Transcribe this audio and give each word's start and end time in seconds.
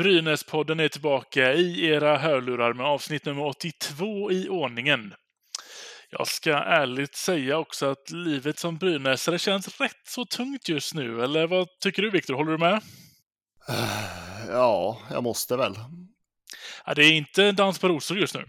Brynäspodden 0.00 0.80
är 0.80 0.88
tillbaka 0.88 1.54
i 1.54 1.86
era 1.86 2.18
hörlurar 2.18 2.72
med 2.72 2.86
avsnitt 2.86 3.24
nummer 3.24 3.46
82 3.46 4.32
i 4.32 4.48
ordningen. 4.48 5.14
Jag 6.10 6.28
ska 6.28 6.50
ärligt 6.52 7.14
säga 7.14 7.58
också 7.58 7.86
att 7.86 8.10
livet 8.10 8.58
som 8.58 8.76
brynäsare 8.76 9.38
känns 9.38 9.80
rätt 9.80 10.02
så 10.08 10.24
tungt 10.24 10.68
just 10.68 10.94
nu. 10.94 11.22
Eller 11.22 11.46
vad 11.46 11.68
tycker 11.80 12.02
du 12.02 12.10
Viktor? 12.10 12.34
Håller 12.34 12.52
du 12.52 12.58
med? 12.58 12.80
Ja, 14.48 15.00
jag 15.10 15.22
måste 15.22 15.56
väl. 15.56 15.74
Ja, 16.86 16.94
det 16.94 17.04
är 17.04 17.12
inte 17.12 17.52
dans 17.52 17.78
på 17.78 17.88
rosor 17.88 18.18
just 18.18 18.34
nu. 18.34 18.44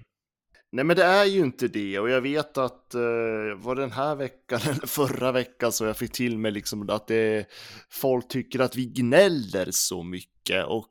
Nej, 0.71 0.85
men 0.85 0.95
det 0.95 1.03
är 1.03 1.25
ju 1.25 1.39
inte 1.39 1.67
det 1.67 1.99
och 1.99 2.09
jag 2.09 2.21
vet 2.21 2.57
att 2.57 2.95
uh, 2.95 3.55
var 3.55 3.75
den 3.75 3.91
här 3.91 4.15
veckan 4.15 4.59
eller 4.69 4.87
förra 4.87 5.31
veckan 5.31 5.71
så 5.71 5.85
jag 5.85 5.97
fick 5.97 6.11
till 6.11 6.37
mig 6.37 6.51
liksom 6.51 6.89
att 6.89 7.07
det, 7.07 7.45
folk 7.89 8.27
tycker 8.27 8.59
att 8.59 8.75
vi 8.75 8.85
gnäller 8.85 9.67
så 9.71 10.03
mycket 10.03 10.65
och 10.65 10.87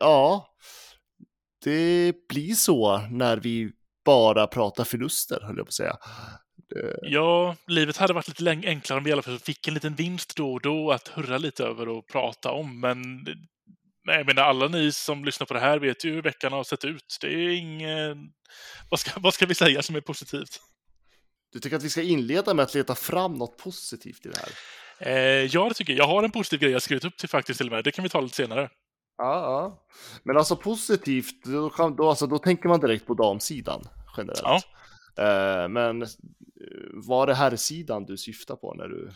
ja, 0.00 0.48
det 1.64 2.14
blir 2.28 2.54
så 2.54 2.98
när 3.10 3.36
vi 3.36 3.70
bara 4.04 4.46
pratar 4.46 4.84
förluster, 4.84 5.40
höll 5.40 5.56
jag 5.56 5.66
på 5.66 5.70
att 5.70 5.74
säga. 5.74 5.96
Det... 6.70 6.98
Ja, 7.02 7.56
livet 7.66 7.96
hade 7.96 8.12
varit 8.12 8.28
lite 8.28 8.68
enklare 8.68 8.98
om 8.98 9.04
vi 9.04 9.10
i 9.10 9.12
alla 9.12 9.22
fall 9.22 9.38
fick 9.38 9.68
en 9.68 9.74
liten 9.74 9.94
vinst 9.94 10.36
då 10.36 10.52
och 10.52 10.60
då 10.60 10.92
att 10.92 11.08
hurra 11.08 11.38
lite 11.38 11.64
över 11.64 11.88
och 11.88 12.06
prata 12.06 12.50
om, 12.50 12.80
men 12.80 13.26
jag 14.04 14.26
menar, 14.26 14.42
alla 14.42 14.68
ni 14.68 14.92
som 14.92 15.24
lyssnar 15.24 15.46
på 15.46 15.54
det 15.54 15.60
här 15.60 15.78
vet 15.78 16.04
ju 16.04 16.12
hur 16.12 16.22
veckan 16.22 16.52
har 16.52 16.64
sett 16.64 16.84
ut. 16.84 17.18
Det 17.20 17.26
är 17.26 17.48
ingen... 17.48 18.32
Vad 18.90 19.00
ska, 19.00 19.20
vad 19.20 19.34
ska 19.34 19.46
vi 19.46 19.54
säga 19.54 19.82
som 19.82 19.96
är 19.96 20.00
positivt? 20.00 20.60
Du 21.52 21.60
tycker 21.60 21.76
att 21.76 21.82
vi 21.82 21.90
ska 21.90 22.02
inleda 22.02 22.54
med 22.54 22.62
att 22.62 22.74
leta 22.74 22.94
fram 22.94 23.34
något 23.34 23.58
positivt 23.58 24.26
i 24.26 24.28
det 24.28 24.38
här? 24.38 24.50
Eh, 25.00 25.44
ja, 25.44 25.68
det 25.68 25.74
tycker 25.74 25.92
jag. 25.92 25.98
Jag 26.00 26.08
har 26.08 26.22
en 26.22 26.30
positiv 26.30 26.60
grej 26.60 26.70
jag 26.72 26.82
skrivit 26.82 27.04
upp 27.04 27.16
till 27.16 27.28
faktiskt 27.28 27.58
till 27.58 27.66
och 27.66 27.72
med. 27.72 27.84
Det 27.84 27.92
kan 27.92 28.02
vi 28.02 28.08
ta 28.08 28.20
lite 28.20 28.36
senare. 28.36 28.70
Ja, 29.18 29.34
ja. 29.42 29.86
Men 30.22 30.36
alltså 30.36 30.56
positivt, 30.56 31.44
då, 31.44 31.70
kan, 31.70 31.96
då, 31.96 32.08
alltså, 32.08 32.26
då 32.26 32.38
tänker 32.38 32.68
man 32.68 32.80
direkt 32.80 33.06
på 33.06 33.14
damsidan 33.14 33.82
generellt. 34.16 34.42
Ja. 34.42 34.60
Eh, 35.62 35.68
men 35.68 36.02
eh, 36.02 36.08
var 36.92 37.28
är 37.28 37.34
herrsidan 37.34 38.04
du 38.04 38.16
syftar 38.16 38.56
på 38.56 38.74
när 38.74 38.88
du... 38.88 39.10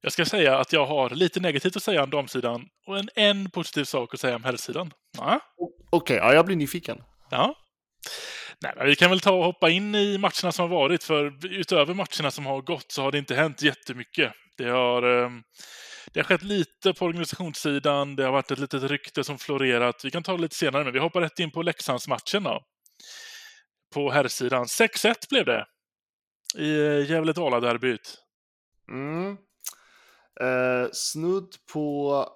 Jag 0.00 0.12
ska 0.12 0.24
säga 0.24 0.58
att 0.58 0.72
jag 0.72 0.86
har 0.86 1.10
lite 1.10 1.40
negativt 1.40 1.76
att 1.76 1.82
säga 1.82 2.02
om 2.02 2.10
damsidan 2.10 2.68
och 2.86 2.98
en, 2.98 3.08
en 3.14 3.50
positiv 3.50 3.84
sak 3.84 4.14
att 4.14 4.20
säga 4.20 4.36
om 4.36 4.44
herrsidan. 4.44 4.92
Ja. 5.18 5.40
Okej, 5.56 5.86
okay, 5.90 6.16
ja, 6.16 6.34
jag 6.34 6.46
blir 6.46 6.56
nyfiken. 6.56 7.02
Ja. 7.30 7.54
Nej, 8.62 8.86
vi 8.86 8.96
kan 8.96 9.10
väl 9.10 9.20
ta 9.20 9.32
och 9.32 9.44
hoppa 9.44 9.70
in 9.70 9.94
i 9.94 10.18
matcherna 10.18 10.52
som 10.52 10.70
har 10.70 10.76
varit, 10.78 11.04
för 11.04 11.46
utöver 11.46 11.94
matcherna 11.94 12.30
som 12.30 12.46
har 12.46 12.62
gått 12.62 12.92
så 12.92 13.02
har 13.02 13.12
det 13.12 13.18
inte 13.18 13.34
hänt 13.34 13.62
jättemycket. 13.62 14.32
Det 14.56 14.68
har, 14.68 15.02
ehm, 15.02 15.42
det 16.12 16.20
har 16.20 16.24
skett 16.24 16.42
lite 16.42 16.94
på 16.94 17.04
organisationssidan, 17.04 18.16
det 18.16 18.24
har 18.24 18.32
varit 18.32 18.50
ett 18.50 18.58
litet 18.58 18.82
rykte 18.82 19.24
som 19.24 19.38
florerat. 19.38 20.04
Vi 20.04 20.10
kan 20.10 20.22
ta 20.22 20.32
det 20.32 20.42
lite 20.42 20.56
senare, 20.56 20.84
men 20.84 20.92
vi 20.92 20.98
hoppar 20.98 21.20
rätt 21.20 21.38
in 21.38 21.50
på 21.50 21.62
Leksandsmatchen 21.62 22.42
då. 22.42 22.62
På 23.94 24.10
herrsidan. 24.10 24.64
6-1 24.64 25.14
blev 25.30 25.44
det 25.44 25.66
i 26.54 27.02
Gävle-Dala-derbyt. 27.08 28.18
Mm. 28.88 29.36
Eh, 30.40 30.90
snudd 30.92 31.54
på 31.72 32.26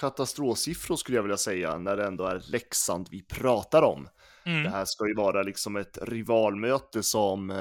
katastrofsiffror 0.00 0.96
skulle 0.96 1.18
jag 1.18 1.22
vilja 1.22 1.36
säga 1.36 1.78
när 1.78 1.96
det 1.96 2.06
ändå 2.06 2.24
är 2.24 2.42
Leksand 2.50 3.08
vi 3.10 3.22
pratar 3.22 3.82
om. 3.82 4.08
Mm. 4.44 4.62
Det 4.62 4.70
här 4.70 4.84
ska 4.84 5.08
ju 5.08 5.14
vara 5.14 5.42
liksom 5.42 5.76
ett 5.76 5.98
rivalmöte 6.02 7.02
som, 7.02 7.50
eh, 7.50 7.56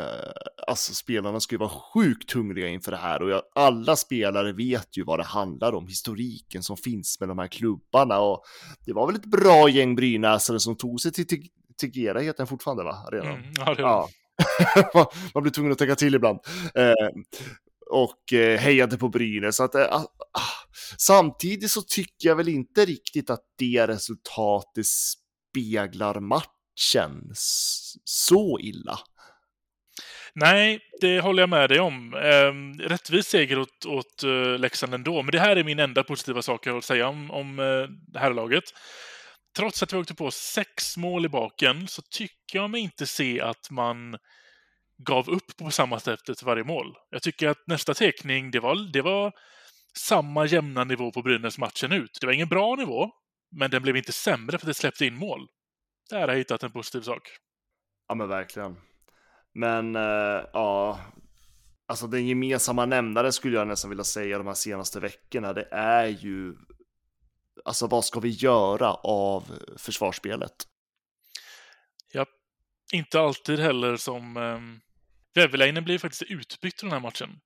alltså 0.68 0.94
spelarna 0.94 1.40
ska 1.40 1.54
ju 1.56 1.60
vara 1.60 1.70
sjukt 1.94 2.32
hungriga 2.32 2.68
inför 2.68 2.92
det 2.92 2.98
här 2.98 3.22
och 3.22 3.30
jag, 3.30 3.42
alla 3.56 3.96
spelare 3.96 4.54
vet 4.54 4.98
ju 4.98 5.04
vad 5.04 5.20
det 5.20 5.24
handlar 5.24 5.76
om, 5.76 5.88
historiken 5.88 6.64
som 6.64 6.78
finns 6.78 7.20
med 7.20 7.30
de 7.30 7.40
här 7.40 7.48
klubbarna 7.48 8.20
och 8.20 8.44
det 8.86 8.94
var 8.94 9.08
väl 9.08 9.16
ett 9.16 9.26
bra 9.26 9.70
gäng 9.70 9.96
brynäsare 9.96 10.60
som 10.60 10.76
tog 10.76 11.02
sig 11.02 11.12
till 11.12 11.28
Tegera 11.82 12.20
heter 12.20 12.38
den 12.38 12.48
fortfarande 12.48 12.84
va? 12.84 13.10
Redan. 13.12 13.28
Mm, 13.28 13.52
ja, 13.56 13.76
det 13.76 13.82
ja. 13.82 14.10
Man 15.34 15.44
blir 15.44 15.52
tvungen 15.52 15.72
att 15.72 15.78
tänka 15.78 15.96
till 15.96 16.16
ibland. 16.16 16.40
Eh, 16.76 17.22
och 17.90 18.34
eh, 18.34 18.60
hejade 18.60 18.98
på 18.98 19.10
Brynäs. 19.10 19.56
Så 19.56 19.64
att, 19.64 19.76
eh, 19.76 19.94
ah, 19.94 20.06
samtidigt 20.98 21.72
så 21.72 21.82
tycker 21.82 22.30
jag 22.30 22.36
väl 22.36 22.50
inte 22.50 22.86
riktigt 22.86 23.30
att 23.30 23.44
det 23.58 23.88
resultatet 23.88 24.86
speglar 24.86 26.20
matchen 26.20 26.61
känns 26.76 27.96
så 28.04 28.60
illa. 28.60 29.00
Nej, 30.34 30.80
det 31.02 31.20
håller 31.20 31.42
jag 31.44 31.50
med 31.50 31.70
dig 31.70 31.80
om. 31.80 32.14
Eh, 32.14 32.84
rättvis 32.88 33.28
seger 33.28 33.60
åt, 33.60 33.86
åt 33.86 34.24
uh, 34.24 34.58
Leksand 34.60 34.94
ändå, 34.94 35.22
men 35.22 35.32
det 35.32 35.40
här 35.40 35.56
är 35.56 35.64
min 35.64 35.80
enda 35.80 36.04
positiva 36.04 36.42
sak 36.42 36.68
jag 36.68 36.74
vill 36.74 36.84
säga 36.84 37.08
om, 37.08 37.32
om 37.32 37.60
uh, 37.60 37.88
det 37.90 38.20
här 38.20 38.34
laget. 38.34 38.64
Trots 39.58 39.84
att 39.84 39.94
vi 39.94 39.98
åkte 39.98 40.14
på 40.14 40.32
sex 40.32 40.98
mål 40.98 41.26
i 41.26 41.30
baken 41.30 41.88
så 41.88 42.02
tycker 42.02 42.60
jag 42.60 42.70
mig 42.70 42.82
inte 42.82 43.08
se 43.08 43.42
att 43.42 43.72
man 43.72 44.18
gav 44.98 45.30
upp 45.30 45.58
på 45.58 45.72
samma 45.72 46.00
sätt 46.00 46.30
efter 46.30 46.46
varje 46.46 46.64
mål. 46.64 46.96
Jag 47.10 47.22
tycker 47.22 47.48
att 47.48 47.68
nästa 47.68 47.94
teckning, 47.94 48.52
det 48.52 48.60
var, 48.60 48.92
det 48.94 49.02
var 49.02 49.32
samma 49.98 50.46
jämna 50.46 50.84
nivå 50.84 51.12
på 51.12 51.22
Brynäs 51.22 51.58
matchen 51.58 51.92
ut. 51.92 52.18
Det 52.22 52.26
var 52.26 52.34
ingen 52.34 52.48
bra 52.48 52.76
nivå, 52.76 53.12
men 53.52 53.72
den 53.72 53.82
blev 53.82 53.98
inte 53.98 54.12
sämre 54.12 54.58
för 54.58 54.66
att 54.66 54.68
det 54.68 54.74
släppte 54.74 55.06
in 55.06 55.16
mål. 55.16 55.48
Där 56.10 56.20
har 56.20 56.28
jag 56.28 56.38
hittat 56.38 56.64
en 56.64 56.72
positiv 56.72 57.02
sak. 57.02 57.30
Ja, 58.08 58.16
men 58.16 58.28
verkligen. 58.28 58.78
Men 59.54 59.96
uh, 59.96 60.46
ja, 60.54 61.00
alltså 61.86 62.08
den 62.08 62.28
gemensamma 62.28 62.86
nämnaren 62.86 63.34
skulle 63.34 63.58
jag 63.58 63.68
nästan 63.68 63.90
vilja 63.90 64.04
säga 64.04 64.38
de 64.38 64.48
här 64.48 64.54
senaste 64.54 65.00
veckorna, 65.00 65.54
det 65.54 65.68
är 65.72 66.08
ju 66.08 66.56
alltså 67.66 67.88
vad 67.88 68.06
ska 68.06 68.20
vi 68.20 68.30
göra 68.30 68.94
av 68.94 69.60
försvarsspelet? 69.78 70.68
Ja, 72.12 72.26
inte 72.94 73.20
alltid 73.20 73.60
heller 73.60 73.98
som 73.98 74.38
um, 74.38 74.82
Väverläinen 75.34 75.84
blir 75.84 76.00
faktiskt 76.00 76.24
utbytt 76.24 76.84
i 76.84 76.86
den 76.86 76.92
här 76.92 77.00
matchen. 77.00 77.40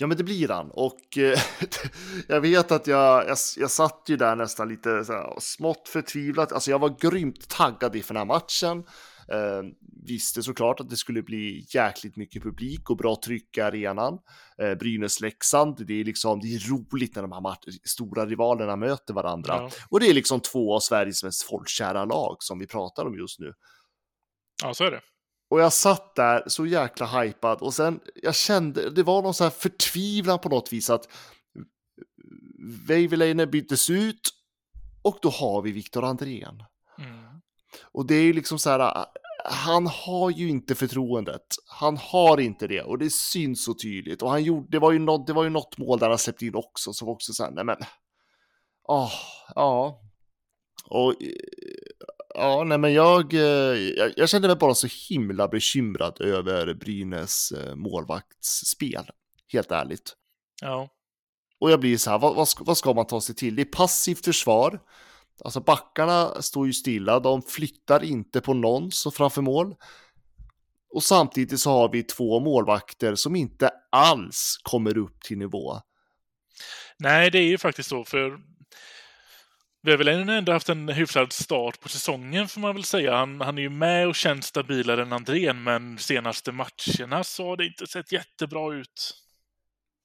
Ja, 0.00 0.06
men 0.06 0.16
det 0.16 0.24
blir 0.24 0.48
han. 0.48 0.70
Och 0.70 1.18
eh, 1.18 1.38
jag 2.28 2.40
vet 2.40 2.72
att 2.72 2.86
jag, 2.86 3.28
jag, 3.28 3.38
jag 3.56 3.70
satt 3.70 4.02
ju 4.06 4.16
där 4.16 4.36
nästan 4.36 4.68
lite 4.68 5.04
så 5.04 5.12
här, 5.12 5.34
smått 5.40 5.88
förtvivlat. 5.88 6.52
Alltså 6.52 6.70
jag 6.70 6.78
var 6.78 6.96
grymt 7.00 7.48
taggad 7.48 7.96
inför 7.96 8.14
den 8.14 8.20
här 8.20 8.34
matchen. 8.34 8.84
Eh, 9.32 9.62
visste 10.06 10.42
såklart 10.42 10.80
att 10.80 10.90
det 10.90 10.96
skulle 10.96 11.22
bli 11.22 11.66
jäkligt 11.74 12.16
mycket 12.16 12.42
publik 12.42 12.90
och 12.90 12.96
bra 12.96 13.16
tryck 13.24 13.58
i 13.58 13.60
arenan. 13.60 14.18
Eh, 14.62 14.74
Brynäs-Leksand, 14.74 15.84
det 15.86 16.00
är 16.00 16.04
liksom, 16.04 16.40
det 16.40 16.54
är 16.54 16.70
roligt 16.70 17.14
när 17.14 17.22
de 17.22 17.32
här 17.32 17.56
stora 17.84 18.26
rivalerna 18.26 18.76
möter 18.76 19.14
varandra. 19.14 19.54
Ja. 19.54 19.70
Och 19.90 20.00
det 20.00 20.06
är 20.06 20.14
liksom 20.14 20.40
två 20.40 20.74
av 20.74 20.80
Sveriges 20.80 21.24
mest 21.24 21.42
folkkära 21.42 22.04
lag 22.04 22.36
som 22.38 22.58
vi 22.58 22.66
pratar 22.66 23.06
om 23.06 23.18
just 23.18 23.40
nu. 23.40 23.52
Ja, 24.62 24.74
så 24.74 24.84
är 24.84 24.90
det. 24.90 25.00
Och 25.50 25.60
jag 25.60 25.72
satt 25.72 26.14
där 26.14 26.42
så 26.46 26.66
jäkla 26.66 27.06
hypad 27.06 27.62
och 27.62 27.74
sen 27.74 28.00
jag 28.14 28.34
kände, 28.34 28.90
det 28.90 29.02
var 29.02 29.22
någon 29.22 29.34
så 29.34 29.44
här 29.44 29.50
förtvivlan 29.50 30.38
på 30.38 30.48
något 30.48 30.72
vis 30.72 30.90
att 30.90 31.08
Väiväläinen 32.88 33.50
byttes 33.50 33.90
ut 33.90 34.20
och 35.02 35.18
då 35.22 35.28
har 35.28 35.62
vi 35.62 35.72
Viktor 35.72 36.04
Andrén. 36.04 36.62
Mm. 36.98 37.40
Och 37.92 38.06
det 38.06 38.14
är 38.14 38.22
ju 38.22 38.32
liksom 38.32 38.58
så 38.58 38.70
här, 38.70 39.06
han 39.44 39.86
har 39.86 40.30
ju 40.30 40.48
inte 40.48 40.74
förtroendet. 40.74 41.46
Han 41.66 41.96
har 41.96 42.40
inte 42.40 42.66
det 42.66 42.82
och 42.82 42.98
det 42.98 43.12
syns 43.12 43.64
så 43.64 43.74
tydligt. 43.74 44.22
Och 44.22 44.30
han 44.30 44.44
gjorde, 44.44 44.66
det 44.70 44.78
var 44.78 44.92
ju 44.92 44.98
något, 44.98 45.26
det 45.26 45.32
var 45.32 45.44
ju 45.44 45.50
något 45.50 45.78
mål 45.78 45.98
där 45.98 46.08
han 46.08 46.18
släppte 46.18 46.46
in 46.46 46.54
också 46.54 46.92
som 46.92 47.08
också 47.08 47.32
så 47.32 47.44
här, 47.44 47.50
nej 47.50 47.64
men, 47.64 47.76
åh, 48.88 49.12
ja. 49.54 50.00
Och 50.90 51.14
ja, 52.34 52.64
nej 52.64 52.78
men 52.78 52.92
jag, 52.92 53.34
eh, 53.34 53.40
jag, 53.40 54.12
jag 54.16 54.28
kände 54.28 54.48
mig 54.48 54.56
bara 54.56 54.74
så 54.74 54.88
himla 55.08 55.48
bekymrad 55.48 56.20
över 56.20 56.74
Brynäs 56.74 57.52
eh, 57.52 57.74
målvaktsspel, 57.74 59.10
helt 59.52 59.70
ärligt. 59.70 60.14
Ja. 60.60 60.88
Och 61.60 61.70
jag 61.70 61.80
blir 61.80 61.98
så 61.98 62.10
här, 62.10 62.18
vad, 62.18 62.36
vad, 62.36 62.48
ska, 62.48 62.64
vad 62.64 62.78
ska 62.78 62.94
man 62.94 63.06
ta 63.06 63.20
sig 63.20 63.34
till? 63.34 63.56
Det 63.56 63.62
är 63.62 63.76
passivt 63.76 64.24
försvar. 64.24 64.80
Alltså 65.44 65.60
backarna 65.60 66.42
står 66.42 66.66
ju 66.66 66.72
stilla, 66.72 67.20
de 67.20 67.42
flyttar 67.42 68.04
inte 68.04 68.40
på 68.40 68.54
någon 68.54 68.92
så 68.92 69.10
framför 69.10 69.42
mål. 69.42 69.74
Och 70.90 71.02
samtidigt 71.02 71.60
så 71.60 71.70
har 71.70 71.92
vi 71.92 72.02
två 72.02 72.40
målvakter 72.40 73.14
som 73.14 73.36
inte 73.36 73.70
alls 73.90 74.60
kommer 74.62 74.98
upp 74.98 75.20
till 75.22 75.38
nivå. 75.38 75.80
Nej, 76.98 77.30
det 77.30 77.38
är 77.38 77.48
ju 77.48 77.58
faktiskt 77.58 77.88
så, 77.88 78.04
för 78.04 78.38
vi 79.82 79.90
har 79.90 79.98
väl 79.98 80.08
ändå 80.08 80.52
haft 80.52 80.68
en 80.68 80.88
hyfsad 80.88 81.32
start 81.32 81.80
på 81.80 81.88
säsongen 81.88 82.48
får 82.48 82.60
man 82.60 82.74
väl 82.74 82.84
säga. 82.84 83.16
Han, 83.16 83.40
han 83.40 83.58
är 83.58 83.62
ju 83.62 83.70
med 83.70 84.08
och 84.08 84.14
känns 84.14 84.46
stabilare 84.46 85.02
än 85.02 85.12
Andrén, 85.12 85.62
men 85.62 85.98
senaste 85.98 86.52
matcherna 86.52 87.24
så 87.24 87.44
har 87.44 87.56
det 87.56 87.66
inte 87.66 87.86
sett 87.86 88.12
jättebra 88.12 88.74
ut. 88.74 89.14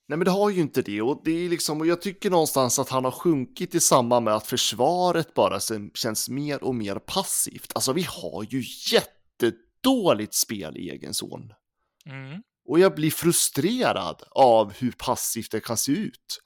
Nej, 0.08 0.18
men 0.18 0.26
det 0.26 0.32
har 0.32 0.50
ju 0.50 0.62
inte 0.62 0.82
det 0.82 1.02
och 1.02 1.22
det 1.26 1.46
är 1.46 1.50
liksom 1.50 1.82
och 1.82 1.88
jag 1.88 2.02
tycker 2.02 2.30
någonstans 2.30 2.80
att 2.80 2.90
han 2.90 3.06
har 3.06 3.12
sjunkit 3.12 3.76
i 3.76 3.80
samband 3.80 4.26
med 4.26 4.36
att 4.36 4.48
försvaret 4.48 5.34
bara 5.34 5.60
känns 5.94 6.30
mer 6.30 6.64
och 6.64 6.76
mer 6.76 6.96
passivt. 6.96 7.72
Alltså, 7.76 7.94
vi 7.94 8.06
har 8.10 8.44
ju 8.50 8.64
jättedåligt 8.92 10.34
spel 10.34 10.78
i 10.78 10.90
egen 10.90 11.14
zon. 11.14 11.54
Mm. 12.06 12.42
Och 12.66 12.80
jag 12.80 12.96
blir 12.96 13.12
frustrerad 13.12 14.24
av 14.32 14.74
hur 14.74 14.92
passivt 14.92 15.52
det 15.52 15.60
kan 15.60 15.78
se 15.78 15.92
ut. 15.92 16.42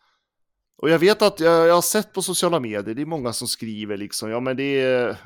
Och 0.77 0.89
jag 0.89 1.00
vet 1.00 1.21
att 1.21 1.39
jag, 1.39 1.68
jag, 1.68 1.74
har 1.74 1.81
sett 1.81 2.13
på 2.13 2.21
sociala 2.21 2.59
medier, 2.59 2.95
det 2.95 3.01
är 3.01 3.06
många 3.06 3.33
som 3.33 3.47
skriver 3.47 3.97
liksom, 3.97 4.29
ja 4.29 4.39
men 4.39 4.57
det 4.57 4.81
är 4.81 5.18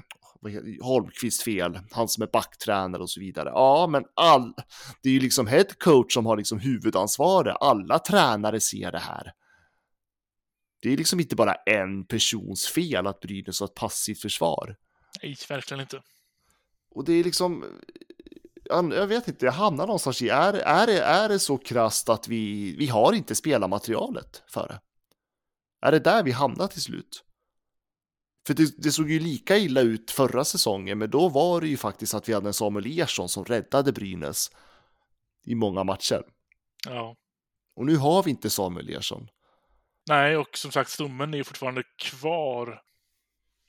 Holmqvist 0.81 1.41
fel, 1.41 1.79
han 1.91 2.07
som 2.07 2.23
är 2.23 2.27
backtränare 2.27 3.01
och 3.01 3.09
så 3.09 3.19
vidare. 3.19 3.49
Ja, 3.49 3.87
men 3.87 4.03
all, 4.13 4.53
det 5.01 5.09
är 5.09 5.13
ju 5.13 5.19
liksom 5.19 5.47
head 5.47 5.65
coach 5.79 6.13
som 6.13 6.25
har 6.25 6.37
liksom 6.37 6.59
huvudansvaret. 6.59 7.57
Alla 7.59 7.99
tränare 7.99 8.59
ser 8.59 8.91
det 8.91 8.99
här. 8.99 9.31
Det 10.81 10.93
är 10.93 10.97
liksom 10.97 11.19
inte 11.19 11.35
bara 11.35 11.53
en 11.53 12.05
persons 12.05 12.67
fel 12.67 13.07
att 13.07 13.19
Brynäs 13.19 13.59
har 13.59 13.67
ett 13.67 13.75
passivt 13.75 14.21
försvar. 14.21 14.75
Nej, 15.23 15.37
verkligen 15.49 15.81
inte. 15.81 16.01
Och 16.95 17.05
det 17.05 17.13
är 17.13 17.23
liksom, 17.23 17.65
jag 18.69 19.07
vet 19.07 19.27
inte, 19.27 19.45
jag 19.45 19.53
hamnar 19.53 19.87
någonstans 19.87 20.21
i, 20.21 20.29
är, 20.29 20.53
är, 20.53 20.87
det, 20.87 21.01
är 21.01 21.29
det 21.29 21.39
så 21.39 21.57
krasst 21.57 22.09
att 22.09 22.27
vi, 22.27 22.75
vi 22.75 22.87
har 22.87 23.13
inte 23.13 23.35
spelarmaterialet 23.35 24.43
för 24.47 24.67
det? 24.67 24.79
Är 25.81 25.91
det 25.91 25.99
där 25.99 26.23
vi 26.23 26.31
hamnar 26.31 26.67
till 26.67 26.81
slut? 26.81 27.23
För 28.47 28.53
det, 28.53 28.83
det, 28.83 28.91
såg 28.91 29.11
ju 29.11 29.19
lika 29.19 29.57
illa 29.57 29.81
ut 29.81 30.11
förra 30.11 30.45
säsongen, 30.45 30.97
men 30.97 31.09
då 31.09 31.29
var 31.29 31.61
det 31.61 31.67
ju 31.67 31.77
faktiskt 31.77 32.13
att 32.13 32.29
vi 32.29 32.33
hade 32.33 32.47
en 32.47 32.53
Samuel 32.53 32.99
Ersson 32.99 33.29
som 33.29 33.45
räddade 33.45 33.91
Brynäs 33.91 34.51
i 35.45 35.55
många 35.55 35.83
matcher. 35.83 36.23
Ja. 36.85 37.15
Och 37.75 37.85
nu 37.85 37.97
har 37.97 38.23
vi 38.23 38.31
inte 38.31 38.49
Samuel 38.49 38.89
Ersson. 38.89 39.27
Nej, 40.09 40.37
och 40.37 40.57
som 40.57 40.71
sagt, 40.71 40.89
stommen 40.89 41.33
är 41.33 41.43
fortfarande 41.43 41.83
kvar. 41.97 42.81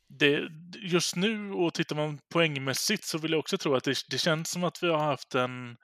Det, 0.08 0.40
just 0.82 1.16
nu, 1.16 1.52
och 1.52 1.74
tittar 1.74 1.96
man 1.96 2.18
poängmässigt, 2.32 3.04
så 3.04 3.18
vill 3.18 3.30
jag 3.30 3.38
också 3.38 3.58
tro 3.58 3.74
att 3.74 3.84
det, 3.84 3.96
det 4.10 4.18
känns 4.18 4.50
som 4.50 4.64
att 4.64 4.82
vi 4.82 4.88
har 4.88 4.98
haft 4.98 5.34
en 5.34 5.76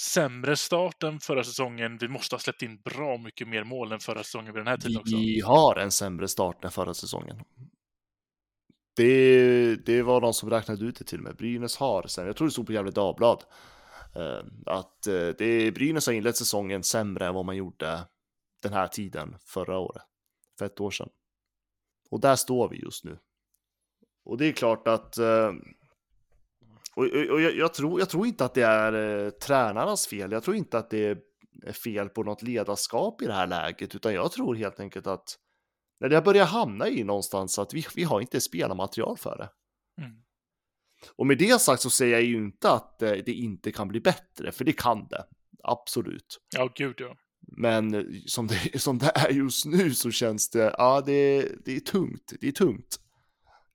sämre 0.00 0.56
start 0.56 1.02
än 1.02 1.20
förra 1.20 1.44
säsongen. 1.44 1.98
Vi 1.98 2.08
måste 2.08 2.34
ha 2.34 2.40
släppt 2.40 2.62
in 2.62 2.80
bra 2.80 3.18
mycket 3.18 3.48
mer 3.48 3.64
mål 3.64 3.92
än 3.92 4.00
förra 4.00 4.22
säsongen 4.22 4.54
vid 4.54 4.60
den 4.60 4.66
här 4.66 4.76
tiden 4.76 5.00
också. 5.00 5.16
Vi 5.16 5.40
har 5.40 5.76
en 5.76 5.90
sämre 5.90 6.28
start 6.28 6.64
än 6.64 6.70
förra 6.70 6.94
säsongen. 6.94 7.44
Det, 8.96 9.76
det 9.76 10.02
var 10.02 10.20
de 10.20 10.34
som 10.34 10.50
räknade 10.50 10.84
ut 10.84 10.98
det 10.98 11.04
till 11.04 11.20
mig. 11.20 11.34
Brynäs 11.34 11.76
har 11.76 12.06
sen, 12.06 12.26
jag 12.26 12.36
tror 12.36 12.46
det 12.46 12.52
stod 12.52 12.66
på 12.66 12.72
Gefle 12.72 12.90
Dagblad, 12.90 13.44
eh, 14.14 14.44
att 14.66 15.06
eh, 15.06 15.28
det, 15.38 15.74
Brynäs 15.74 16.06
har 16.06 16.14
inlett 16.14 16.36
säsongen 16.36 16.82
sämre 16.82 17.26
än 17.26 17.34
vad 17.34 17.44
man 17.44 17.56
gjorde 17.56 18.06
den 18.62 18.72
här 18.72 18.88
tiden 18.88 19.36
förra 19.44 19.78
året, 19.78 20.02
för 20.58 20.66
ett 20.66 20.80
år 20.80 20.90
sedan. 20.90 21.08
Och 22.10 22.20
där 22.20 22.36
står 22.36 22.68
vi 22.68 22.76
just 22.76 23.04
nu. 23.04 23.18
Och 24.24 24.38
det 24.38 24.46
är 24.46 24.52
klart 24.52 24.88
att 24.88 25.18
eh, 27.04 27.28
och, 27.28 27.34
och 27.34 27.40
jag, 27.40 27.56
jag, 27.56 27.74
tror, 27.74 28.00
jag 28.00 28.08
tror 28.08 28.26
inte 28.26 28.44
att 28.44 28.54
det 28.54 28.62
är 28.62 29.24
eh, 29.24 29.30
tränarnas 29.30 30.06
fel. 30.06 30.32
Jag 30.32 30.42
tror 30.42 30.56
inte 30.56 30.78
att 30.78 30.90
det 30.90 31.18
är 31.66 31.72
fel 31.72 32.08
på 32.08 32.22
något 32.22 32.42
ledarskap 32.42 33.22
i 33.22 33.26
det 33.26 33.32
här 33.32 33.46
läget, 33.46 33.94
utan 33.94 34.14
jag 34.14 34.32
tror 34.32 34.54
helt 34.54 34.80
enkelt 34.80 35.06
att 35.06 35.38
när 36.00 36.08
det 36.08 36.22
börjar 36.22 36.46
hamna 36.46 36.88
i 36.88 37.04
någonstans 37.04 37.58
att 37.58 37.74
vi, 37.74 37.86
vi 37.94 38.04
har 38.04 38.20
inte 38.20 38.40
spelarmaterial 38.40 39.16
för 39.16 39.38
det. 39.38 39.50
Mm. 40.02 40.16
Och 41.16 41.26
med 41.26 41.38
det 41.38 41.60
sagt 41.60 41.82
så 41.82 41.90
säger 41.90 42.12
jag 42.12 42.22
ju 42.22 42.36
inte 42.36 42.70
att 42.70 43.02
eh, 43.02 43.10
det 43.10 43.32
inte 43.32 43.72
kan 43.72 43.88
bli 43.88 44.00
bättre, 44.00 44.52
för 44.52 44.64
det 44.64 44.72
kan 44.72 45.06
det. 45.08 45.24
Absolut. 45.62 46.38
Ja, 46.56 46.72
gud 46.74 46.94
ja. 46.98 47.16
Men 47.40 47.94
eh, 47.94 48.02
som 48.26 48.46
det, 48.46 48.80
som 48.80 48.98
det 48.98 49.12
är 49.14 49.30
just 49.30 49.66
nu 49.66 49.94
så 49.94 50.10
känns 50.10 50.50
det, 50.50 50.74
ja 50.78 51.02
det, 51.06 51.48
det 51.64 51.76
är 51.76 51.80
tungt, 51.80 52.32
det 52.40 52.48
är 52.48 52.52
tungt. 52.52 53.00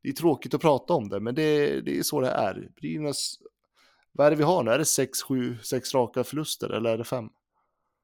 Det 0.03 0.09
är 0.09 0.13
tråkigt 0.13 0.53
att 0.53 0.61
prata 0.61 0.93
om 0.93 1.09
det, 1.09 1.19
men 1.19 1.35
det, 1.35 1.81
det 1.81 1.97
är 1.97 2.03
så 2.03 2.21
det 2.21 2.29
är. 2.29 2.69
Brynäs, 2.75 3.35
vad 4.11 4.27
är 4.27 4.31
det 4.31 4.37
vi 4.37 4.43
har 4.43 4.63
nu? 4.63 4.71
Är 4.71 4.77
det 4.77 4.85
sex, 4.85 5.21
sju, 5.21 5.57
sex 5.63 5.93
raka 5.93 6.23
förluster 6.23 6.69
eller 6.69 6.89
är 6.89 6.97
det 6.97 7.03
fem? 7.03 7.29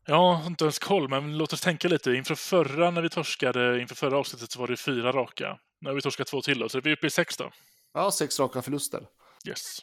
Ja, 0.06 0.34
har 0.34 0.48
inte 0.48 0.64
ens 0.64 0.80
koll, 0.80 1.10
men 1.10 1.38
låt 1.38 1.54
oss 1.54 1.62
tänka 1.62 1.88
lite. 1.88 2.12
Inför 2.12 2.36
förra, 2.36 2.92
när 2.92 3.02
vi 3.02 3.10
torskade, 3.10 3.82
inför 3.82 3.96
förra 3.96 4.18
avsnittet 4.18 4.52
så 4.52 4.60
var 4.60 4.68
det 4.68 4.78
fyra 4.78 5.12
raka. 5.12 5.60
Nu 5.82 5.90
har 5.90 5.96
vi 5.96 6.02
torskat 6.02 6.28
två 6.28 6.42
till 6.42 6.60
då, 6.60 6.70
så 6.70 6.78
är 6.78 6.82
vi 6.82 6.94
uppe 6.94 7.08
i 7.08 7.10
sex 7.10 7.38
då. 7.38 7.52
Ja, 7.94 8.12
sex 8.12 8.40
raka 8.40 8.62
förluster. 8.62 9.08
Yes. 9.48 9.80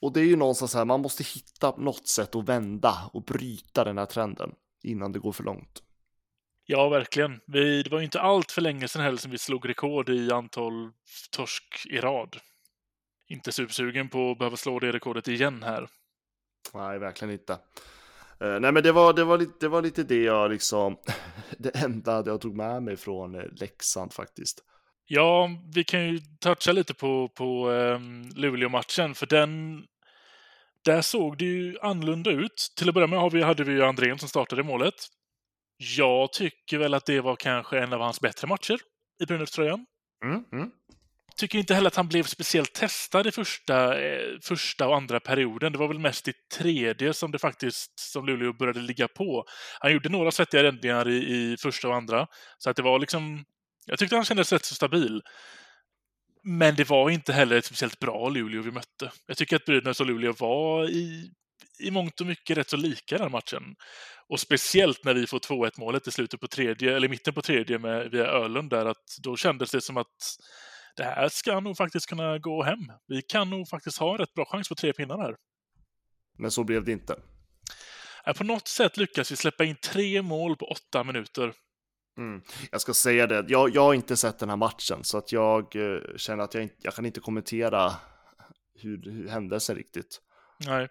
Och 0.00 0.12
det 0.12 0.20
är 0.20 0.24
ju 0.24 0.36
någonstans 0.36 0.74
här, 0.74 0.84
man 0.84 1.00
måste 1.00 1.22
hitta 1.22 1.76
något 1.76 2.08
sätt 2.08 2.34
att 2.34 2.48
vända 2.48 3.10
och 3.12 3.22
bryta 3.22 3.84
den 3.84 3.98
här 3.98 4.06
trenden 4.06 4.50
innan 4.82 5.12
det 5.12 5.18
går 5.18 5.32
för 5.32 5.44
långt. 5.44 5.82
Ja, 6.72 6.88
verkligen. 6.88 7.40
Vi, 7.46 7.82
det 7.82 7.90
var 7.90 7.98
ju 7.98 8.04
inte 8.04 8.20
allt 8.20 8.52
för 8.52 8.60
länge 8.60 8.88
sedan 8.88 9.02
heller 9.02 9.18
som 9.18 9.30
vi 9.30 9.38
slog 9.38 9.68
rekord 9.68 10.08
i 10.08 10.32
antal 10.32 10.90
torsk 11.30 11.86
i 11.90 12.00
rad. 12.00 12.36
Inte 13.28 13.52
supersugen 13.52 14.08
på 14.08 14.30
att 14.30 14.38
behöva 14.38 14.56
slå 14.56 14.78
det 14.78 14.92
rekordet 14.92 15.28
igen 15.28 15.62
här. 15.62 15.88
Nej, 16.74 16.98
verkligen 16.98 17.32
inte. 17.32 17.52
Uh, 18.44 18.60
nej, 18.60 18.72
men 18.72 18.82
det 18.82 18.92
var, 18.92 19.12
det, 19.12 19.24
var 19.24 19.38
lite, 19.38 19.52
det 19.60 19.68
var 19.68 19.82
lite 19.82 20.02
det 20.02 20.22
jag 20.22 20.50
liksom, 20.50 20.96
det 21.58 21.70
enda 21.76 22.22
jag 22.26 22.40
tog 22.40 22.56
med 22.56 22.82
mig 22.82 22.96
från 22.96 23.34
uh, 23.34 23.44
Leksand 23.52 24.12
faktiskt. 24.12 24.64
Ja, 25.06 25.50
vi 25.74 25.84
kan 25.84 26.08
ju 26.08 26.20
toucha 26.40 26.72
lite 26.72 26.94
på, 26.94 27.28
på 27.28 27.68
um, 27.68 28.30
Luleå-matchen, 28.36 29.14
för 29.14 29.26
den, 29.26 29.84
där 30.84 31.02
såg 31.02 31.38
det 31.38 31.44
ju 31.44 31.78
annorlunda 31.82 32.30
ut. 32.30 32.72
Till 32.76 32.88
att 32.88 32.94
börja 32.94 33.06
med 33.06 33.18
har 33.18 33.30
vi, 33.30 33.42
hade 33.42 33.64
vi 33.64 33.72
ju 33.72 33.84
Andrén 33.84 34.18
som 34.18 34.28
startade 34.28 34.62
målet. 34.62 34.94
Jag 35.96 36.32
tycker 36.32 36.78
väl 36.78 36.94
att 36.94 37.06
det 37.06 37.20
var 37.20 37.36
kanske 37.36 37.78
en 37.78 37.92
av 37.92 38.00
hans 38.00 38.20
bättre 38.20 38.46
matcher 38.46 38.78
i 39.22 39.26
Brynäs-tröjan. 39.26 39.86
Mm, 40.24 40.44
mm. 40.52 40.70
Tycker 41.36 41.58
inte 41.58 41.74
heller 41.74 41.88
att 41.88 41.96
han 41.96 42.08
blev 42.08 42.22
speciellt 42.22 42.72
testad 42.72 43.26
i 43.26 43.32
första, 43.32 44.00
eh, 44.00 44.38
första 44.42 44.88
och 44.88 44.96
andra 44.96 45.20
perioden. 45.20 45.72
Det 45.72 45.78
var 45.78 45.88
väl 45.88 45.98
mest 45.98 46.28
i 46.28 46.32
tredje 46.58 47.14
som 47.14 47.30
det 47.30 47.38
faktiskt, 47.38 47.98
som 47.98 48.26
Luleå 48.26 48.52
började 48.52 48.80
ligga 48.80 49.08
på. 49.08 49.44
Han 49.80 49.92
gjorde 49.92 50.08
några 50.08 50.30
svettiga 50.30 50.62
räddningar 50.62 51.08
i, 51.08 51.16
i 51.16 51.56
första 51.56 51.88
och 51.88 51.94
andra, 51.94 52.26
så 52.58 52.70
att 52.70 52.76
det 52.76 52.82
var 52.82 52.98
liksom... 52.98 53.44
Jag 53.86 53.98
tyckte 53.98 54.16
han 54.16 54.24
kändes 54.24 54.52
rätt 54.52 54.64
så 54.64 54.74
stabil. 54.74 55.22
Men 56.42 56.74
det 56.74 56.88
var 56.88 57.10
inte 57.10 57.32
heller 57.32 57.56
ett 57.56 57.64
speciellt 57.64 57.98
bra 57.98 58.28
Luleå 58.28 58.62
vi 58.62 58.70
mötte. 58.70 59.10
Jag 59.26 59.36
tycker 59.36 59.56
att 59.56 59.64
Brynäs 59.64 60.00
och 60.00 60.06
Luleå 60.06 60.32
var 60.38 60.90
i, 60.90 61.30
i 61.78 61.90
mångt 61.90 62.20
och 62.20 62.26
mycket 62.26 62.58
rätt 62.58 62.70
så 62.70 62.76
lika 62.76 63.18
den 63.18 63.32
matchen. 63.32 63.62
Och 64.28 64.40
speciellt 64.40 65.04
när 65.04 65.14
vi 65.14 65.26
får 65.26 65.38
2-1 65.38 65.70
målet 65.78 66.06
i 66.06 66.10
slutet 66.10 66.40
på 66.40 66.48
tredje, 66.48 66.96
eller 66.96 67.08
mitten 67.08 67.34
på 67.34 67.42
tredje 67.42 67.78
med, 67.78 68.10
via 68.10 68.26
Ölund 68.26 68.70
där, 68.70 68.86
att 68.86 69.16
då 69.22 69.36
kändes 69.36 69.70
det 69.70 69.80
som 69.80 69.96
att 69.96 70.36
det 70.96 71.04
här 71.04 71.28
ska 71.28 71.60
nog 71.60 71.76
faktiskt 71.76 72.06
kunna 72.06 72.38
gå 72.38 72.62
hem. 72.62 72.92
Vi 73.06 73.22
kan 73.22 73.50
nog 73.50 73.68
faktiskt 73.68 73.98
ha 73.98 74.18
rätt 74.18 74.34
bra 74.34 74.44
chans 74.44 74.68
på 74.68 74.74
tre 74.74 74.92
pinnar 74.92 75.18
här. 75.18 75.36
Men 76.38 76.50
så 76.50 76.64
blev 76.64 76.84
det 76.84 76.92
inte. 76.92 77.16
På 78.36 78.44
något 78.44 78.68
sätt 78.68 78.96
lyckas 78.96 79.32
vi 79.32 79.36
släppa 79.36 79.64
in 79.64 79.76
tre 79.76 80.22
mål 80.22 80.56
på 80.56 80.66
åtta 80.66 81.04
minuter. 81.04 81.52
Mm. 82.18 82.42
Jag 82.70 82.80
ska 82.80 82.94
säga 82.94 83.26
det, 83.26 83.44
jag, 83.48 83.74
jag 83.74 83.82
har 83.82 83.94
inte 83.94 84.16
sett 84.16 84.38
den 84.38 84.48
här 84.48 84.56
matchen 84.56 85.04
så 85.04 85.18
att 85.18 85.32
jag 85.32 85.76
uh, 85.76 86.16
känner 86.16 86.44
att 86.44 86.54
jag, 86.54 86.62
inte, 86.62 86.74
jag 86.78 86.94
kan 86.94 87.06
inte 87.06 87.20
kommentera 87.20 87.92
hur, 88.74 89.10
hur 89.10 89.28
händelsen 89.28 89.76
riktigt. 89.76 90.20
Nej. 90.66 90.88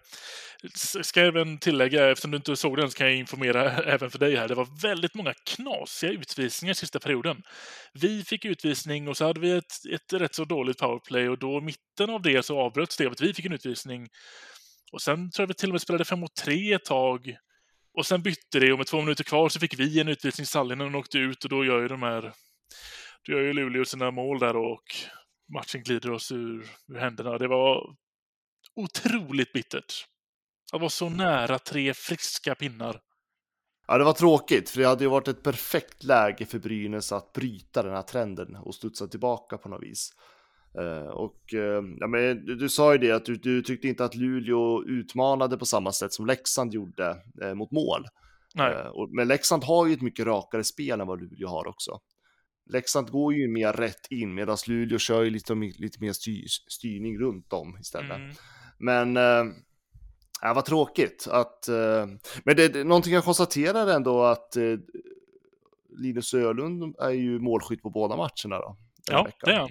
Ska 1.02 1.20
jag 1.20 1.28
även 1.28 1.58
tillägga, 1.58 2.10
eftersom 2.10 2.30
du 2.30 2.36
inte 2.36 2.56
såg 2.56 2.76
den 2.76 2.90
så 2.90 2.96
kan 2.96 3.06
jag 3.06 3.16
informera 3.16 3.70
även 3.84 4.10
för 4.10 4.18
dig 4.18 4.36
här. 4.36 4.48
Det 4.48 4.54
var 4.54 4.82
väldigt 4.82 5.14
många 5.14 5.34
knasiga 5.46 6.12
utvisningar 6.12 6.74
sista 6.74 7.00
perioden. 7.00 7.42
Vi 7.92 8.24
fick 8.24 8.44
utvisning 8.44 9.08
och 9.08 9.16
så 9.16 9.24
hade 9.24 9.40
vi 9.40 9.50
ett, 9.52 9.86
ett 9.92 10.12
rätt 10.12 10.34
så 10.34 10.44
dåligt 10.44 10.78
powerplay 10.78 11.28
och 11.28 11.38
då 11.38 11.60
mitten 11.60 12.10
av 12.10 12.22
det 12.22 12.42
så 12.42 12.60
avbröts 12.60 12.96
det 12.96 13.06
av 13.06 13.12
att 13.12 13.20
vi 13.20 13.34
fick 13.34 13.44
en 13.44 13.52
utvisning. 13.52 14.08
Och 14.92 15.02
sen 15.02 15.30
tror 15.30 15.42
jag 15.42 15.48
vi 15.48 15.54
till 15.54 15.68
och 15.68 15.74
med 15.74 15.80
spelade 15.80 16.04
5 16.04 16.20
mot 16.20 16.34
3 16.34 16.72
ett 16.72 16.84
tag. 16.84 17.36
Och 17.94 18.06
sen 18.06 18.22
bytte 18.22 18.60
det 18.60 18.72
och 18.72 18.78
med 18.78 18.86
två 18.86 19.00
minuter 19.00 19.24
kvar 19.24 19.48
så 19.48 19.60
fick 19.60 19.78
vi 19.78 20.00
en 20.00 20.08
utvisning. 20.08 20.46
Sallinen 20.46 20.94
åkte 20.94 21.18
ut 21.18 21.44
och 21.44 21.50
då 21.50 21.64
gör 21.64 21.82
ju 21.82 21.88
de 21.88 22.02
här... 22.02 22.32
Då 23.26 23.32
gör 23.32 23.40
ju 23.40 23.52
Luleå 23.52 23.84
sina 23.84 24.10
mål 24.10 24.38
där 24.38 24.56
och 24.56 24.82
matchen 25.54 25.82
glider 25.82 26.10
oss 26.10 26.32
ur, 26.32 26.66
ur 26.88 26.98
händerna. 26.98 27.38
Det 27.38 27.48
var 27.48 27.96
otroligt 28.76 29.52
bittert. 29.52 30.06
Att 30.72 30.80
vara 30.80 30.90
så 30.90 31.08
nära 31.08 31.58
tre 31.58 31.94
friska 31.94 32.54
pinnar. 32.54 33.00
Ja, 33.86 33.98
det 33.98 34.04
var 34.04 34.12
tråkigt, 34.12 34.70
för 34.70 34.80
det 34.80 34.86
hade 34.86 35.04
ju 35.04 35.10
varit 35.10 35.28
ett 35.28 35.42
perfekt 35.42 36.04
läge 36.04 36.46
för 36.46 36.58
Brynäs 36.58 37.12
att 37.12 37.32
bryta 37.32 37.82
den 37.82 37.94
här 37.94 38.02
trenden 38.02 38.56
och 38.56 38.74
studsa 38.74 39.06
tillbaka 39.06 39.58
på 39.58 39.68
något 39.68 39.82
vis. 39.82 40.10
Uh, 40.78 41.08
och 41.08 41.40
uh, 41.54 41.82
ja, 41.98 42.06
men 42.06 42.44
du, 42.44 42.56
du, 42.56 42.68
sa 42.68 42.92
ju 42.92 42.98
det 42.98 43.10
att 43.10 43.24
du, 43.24 43.36
du, 43.36 43.62
tyckte 43.62 43.88
inte 43.88 44.04
att 44.04 44.14
Luleå 44.14 44.84
utmanade 44.84 45.56
på 45.56 45.66
samma 45.66 45.92
sätt 45.92 46.12
som 46.12 46.26
Leksand 46.26 46.74
gjorde 46.74 47.16
uh, 47.42 47.54
mot 47.54 47.70
mål. 47.70 48.06
Nej. 48.54 48.72
Eh, 48.72 48.86
och, 48.86 49.10
men 49.10 49.28
Leksand 49.28 49.64
har 49.64 49.86
ju 49.86 49.92
ett 49.92 50.02
mycket 50.02 50.26
rakare 50.26 50.64
spel 50.64 51.00
än 51.00 51.06
vad 51.06 51.20
Luleå 51.20 51.48
har 51.48 51.66
också. 51.66 52.00
Leksand 52.70 53.10
går 53.10 53.34
ju 53.34 53.48
mer 53.48 53.72
rätt 53.72 54.06
in 54.10 54.34
medan 54.34 54.56
Luleå 54.66 54.98
kör 54.98 55.22
ju 55.22 55.30
lite, 55.30 55.54
lite 55.54 56.00
mer 56.00 56.12
styr, 56.12 56.44
styrning 56.68 57.18
runt 57.18 57.52
om 57.52 57.78
istället. 57.80 58.16
Mm. 58.16 58.34
Men 58.82 59.16
eh, 59.16 59.44
ja, 60.40 60.54
vad 60.54 60.64
tråkigt 60.64 61.28
att... 61.30 61.68
Eh, 61.68 62.06
men 62.44 62.56
det 62.56 62.84
någonting 62.84 63.14
jag 63.14 63.24
konstaterar 63.24 63.86
ändå 63.86 64.24
att 64.24 64.56
eh, 64.56 64.62
Linus 65.98 66.34
Ölund 66.34 66.96
är 66.98 67.10
ju 67.10 67.38
målskytt 67.38 67.82
på 67.82 67.90
båda 67.90 68.16
matcherna 68.16 68.58
då. 68.58 68.76
Ja, 69.10 69.22
veckan. 69.24 69.38
det 69.44 69.52
är 69.52 69.58
han. 69.58 69.70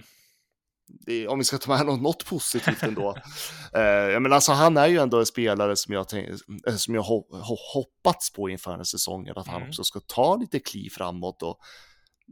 det, 0.88 1.28
om 1.28 1.38
vi 1.40 1.46
ska 1.46 1.58
ta 1.58 1.78
med 1.78 1.86
något, 1.86 2.02
något 2.02 2.26
positivt 2.26 2.84
ändå. 2.84 3.10
eh, 3.74 4.20
menar, 4.20 4.30
alltså, 4.36 4.52
han 4.52 4.78
är 4.78 4.88
ju 4.88 4.98
ändå 4.98 5.20
en 5.20 5.26
spelare 5.26 5.76
som 5.76 5.94
jag, 5.94 6.08
tänk, 6.10 6.30
eh, 6.68 6.76
som 6.76 6.96
jag 6.96 7.02
ho, 7.02 7.26
ho, 7.32 7.56
hoppats 7.74 8.34
på 8.34 8.50
inför 8.50 8.72
den 8.72 8.80
här 8.80 8.84
säsongen, 8.86 9.38
att 9.38 9.48
han 9.48 9.56
Mm. 9.56 9.70
också 9.70 9.84
ska 9.84 10.00
ta 10.00 10.36
lite 10.36 10.60
kliv 10.60 10.90
framåt. 10.90 11.44
Och 11.44 11.60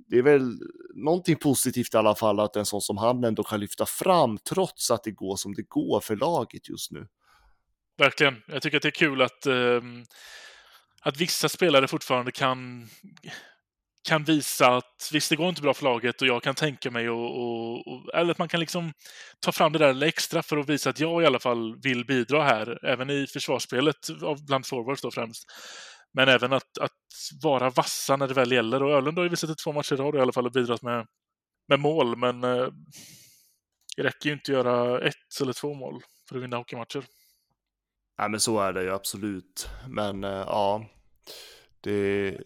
det 0.08 0.18
är 0.18 0.24
väl 0.24 0.60
någonting 0.96 1.36
positivt 1.36 1.94
i 1.94 1.98
alla 1.98 2.16
fall 2.16 2.40
att 2.40 2.56
en 2.56 2.66
sån 2.66 2.82
som 2.82 2.98
han 2.98 3.24
ändå 3.24 3.44
kan 3.44 3.60
lyfta 3.60 3.86
fram 3.86 4.38
trots 4.38 4.92
att 4.92 5.04
det 5.04 5.12
går 5.12 5.36
som 5.36 5.54
det 5.54 5.70
går 5.70 6.00
för 6.00 6.16
laget 6.16 6.70
just 6.70 6.92
nu. 6.92 7.08
Verkligen. 7.98 8.42
Jag 8.48 8.62
tycker 8.62 8.78
att 8.78 8.84
det 8.84 8.90
är 8.90 8.92
kul 8.92 9.22
att, 9.22 9.46
eh, 9.46 9.82
att 11.02 11.18
vissa 11.18 11.50
spelare 11.50 11.88
fortfarande 11.88 12.32
kan, 12.32 12.90
kan 14.08 14.24
visa 14.24 14.68
att 14.76 15.10
visst, 15.14 15.30
det 15.30 15.36
går 15.36 15.50
inte 15.50 15.62
bra 15.62 15.74
för 15.74 15.84
laget 15.84 16.22
och 16.22 16.28
jag 16.28 16.44
kan 16.44 16.56
tänka 16.56 16.92
mig 16.92 17.10
och, 17.10 17.38
och, 17.38 17.88
och 17.88 18.14
eller 18.14 18.32
att 18.32 18.38
man 18.38 18.48
kan 18.48 18.60
liksom 18.60 18.94
ta 19.40 19.52
fram 19.52 19.74
det 19.74 19.80
där 19.80 19.94
lilla 19.94 20.08
extra 20.08 20.44
för 20.44 20.58
att 20.58 20.70
visa 20.70 20.90
att 20.90 21.00
jag 21.00 21.24
i 21.24 21.26
alla 21.26 21.40
fall 21.40 21.82
vill 21.82 22.06
bidra 22.06 22.44
här, 22.44 22.86
även 22.86 23.10
i 23.10 23.28
försvarsspelet 23.28 24.08
bland 24.48 24.66
forwards 24.66 25.02
då 25.02 25.12
främst. 25.12 25.46
Men 26.14 26.30
även 26.30 26.54
att, 26.54 26.78
att 26.78 26.92
vara 27.44 27.70
vassa 27.70 28.16
när 28.16 28.28
det 28.28 28.34
väl 28.34 28.52
gäller. 28.52 28.84
Och 28.84 28.92
Öhlund 28.92 29.18
har 29.18 29.24
ju 29.24 29.30
visat 29.30 29.50
i 29.50 29.56
två 29.56 29.72
matcher 29.72 29.94
i 29.94 29.98
rad 29.98 30.16
i 30.16 30.20
alla 30.20 30.32
fall 30.32 30.46
och 30.46 30.52
bidragit 30.52 30.84
med, 30.84 31.08
med 31.68 31.80
mål, 31.80 32.18
men 32.18 32.44
eh, 32.44 32.68
det 33.96 34.04
räcker 34.04 34.30
ju 34.30 34.34
inte 34.34 34.52
att 34.52 34.66
göra 34.66 35.08
ett 35.08 35.42
eller 35.42 35.54
två 35.54 35.74
mål 35.74 36.02
för 36.30 36.38
att 36.38 36.44
vinna 36.44 36.58
hockeymatcher. 36.58 37.06
Nej, 38.18 38.30
men 38.30 38.40
så 38.40 38.60
är 38.60 38.74
det 38.74 38.84
ju 38.84 38.92
absolut. 38.92 39.70
Men 39.88 40.24
eh, 40.24 40.30
ja, 40.30 40.86
det, 41.82 42.38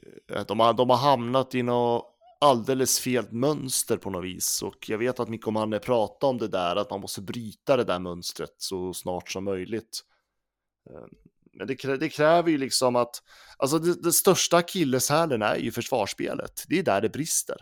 de, 0.47 0.59
har, 0.59 0.73
de 0.73 0.89
har 0.89 0.97
hamnat 0.97 1.55
i 1.55 1.63
något 1.63 2.09
alldeles 2.43 2.99
fel 2.99 3.25
mönster 3.31 3.97
på 3.97 4.09
något 4.09 4.25
vis. 4.25 4.61
Och 4.61 4.89
jag 4.89 4.97
vet 4.97 5.19
att 5.19 5.29
Mikko 5.29 5.51
Manne 5.51 5.79
pratade 5.79 6.29
om 6.29 6.37
det 6.37 6.47
där, 6.47 6.75
att 6.75 6.89
man 6.89 7.01
måste 7.01 7.21
bryta 7.21 7.77
det 7.77 7.83
där 7.83 7.99
mönstret 7.99 8.55
så 8.57 8.93
snart 8.93 9.29
som 9.29 9.43
möjligt. 9.43 10.01
Ehm, 10.89 11.09
men 11.53 11.67
det, 11.67 11.75
krä, 11.75 11.97
det 11.97 12.09
kräver 12.09 12.51
ju 12.51 12.57
liksom 12.57 12.95
att, 12.95 13.15
alltså 13.57 13.79
det, 13.79 14.03
det 14.03 14.11
största 14.11 14.57
akilleshälen 14.57 15.41
är 15.41 15.55
ju 15.55 15.71
försvarsspelet. 15.71 16.63
Det 16.67 16.79
är 16.79 16.83
där 16.83 17.01
det 17.01 17.09
brister. 17.09 17.57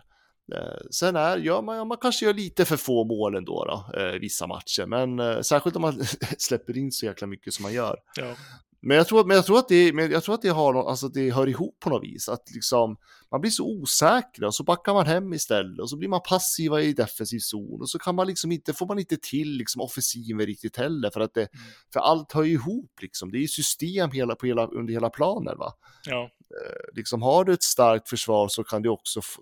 Eh, 0.55 0.87
Sen 0.91 1.15
är, 1.15 1.37
gör 1.37 1.61
man, 1.61 1.77
ja, 1.77 1.85
man 1.85 1.97
kanske 1.97 2.25
gör 2.25 2.33
lite 2.33 2.65
för 2.65 2.77
få 2.77 3.03
mål 3.03 3.35
ändå 3.35 3.65
då, 3.65 3.99
eh, 3.99 4.11
vissa 4.11 4.47
matcher, 4.47 4.85
men 4.85 5.19
eh, 5.19 5.41
särskilt 5.41 5.75
om 5.75 5.81
man 5.81 6.03
släpper 6.37 6.77
in 6.77 6.91
så 6.91 7.05
jäkla 7.05 7.27
mycket 7.27 7.53
som 7.53 7.63
man 7.63 7.73
gör. 7.73 7.97
Ja. 8.15 8.35
Men 8.81 8.97
jag 8.97 9.07
tror, 9.07 9.25
men 9.25 9.35
jag 9.35 9.45
tror 9.45 9.59
att 9.59 9.67
det, 9.67 9.93
men 9.93 10.11
jag 10.11 10.23
tror 10.23 10.35
att 10.35 10.41
det, 10.41 10.49
har, 10.49 10.89
alltså 10.89 11.07
det 11.07 11.31
hör 11.31 11.47
ihop 11.47 11.79
på 11.79 11.89
något 11.89 12.03
vis. 12.03 12.29
Att 12.29 12.51
liksom, 12.53 12.97
man 13.31 13.41
blir 13.41 13.51
så 13.51 13.65
osäker 13.65 14.43
och 14.43 14.55
så 14.55 14.63
backar 14.63 14.93
man 14.93 15.05
hem 15.05 15.33
istället 15.33 15.79
och 15.79 15.89
så 15.89 15.97
blir 15.97 16.09
man 16.09 16.21
passiva 16.29 16.81
i 16.81 16.93
defensiv 16.93 17.39
zon 17.39 17.81
och 17.81 17.89
så 17.89 17.99
kan 17.99 18.15
man 18.15 18.27
liksom 18.27 18.51
inte, 18.51 18.73
får 18.73 18.87
man 18.87 18.99
inte 18.99 19.17
till 19.17 19.57
liksom 19.57 19.81
offensiven 19.81 20.45
riktigt 20.45 20.77
heller 20.77 21.09
för 21.09 21.19
att 21.19 21.33
det, 21.33 21.47
för 21.93 21.99
allt 21.99 22.31
hör 22.31 22.43
ihop 22.43 22.91
liksom. 23.01 23.31
Det 23.31 23.37
är 23.37 23.41
ju 23.41 23.47
system 23.47 24.11
hela, 24.11 24.35
på 24.35 24.45
hela, 24.45 24.67
under 24.67 24.93
hela 24.93 25.09
planen 25.09 25.57
va. 25.57 25.73
Ja. 26.05 26.29
Eh, 26.51 26.95
liksom 26.95 27.21
har 27.21 27.43
du 27.43 27.53
ett 27.53 27.63
starkt 27.63 28.09
försvar 28.09 28.47
så 28.47 28.63
kan 28.63 28.81
du 28.81 28.89
också 28.89 29.21
få, 29.21 29.41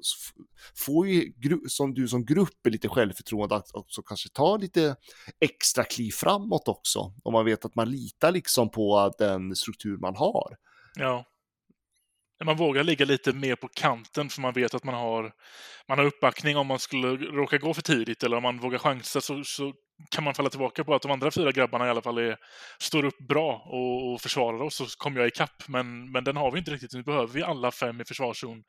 få 0.75 1.05
ju, 1.05 1.33
som 1.67 1.93
du 1.93 2.07
som 2.07 2.25
grupp 2.25 2.65
är 2.65 2.69
lite 2.69 2.89
självförtroende 2.89 3.55
att 3.55 3.75
också 3.75 4.01
kanske 4.01 4.29
ta 4.29 4.57
lite 4.57 4.95
extra 5.39 5.83
kliv 5.83 6.11
framåt 6.11 6.67
också. 6.67 7.13
Om 7.23 7.33
man 7.33 7.45
vet 7.45 7.65
att 7.65 7.75
man 7.75 7.91
litar 7.91 8.31
liksom 8.31 8.69
på 8.71 9.13
den 9.17 9.55
struktur 9.55 9.97
man 9.97 10.15
har. 10.15 10.57
Ja. 10.95 11.25
När 12.39 12.45
Man 12.45 12.57
vågar 12.57 12.83
ligga 12.83 13.05
lite 13.05 13.33
mer 13.33 13.55
på 13.55 13.67
kanten 13.67 14.29
för 14.29 14.41
man 14.41 14.53
vet 14.53 14.73
att 14.73 14.83
man 14.83 14.95
har, 14.95 15.31
man 15.87 15.97
har 15.97 16.05
uppbackning 16.05 16.57
om 16.57 16.67
man 16.67 16.79
skulle 16.79 17.07
råka 17.07 17.57
gå 17.57 17.73
för 17.73 17.81
tidigt 17.81 18.23
eller 18.23 18.37
om 18.37 18.43
man 18.43 18.59
vågar 18.59 18.79
chansa 18.79 19.21
så, 19.21 19.43
så 19.43 19.73
kan 20.11 20.23
man 20.23 20.33
falla 20.33 20.49
tillbaka 20.49 20.83
på 20.83 20.95
att 20.95 21.01
de 21.01 21.11
andra 21.11 21.31
fyra 21.31 21.51
grabbarna 21.51 21.87
i 21.87 21.89
alla 21.89 22.01
fall 22.01 22.17
är, 22.17 22.37
står 22.79 23.05
upp 23.05 23.17
bra 23.17 23.63
och, 23.65 24.13
och 24.13 24.21
försvarar 24.21 24.61
oss 24.61 24.75
så 24.75 24.85
kommer 24.85 25.19
jag 25.19 25.27
ikapp. 25.27 25.67
Men, 25.67 26.11
men 26.11 26.23
den 26.23 26.37
har 26.37 26.51
vi 26.51 26.59
inte 26.59 26.71
riktigt. 26.71 26.93
Nu 26.93 27.03
behöver 27.03 27.33
vi 27.33 27.43
alla 27.43 27.71
fem 27.71 28.01
i 28.01 28.05
försvarszon. 28.05 28.63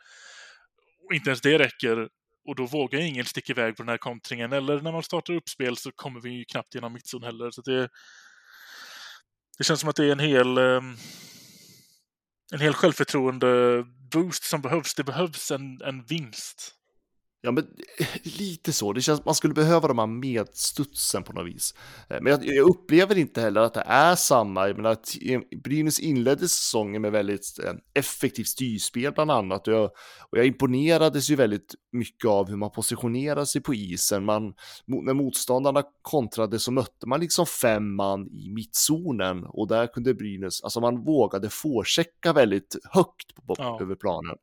Och 1.06 1.14
inte 1.14 1.30
ens 1.30 1.40
det 1.40 1.58
räcker. 1.58 2.08
Och 2.48 2.56
då 2.56 2.66
vågar 2.66 3.00
ingen 3.00 3.24
sticka 3.24 3.52
iväg 3.52 3.76
på 3.76 3.82
den 3.82 3.88
här 3.88 3.98
kontringen. 3.98 4.52
Eller 4.52 4.80
när 4.80 4.92
man 4.92 5.02
startar 5.02 5.34
upp 5.34 5.48
spel 5.48 5.76
så 5.76 5.92
kommer 5.92 6.20
vi 6.20 6.30
ju 6.30 6.44
knappt 6.44 6.74
genom 6.74 6.92
mittzon 6.92 7.22
heller. 7.22 7.50
Så 7.50 7.62
det, 7.62 7.88
det 9.58 9.64
känns 9.64 9.80
som 9.80 9.88
att 9.88 9.96
det 9.96 10.04
är 10.04 10.12
en 10.12 10.18
hel, 10.18 10.58
ehm, 10.58 10.96
en 12.52 12.60
hel 12.60 12.74
självförtroende-boost 12.74 14.44
som 14.44 14.60
behövs. 14.60 14.94
Det 14.94 15.04
behövs 15.04 15.50
en, 15.50 15.82
en 15.82 16.04
vinst. 16.04 16.74
Ja, 17.42 17.50
men 17.50 17.66
lite 18.22 18.72
så. 18.72 18.92
Det 18.92 19.00
känns 19.00 19.24
man 19.24 19.34
skulle 19.34 19.54
behöva 19.54 19.88
de 19.88 19.98
här 19.98 20.06
medstudsen 20.06 21.22
på 21.22 21.32
något 21.32 21.46
vis. 21.46 21.74
Eh, 22.08 22.18
Men 22.20 22.30
jag, 22.30 22.44
jag 22.44 22.68
upplever 22.70 23.18
inte 23.18 23.40
heller 23.40 23.60
att 23.60 23.74
det 23.74 23.84
är 23.86 24.14
samma. 24.16 24.66
Jag 24.68 24.76
menar, 24.76 24.90
att 24.90 25.14
Brynäs 25.64 26.00
inledde 26.00 26.48
säsongen 26.48 27.02
med 27.02 27.12
väldigt 27.12 27.58
eh, 27.64 27.72
effektivt 27.94 28.46
styrspel 28.48 29.12
bland 29.12 29.30
annat. 29.30 29.68
Och 29.68 29.74
jag, 29.74 29.84
och 30.30 30.38
jag 30.38 30.46
imponerades 30.46 31.30
ju 31.30 31.36
väldigt 31.36 31.74
mycket 31.92 32.30
av 32.30 32.48
hur 32.48 32.56
man 32.56 32.70
positionerade 32.70 33.46
sig 33.46 33.60
på 33.60 33.74
isen. 33.74 34.24
Man, 34.24 34.54
när 34.86 35.14
motståndarna 35.14 35.82
kontrade 36.02 36.58
så 36.58 36.72
mötte 36.72 37.06
man 37.06 37.20
liksom 37.20 37.46
fem 37.46 37.94
man 37.96 38.26
i 38.26 38.50
mittzonen 38.50 39.44
och 39.44 39.68
där 39.68 39.86
kunde 39.86 40.14
Brynäs, 40.14 40.62
alltså 40.62 40.80
man 40.80 41.04
vågade 41.04 41.48
forechecka 41.50 42.32
väldigt 42.32 42.76
högt 42.90 43.34
på, 43.34 43.42
på, 43.42 43.54
Ja. 43.58 43.78
över 43.80 43.94
planen. 43.94 44.36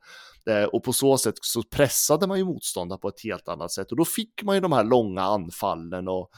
Eh, 0.49 0.63
och 0.63 0.83
på 0.83 0.93
så 0.93 1.17
sätt 1.17 1.35
så 1.41 1.63
pressade 1.63 2.27
man 2.27 2.37
ju 2.37 2.45
motståndaren 2.45 2.99
på 2.99 3.07
ett 3.07 3.23
helt 3.23 3.47
annat 3.47 3.71
sätt 3.71 3.91
och 3.91 3.97
då 3.97 4.05
fick 4.05 4.43
man 4.43 4.55
ju 4.55 4.61
de 4.61 4.71
här 4.71 4.83
långa 4.83 5.21
anfallen 5.21 6.07
och 6.07 6.29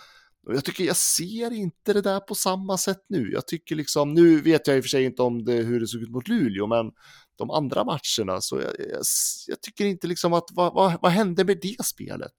och 0.48 0.56
jag 0.56 0.66
tycker 0.66 0.84
jag 0.84 0.96
ser 0.96 1.54
inte 1.54 1.94
det 1.94 2.01
där 2.01 2.20
på 2.20 2.36
samma 2.36 2.78
sätt 2.78 3.06
nu. 3.10 3.32
Jag 3.32 3.48
tycker 3.48 3.75
liksom, 3.75 4.13
nu 4.13 4.42
vet 4.42 4.68
jag 4.68 4.78
i 4.78 4.80
och 4.80 4.84
för 4.84 4.89
sig 4.89 5.04
inte 5.04 5.22
om 5.22 5.46
det, 5.46 5.54
hur 5.54 5.80
det 5.80 5.88
såg 5.88 6.01
ut 6.01 6.10
mot 6.10 6.28
Luleå, 6.28 6.68
men 6.68 6.92
de 7.38 7.51
andra 7.51 7.84
matcherna 7.84 8.42
så 8.42 8.56
jag, 8.56 8.74
jag, 8.80 9.01
jag 9.48 9.62
tycker 9.62 9.86
inte 9.86 10.08
liksom 10.08 10.34
att 10.34 10.50
vad, 10.51 10.74
vad, 10.74 11.01
vad 11.01 11.12
hände 11.12 11.44
med 11.44 11.60
det 11.62 11.86
spelet? 11.86 12.34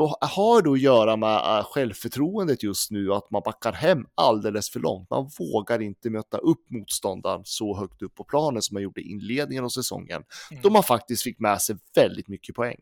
Och 0.00 0.16
har 0.20 0.62
det 0.62 0.70
att 0.70 0.80
göra 0.80 1.16
med 1.16 1.36
äh, 1.36 1.64
självförtroendet 1.64 2.62
just 2.62 2.90
nu, 2.90 3.12
att 3.12 3.30
man 3.30 3.42
backar 3.44 3.72
hem 3.72 4.06
alldeles 4.14 4.70
för 4.70 4.80
långt. 4.80 5.10
Man 5.10 5.30
vågar 5.38 5.82
inte 5.82 6.10
möta 6.10 6.38
upp 6.38 6.70
motståndaren 6.70 7.40
så 7.44 7.76
högt 7.76 8.02
upp 8.02 8.14
på 8.14 8.24
planen 8.24 8.62
som 8.62 8.74
man 8.74 8.82
gjorde 8.82 9.00
i 9.00 9.10
inledningen 9.10 9.64
av 9.64 9.68
säsongen, 9.68 10.22
Mm. 10.50 10.62
då 10.62 10.70
man 10.70 10.82
faktiskt 10.82 11.22
fick 11.22 11.38
med 11.38 11.62
sig 11.62 11.76
väldigt 11.94 12.28
mycket 12.28 12.54
poäng. 12.54 12.78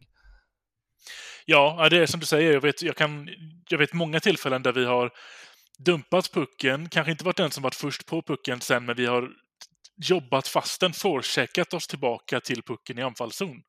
Ja, 1.45 1.77
ja, 1.79 1.89
det 1.89 1.99
är 1.99 2.07
som 2.07 2.21
du 2.21 2.27
säger. 2.27 2.53
Jag 2.53 2.61
vet, 2.61 2.83
jag, 2.83 2.97
kan, 2.97 3.29
jag 3.69 3.79
vet 3.79 3.93
många 3.93 4.21
tillfällen 4.21 4.63
där 4.63 4.73
vi 4.73 4.85
har 4.85 5.11
dumpat 5.79 6.33
pucken, 6.33 6.89
kanske 6.89 7.11
inte 7.11 7.25
varit 7.25 7.37
den 7.37 7.51
som 7.51 7.63
varit 7.63 7.75
först 7.75 8.07
på 8.07 8.23
pucken 8.23 8.61
sen, 8.61 8.85
men 8.85 8.97
vi 8.97 9.07
har 9.07 9.29
jobbat 9.97 10.49
fast 10.49 10.81
den, 10.81 10.93
forecheckat 10.93 11.75
oss 11.75 11.87
tillbaka 11.87 12.41
till 12.41 12.63
pucken 12.63 12.99
i 12.99 13.03
anfallszon. 13.03 13.63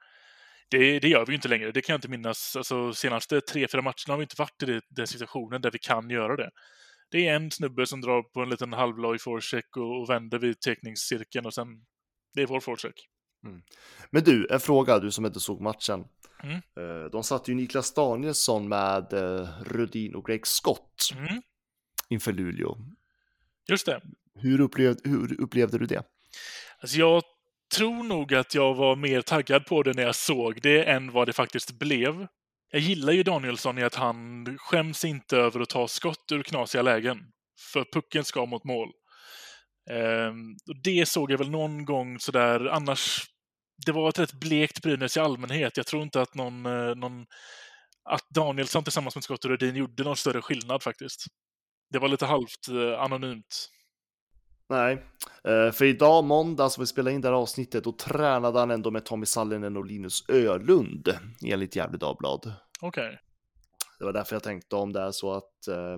Det, 0.70 1.00
det 1.00 1.08
gör 1.08 1.26
vi 1.26 1.32
ju 1.32 1.36
inte 1.36 1.48
längre, 1.48 1.72
det 1.72 1.82
kan 1.82 1.94
jag 1.94 1.98
inte 1.98 2.08
minnas. 2.08 2.56
Alltså, 2.56 2.94
senaste 2.94 3.42
tre, 3.42 3.68
fyra 3.72 3.82
matcherna 3.82 3.94
har 4.08 4.18
vi 4.18 4.24
inte 4.24 4.36
varit 4.38 4.64
i 4.64 4.66
det, 4.66 4.82
den 4.90 5.08
situationen 5.08 5.62
där 5.62 5.72
vi 5.72 5.80
kan 5.80 6.10
göra 6.10 6.36
det. 6.36 6.50
Det 7.12 7.28
är 7.28 7.36
en 7.36 7.52
snubbe 7.52 7.86
som 7.86 8.02
drar 8.02 8.24
på 8.24 8.42
en 8.42 8.50
liten 8.50 8.74
halvloj 8.74 9.20
forecheck 9.20 9.78
och, 9.78 10.02
och 10.02 10.10
vänder 10.10 10.40
vid 10.40 10.60
teckningscirkeln 10.62 11.46
och 11.46 11.54
sen, 11.54 11.68
det 12.34 12.42
är 12.42 12.46
vår 12.46 12.60
forecheck. 12.60 13.08
Men 14.12 14.24
du, 14.24 14.48
en 14.52 14.60
fråga, 14.60 15.00
du 15.00 15.12
som 15.12 15.26
inte 15.26 15.40
såg 15.40 15.62
matchen. 15.62 16.06
Mm. 16.44 16.56
Eh, 16.56 17.06
De 17.12 17.24
satte 17.24 17.52
ju 17.52 17.58
Niklas 17.58 17.94
Danielsson 17.94 18.68
med 18.70 19.14
eh, 19.14 19.48
Rudin 19.66 20.16
och 20.16 20.26
Greg 20.26 20.48
Scott 20.48 21.10
Mm, 21.16 21.42
inför 22.10 22.34
Luleå. 22.34 22.78
just 23.70 23.86
det. 23.86 24.02
Hur 24.36 24.62
upplevde, 24.62 25.10
hur 25.10 25.42
upplevde 25.42 25.78
du 25.78 25.86
det? 25.86 26.04
Alltså 26.80 26.98
jag 26.98 27.24
tror 27.76 28.04
nog 28.04 28.34
att 28.34 28.56
jag 28.56 28.76
var 28.76 28.96
mer 28.96 29.22
taggad 29.22 29.66
på 29.66 29.84
det 29.84 29.94
när 29.94 30.04
jag 30.04 30.16
såg 30.16 30.62
det 30.62 30.84
än 30.84 31.12
vad 31.12 31.28
det 31.28 31.34
faktiskt 31.34 31.72
blev. 31.72 32.28
Jag 32.72 32.82
gillar 32.82 33.14
ju 33.14 33.24
Danielsson 33.24 33.78
i 33.78 33.84
att 33.84 33.96
han 33.96 34.46
skäms 34.58 35.06
inte 35.06 35.38
över 35.38 35.60
att 35.60 35.70
ta 35.70 35.88
skott 35.88 36.32
ur 36.32 36.44
knasiga 36.44 36.82
lägen. 36.82 37.18
För 37.74 37.86
pucken 37.94 38.24
ska 38.24 38.46
mot 38.46 38.64
mål. 38.64 38.90
Ehm, 39.90 40.52
och 40.68 40.82
det 40.84 41.06
såg 41.06 41.32
jag 41.32 41.38
väl 41.38 41.50
någon 41.50 41.86
gång 41.86 42.20
sådär, 42.20 42.66
annars... 42.66 43.26
Det 43.86 43.92
var 43.92 44.10
ett 44.10 44.20
rätt 44.20 44.34
blekt 44.34 44.82
Brynäs 44.82 45.18
i 45.18 45.20
allmänhet. 45.20 45.78
Jag 45.78 45.86
tror 45.86 46.04
inte 46.04 46.22
att 46.22 46.36
någon, 46.36 46.66
eh, 46.66 46.96
någon 46.96 47.26
att 48.10 48.30
Danielsson 48.30 48.84
tillsammans 48.84 49.16
med 49.16 49.24
Scott 49.24 49.46
och 49.46 49.52
Rödin 49.52 49.76
gjorde 49.76 50.04
någon 50.04 50.18
större 50.18 50.42
skillnad 50.42 50.84
faktiskt. 50.84 51.26
Det 51.90 52.00
var 52.00 52.08
lite 52.08 52.26
halvt 52.26 52.68
eh, 52.70 53.02
anonymt. 53.02 53.70
Nej, 54.70 55.06
eh, 55.44 55.72
för 55.72 55.86
idag 55.86 56.24
måndag 56.24 56.70
som 56.70 56.82
vi 56.82 56.88
spelade 56.88 57.16
in 57.16 57.22
det 57.22 57.28
här 57.28 57.36
avsnittet, 57.36 57.84
då 57.84 57.92
tränade 57.92 58.60
han 58.60 58.72
ändå 58.72 58.92
med 58.92 59.06
Tommy 59.06 59.26
Sallinen 59.26 59.78
och 59.78 59.86
Linus 59.86 60.30
Ölund 60.30 61.18
enligt 61.46 61.76
Gefle 61.76 61.98
Dagblad. 61.98 62.54
Okej. 62.82 63.08
Okay. 63.08 63.18
Det 64.00 64.06
var 64.06 64.14
därför 64.14 64.36
jag 64.36 64.44
tänkte 64.44 64.76
om 64.76 64.94
det 64.94 65.02
är 65.02 65.12
så 65.12 65.34
att 65.34 65.68
eh, 65.68 65.98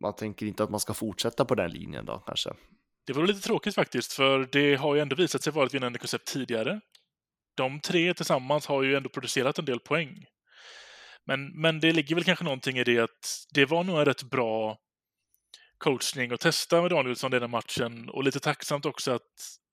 man 0.00 0.14
tänker 0.16 0.46
inte 0.46 0.64
att 0.64 0.70
man 0.70 0.80
ska 0.80 0.94
fortsätta 0.94 1.44
på 1.44 1.54
den 1.54 1.70
linjen 1.70 2.06
då 2.06 2.18
kanske. 2.18 2.50
Det 3.06 3.12
vore 3.12 3.26
lite 3.26 3.40
tråkigt 3.40 3.74
faktiskt, 3.74 4.12
för 4.12 4.48
det 4.52 4.74
har 4.74 4.94
ju 4.94 5.00
ändå 5.00 5.16
visat 5.16 5.42
sig 5.42 5.52
vara 5.52 5.66
ett 5.66 5.74
vinnande 5.74 5.98
koncept 5.98 6.26
tidigare. 6.26 6.80
De 7.56 7.80
tre 7.80 8.14
tillsammans 8.14 8.66
har 8.66 8.82
ju 8.82 8.96
ändå 8.96 9.08
producerat 9.08 9.58
en 9.58 9.64
del 9.64 9.80
poäng. 9.80 10.24
Men, 11.26 11.60
men 11.60 11.80
det 11.80 11.92
ligger 11.92 12.14
väl 12.14 12.24
kanske 12.24 12.44
någonting 12.44 12.78
i 12.78 12.84
det 12.84 12.98
att 12.98 13.46
det 13.54 13.64
var 13.64 13.84
nog 13.84 13.98
en 13.98 14.04
rätt 14.04 14.22
bra 14.22 14.78
coachning 15.84 16.32
och 16.32 16.40
testa 16.40 16.82
med 16.82 16.90
Danielsson 16.90 17.30
den 17.30 17.42
här 17.42 17.48
matchen 17.48 18.08
och 18.08 18.24
lite 18.24 18.40
tacksamt 18.40 18.86
också 18.86 19.12
att 19.12 19.20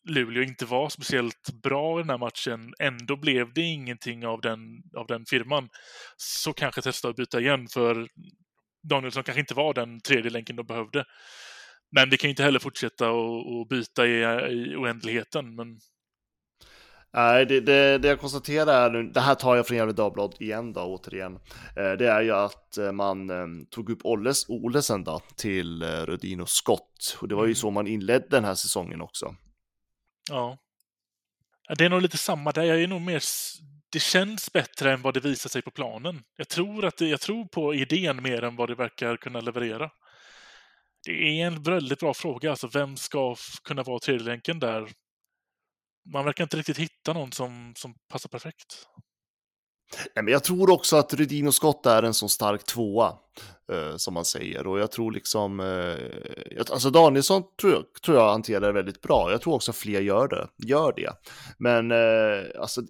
Luleå 0.09 0.43
inte 0.43 0.65
var 0.65 0.89
speciellt 0.89 1.49
bra 1.63 1.99
i 1.99 2.01
den 2.01 2.09
här 2.09 2.17
matchen. 2.17 2.73
Ändå 2.79 3.15
blev 3.15 3.53
det 3.53 3.61
ingenting 3.61 4.25
av 4.25 4.41
den, 4.41 4.59
av 4.97 5.07
den 5.07 5.25
firman. 5.29 5.69
Så 6.17 6.53
kanske 6.53 6.81
testa 6.81 7.09
att 7.09 7.15
byta 7.15 7.39
igen, 7.39 7.67
för 7.67 8.07
Danielsson 8.89 9.23
kanske 9.23 9.39
inte 9.39 9.53
var 9.53 9.73
den 9.73 10.01
tredje 10.01 10.31
länken 10.31 10.55
de 10.55 10.65
behövde. 10.65 11.05
Men 11.95 12.09
vi 12.09 12.17
kan 12.17 12.29
inte 12.29 12.43
heller 12.43 12.59
fortsätta 12.59 13.11
och, 13.11 13.67
byta 13.67 14.07
i, 14.07 14.21
i 14.51 14.75
oändligheten. 14.75 15.55
Men... 15.55 15.67
Nej, 17.13 17.45
det, 17.45 17.59
det, 17.59 17.97
det 17.97 18.07
jag 18.07 18.19
konstaterar 18.19 18.89
nu, 18.89 19.03
det 19.03 19.19
här 19.19 19.35
tar 19.35 19.55
jag 19.55 19.67
från 19.67 19.77
Gefle 19.77 19.93
Dagblad 19.93 20.35
igen 20.39 20.73
då, 20.73 20.81
återigen. 20.81 21.35
Eh, 21.75 21.91
det 21.91 22.07
är 22.07 22.21
ju 22.21 22.31
att 22.31 22.77
eh, 22.77 22.91
man 22.91 23.29
eh, 23.29 23.65
tog 23.69 23.89
upp 23.89 23.99
Olles, 24.03 24.49
Olesen 24.49 25.03
då 25.03 25.21
till 25.35 25.83
Rödin 25.83 26.41
och 26.41 26.49
Skott. 26.49 27.17
Och 27.21 27.27
det 27.27 27.35
var 27.35 27.43
ju 27.43 27.47
mm. 27.47 27.55
så 27.55 27.71
man 27.71 27.87
inledde 27.87 28.27
den 28.29 28.45
här 28.45 28.55
säsongen 28.55 29.01
också. 29.01 29.35
Ja. 30.29 30.57
Det 31.77 31.85
är 31.85 31.89
nog 31.89 32.01
lite 32.01 32.17
samma 32.17 32.51
där. 32.51 32.63
Jag 32.63 32.81
är 32.81 32.87
nog 32.87 33.01
mer... 33.01 33.21
Det 33.91 33.99
känns 33.99 34.53
bättre 34.53 34.93
än 34.93 35.01
vad 35.01 35.13
det 35.13 35.19
visar 35.19 35.49
sig 35.49 35.61
på 35.61 35.71
planen. 35.71 36.23
Jag 36.37 36.47
tror, 36.47 36.85
att 36.85 36.97
det, 36.97 37.07
jag 37.07 37.21
tror 37.21 37.45
på 37.45 37.73
idén 37.73 38.23
mer 38.23 38.43
än 38.43 38.55
vad 38.55 38.69
det 38.69 38.75
verkar 38.75 39.17
kunna 39.17 39.41
leverera. 39.41 39.89
Det 41.05 41.11
är 41.11 41.47
en 41.47 41.63
väldigt 41.63 41.99
bra 41.99 42.13
fråga. 42.13 42.49
Alltså, 42.49 42.67
vem 42.67 42.97
ska 42.97 43.35
kunna 43.63 43.83
vara 43.83 43.99
tredjelänken 43.99 44.59
där? 44.59 44.87
Man 46.13 46.25
verkar 46.25 46.43
inte 46.43 46.57
riktigt 46.57 46.77
hitta 46.77 47.13
någon 47.13 47.31
som, 47.31 47.73
som 47.77 47.93
passar 48.09 48.29
perfekt. 48.29 48.87
Nej, 50.15 50.23
men 50.23 50.31
jag 50.31 50.43
tror 50.43 50.69
också 50.69 50.97
att 50.97 51.13
Rydin 51.13 51.47
och 51.47 51.53
Scott 51.53 51.85
är 51.85 52.03
en 52.03 52.13
så 52.13 52.29
stark 52.29 52.63
tvåa, 52.63 53.13
eh, 53.71 53.95
som 53.97 54.13
man 54.13 54.25
säger. 54.25 54.67
Och 54.67 54.79
jag 54.79 54.91
tror 54.91 55.11
liksom, 55.11 55.59
eh, 55.59 56.59
alltså 56.71 56.89
Danielsson 56.89 57.43
tror 57.61 57.73
jag, 57.73 57.83
tror 58.05 58.17
jag 58.17 58.31
hanterar 58.31 58.61
det 58.61 58.71
väldigt 58.71 59.01
bra. 59.01 59.31
Jag 59.31 59.41
tror 59.41 59.53
också 59.53 59.73
fler 59.73 60.01
gör 60.01 60.27
det. 60.27 60.47
Gör 60.67 60.93
det. 60.95 61.13
Men 61.57 61.91
eh, 61.91 62.61
alltså, 62.61 62.81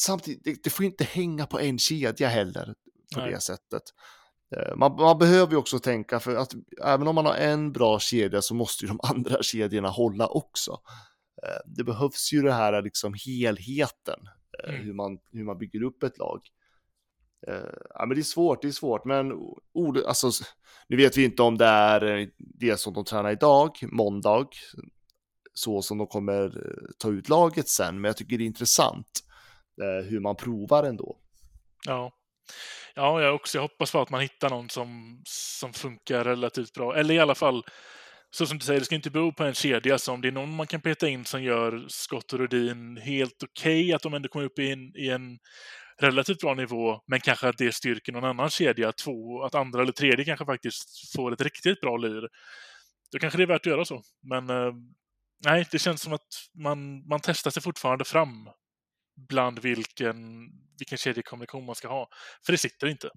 samtidigt, 0.00 0.44
det, 0.44 0.62
det 0.64 0.70
får 0.70 0.84
inte 0.84 1.04
hänga 1.04 1.46
på 1.46 1.60
en 1.60 1.78
kedja 1.78 2.28
heller 2.28 2.74
på 3.14 3.20
Nej. 3.20 3.30
det 3.30 3.40
sättet. 3.40 3.82
Eh, 4.56 4.76
man, 4.76 4.96
man, 4.96 5.18
behöver 5.18 5.52
ju 5.52 5.58
också 5.58 5.78
tänka 5.78 6.20
för 6.20 6.36
att 6.36 6.52
även 6.84 7.08
om 7.08 7.14
man 7.14 7.26
har 7.26 7.34
en 7.34 7.72
bra 7.72 7.98
kedja 7.98 8.42
så 8.42 8.54
måste 8.54 8.84
ju 8.84 8.88
de 8.88 9.00
andra 9.14 9.42
kedjorna 9.42 9.88
hålla 9.88 10.26
också. 10.26 10.78
Eh, 11.42 11.60
det 11.66 11.84
behövs 11.84 12.32
ju 12.32 12.42
det 12.42 12.52
här 12.52 12.82
liksom 12.82 13.14
helheten, 13.26 14.20
eh, 14.64 14.70
mm. 14.70 14.86
hur, 14.86 14.92
man, 14.92 15.18
hur 15.32 15.44
man 15.44 15.58
bygger 15.58 15.82
upp 15.82 16.02
ett 16.02 16.18
lag. 16.18 16.40
Ja, 17.94 18.06
men 18.06 18.08
det 18.08 18.20
är 18.20 18.22
svårt, 18.22 18.62
det 18.62 18.68
är 18.68 18.72
svårt, 18.72 19.04
men 19.04 19.32
alltså, 20.06 20.30
nu 20.88 20.96
vet 20.96 21.16
vi 21.16 21.24
inte 21.24 21.42
om 21.42 21.58
det 21.58 21.64
är 21.64 22.30
det 22.38 22.80
som 22.80 22.94
de 22.94 23.04
tränar 23.04 23.30
idag, 23.30 23.78
måndag, 23.82 24.48
så 25.54 25.82
som 25.82 25.98
de 25.98 26.06
kommer 26.06 26.62
ta 26.98 27.08
ut 27.08 27.28
laget 27.28 27.68
sen, 27.68 28.00
men 28.00 28.08
jag 28.08 28.16
tycker 28.16 28.38
det 28.38 28.44
är 28.44 28.46
intressant 28.46 29.20
hur 30.04 30.20
man 30.20 30.36
provar 30.36 30.84
ändå. 30.84 31.18
Ja. 31.86 32.12
Ja, 32.94 33.22
jag 33.22 33.34
också. 33.34 33.58
Jag 33.58 33.62
hoppas 33.62 33.92
på 33.92 34.00
att 34.00 34.10
man 34.10 34.20
hittar 34.20 34.50
någon 34.50 34.70
som, 34.70 35.22
som 35.24 35.72
funkar 35.72 36.24
relativt 36.24 36.74
bra. 36.74 36.96
Eller 36.96 37.14
i 37.14 37.18
alla 37.18 37.34
fall, 37.34 37.64
så 38.30 38.46
som 38.46 38.58
du 38.58 38.64
säger, 38.64 38.80
det 38.80 38.86
ska 38.86 38.94
inte 38.94 39.10
bero 39.10 39.32
på 39.32 39.44
en 39.44 39.54
kedja. 39.54 39.98
Så 39.98 40.12
om 40.12 40.20
det 40.20 40.28
är 40.28 40.32
någon 40.32 40.56
man 40.56 40.66
kan 40.66 40.80
peta 40.80 41.08
in 41.08 41.24
som 41.24 41.42
gör 41.42 41.84
Scott 41.88 42.32
och 42.32 42.38
Rudin 42.38 42.96
helt 42.96 43.42
okej, 43.42 43.84
okay, 43.84 43.92
att 43.92 44.02
de 44.02 44.14
ändå 44.14 44.28
kommer 44.28 44.44
upp 44.44 44.58
i 44.58 44.70
en, 44.72 44.96
i 44.96 45.08
en 45.08 45.38
relativt 46.00 46.40
bra 46.40 46.54
nivå, 46.54 47.00
men 47.06 47.20
kanske 47.20 47.48
att 47.48 47.58
det 47.58 47.74
styrker 47.74 48.12
någon 48.12 48.24
annan 48.24 48.50
kedja, 48.50 48.92
två, 48.92 49.42
att 49.42 49.54
andra 49.54 49.82
eller 49.82 49.92
tredje 49.92 50.24
kanske 50.24 50.44
faktiskt 50.44 51.12
får 51.16 51.32
ett 51.32 51.40
riktigt 51.40 51.80
bra 51.80 51.96
lir. 51.96 52.28
Då 53.12 53.18
kanske 53.18 53.36
det 53.36 53.42
är 53.42 53.46
värt 53.46 53.60
att 53.60 53.72
göra 53.72 53.84
så. 53.84 54.02
Men 54.22 54.50
eh, 54.50 54.72
nej, 55.44 55.66
det 55.70 55.78
känns 55.78 56.02
som 56.02 56.12
att 56.12 56.48
man, 56.54 57.08
man 57.08 57.20
testar 57.22 57.50
sig 57.50 57.62
fortfarande 57.62 58.04
fram 58.04 58.48
bland 59.28 59.58
vilken, 59.58 60.48
vilken 60.78 60.98
kedjekommunikation 60.98 61.64
man 61.64 61.74
ska 61.74 61.88
ha. 61.88 62.08
För 62.46 62.52
det 62.52 62.58
sitter 62.58 62.86
inte. 62.86 63.10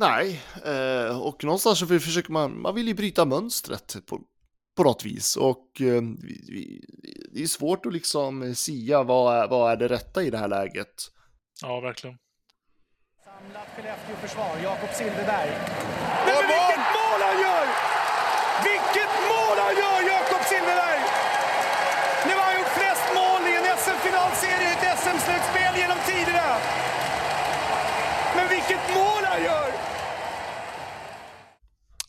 Nej, 0.00 0.40
eh, 0.64 1.20
och 1.20 1.44
någonstans 1.44 1.78
så 1.78 1.86
försöker 1.86 2.32
man, 2.32 2.60
man 2.60 2.74
vill 2.74 2.88
ju 2.88 2.94
bryta 2.94 3.24
mönstret 3.24 3.96
på, 4.06 4.20
på 4.76 4.82
något 4.82 5.04
vis. 5.04 5.36
Och 5.36 5.80
eh, 5.80 6.02
det 7.32 7.42
är 7.42 7.46
svårt 7.46 7.86
att 7.86 7.92
liksom 7.92 8.54
sia 8.54 9.02
vad 9.02 9.50
vad 9.50 9.72
är 9.72 9.76
det 9.76 9.88
rätta 9.88 10.22
i 10.22 10.30
det 10.30 10.38
här 10.38 10.48
läget. 10.48 10.94
Ja, 11.62 11.80
verkligen. 11.80 12.16
Samlat 13.24 13.68
Skellefteå-försvar, 13.76 14.52
Jakob 14.62 14.90
Silfverberg. 14.98 15.50
Men 16.26 16.40
vilket 16.52 16.84
mål 16.98 17.20
han 17.28 17.38
gör! 17.46 17.66
Vilket 18.68 19.12
mål 19.32 19.56
han 19.64 19.74
gör, 19.82 19.98
Jakob 20.14 20.42
Silfverberg! 20.50 21.02
Nu 22.26 22.32
har 22.38 22.44
han 22.50 22.56
gjort 22.58 22.74
flest 22.80 23.06
mål 23.18 23.40
i 23.50 23.52
en 23.60 23.66
SM-finalserie, 23.82 24.68
i 24.70 24.72
ett 24.74 24.98
SM-slutspel 25.02 25.72
genom 25.82 25.98
tiderna. 26.10 26.48
Men 28.36 28.46
vilket 28.54 28.84
mål 28.98 29.22
han 29.30 29.42
gör! 29.48 29.68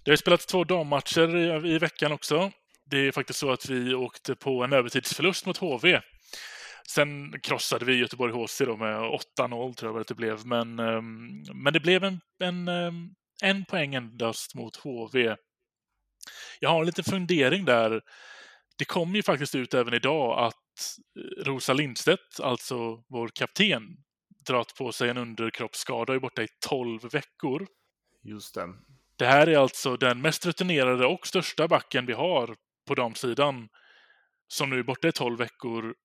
Det 0.03 0.11
har 0.11 0.15
spelats 0.15 0.45
två 0.45 0.63
dammatcher 0.63 1.37
i, 1.37 1.73
i 1.75 1.77
veckan 1.77 2.11
också. 2.11 2.51
Det 2.85 2.97
är 2.97 3.11
faktiskt 3.11 3.39
så 3.39 3.51
att 3.51 3.69
vi 3.69 3.93
åkte 3.93 4.35
på 4.35 4.63
en 4.63 4.73
övertidsförlust 4.73 5.45
mot 5.45 5.57
HV. 5.57 6.01
Sen 6.87 7.39
krossade 7.41 7.85
vi 7.85 7.95
Göteborg 7.95 8.33
HC 8.33 8.61
då 8.65 8.77
med 8.77 8.99
8-0 9.39 9.73
tror 9.73 9.93
jag 9.93 10.01
att 10.01 10.07
det 10.07 10.15
blev. 10.15 10.45
Men, 10.45 10.79
ehm, 10.79 11.43
men 11.53 11.73
det 11.73 11.79
blev 11.79 12.03
en, 12.03 12.19
en, 12.39 12.67
ehm, 12.67 13.09
en 13.41 13.65
poäng 13.65 13.95
endast 13.95 14.55
mot 14.55 14.75
HV. 14.75 15.35
Jag 16.59 16.69
har 16.69 16.79
en 16.79 16.85
liten 16.85 17.03
fundering 17.03 17.65
där. 17.65 18.01
Det 18.77 18.85
kom 18.85 19.15
ju 19.15 19.23
faktiskt 19.23 19.55
ut 19.55 19.73
även 19.73 19.93
idag 19.93 20.39
att 20.39 20.55
eh, 21.19 21.43
Rosa 21.43 21.73
Lindstedt, 21.73 22.39
alltså 22.39 23.03
vår 23.09 23.27
kapten, 23.27 23.83
dragit 24.47 24.75
på 24.75 24.91
sig 24.91 25.09
en 25.09 25.17
underkroppsskada 25.17 26.11
och 26.13 26.15
är 26.15 26.19
borta 26.19 26.43
i 26.43 26.47
12 26.67 27.01
veckor. 27.11 27.67
Just 28.23 28.55
det. 28.55 28.67
Det 29.19 29.25
här 29.25 29.47
är 29.47 29.57
alltså 29.57 29.97
den 29.97 30.21
mest 30.21 30.45
rutinerade 30.45 31.05
och 31.05 31.27
största 31.27 31.67
backen 31.67 32.05
vi 32.05 32.13
har 32.13 32.55
på 32.87 32.95
damsidan 32.95 33.69
som 34.47 34.69
nu 34.69 34.79
är 34.79 34.83
borta 34.83 35.07
i 35.07 35.11
12 35.11 35.37
veckor. 35.37 35.95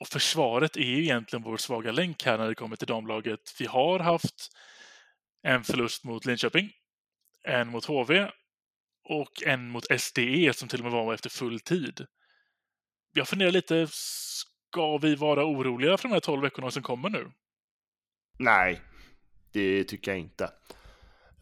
Och 0.00 0.08
försvaret 0.08 0.76
är 0.76 0.80
ju 0.80 1.02
egentligen 1.02 1.42
vår 1.42 1.56
svaga 1.56 1.92
länk 1.92 2.24
här 2.24 2.38
när 2.38 2.48
det 2.48 2.54
kommer 2.54 2.76
till 2.76 2.86
damlaget. 2.86 3.40
Vi 3.58 3.66
har 3.66 3.98
haft 3.98 4.48
en 5.42 5.64
förlust 5.64 6.04
mot 6.04 6.24
Linköping, 6.24 6.70
en 7.48 7.68
mot 7.68 7.84
HV 7.84 8.30
och 9.08 9.42
en 9.46 9.68
mot 9.68 10.00
SDE 10.00 10.52
som 10.54 10.68
till 10.68 10.78
och 10.78 10.84
med 10.84 10.92
var 10.92 11.14
efter 11.14 11.30
full 11.30 11.60
tid. 11.60 12.06
Jag 13.14 13.28
funderar 13.28 13.50
lite, 13.50 13.86
ska 13.90 14.98
vi 14.98 15.14
vara 15.14 15.44
oroliga 15.44 15.96
för 15.96 16.08
de 16.08 16.12
här 16.12 16.20
12 16.20 16.42
veckorna 16.42 16.70
som 16.70 16.82
kommer 16.82 17.10
nu? 17.10 17.32
Nej, 18.38 18.80
det 19.52 19.84
tycker 19.84 20.10
jag 20.10 20.20
inte. 20.20 20.50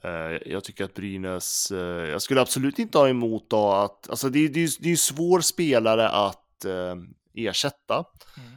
Eh, 0.02 0.52
jag 0.52 0.64
tycker 0.64 0.84
att 0.84 0.94
Brynäs, 0.94 1.70
eh, 1.70 2.08
jag 2.10 2.22
skulle 2.22 2.40
absolut 2.40 2.78
inte 2.78 2.98
ha 2.98 3.08
emot 3.08 3.50
då 3.50 3.72
att, 3.72 4.10
alltså 4.10 4.28
det, 4.28 4.48
det, 4.48 4.78
det 4.80 4.86
är 4.86 4.90
ju 4.90 4.96
svår 4.96 5.40
spelare 5.40 6.08
att 6.08 6.64
eh, 6.64 6.96
ersätta. 7.34 8.04
Mm. 8.36 8.50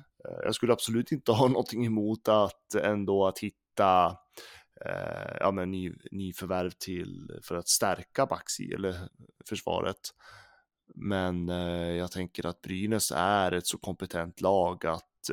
Jag 0.44 0.56
skulle 0.56 0.74
absolut 0.74 1.12
inte 1.12 1.32
ha 1.32 1.48
någonting 1.48 1.86
emot 1.86 2.28
att 2.28 2.76
ändå 2.76 3.28
att 3.28 3.40
hitta 3.40 4.18
ja, 5.40 5.52
men 5.52 5.72
ny, 5.72 5.94
nyförvärv 6.12 6.70
till 6.70 7.40
för 7.44 7.56
att 7.56 7.68
stärka 7.68 8.26
Baxi 8.26 8.74
eller 8.74 9.10
försvaret. 9.50 10.00
Men 10.96 11.48
jag 11.98 12.12
tänker 12.12 12.46
att 12.46 12.62
Brynäs 12.62 13.12
är 13.16 13.52
ett 13.52 13.68
så 13.68 13.78
kompetent 13.78 14.42
lag 14.42 14.86
att 14.86 15.30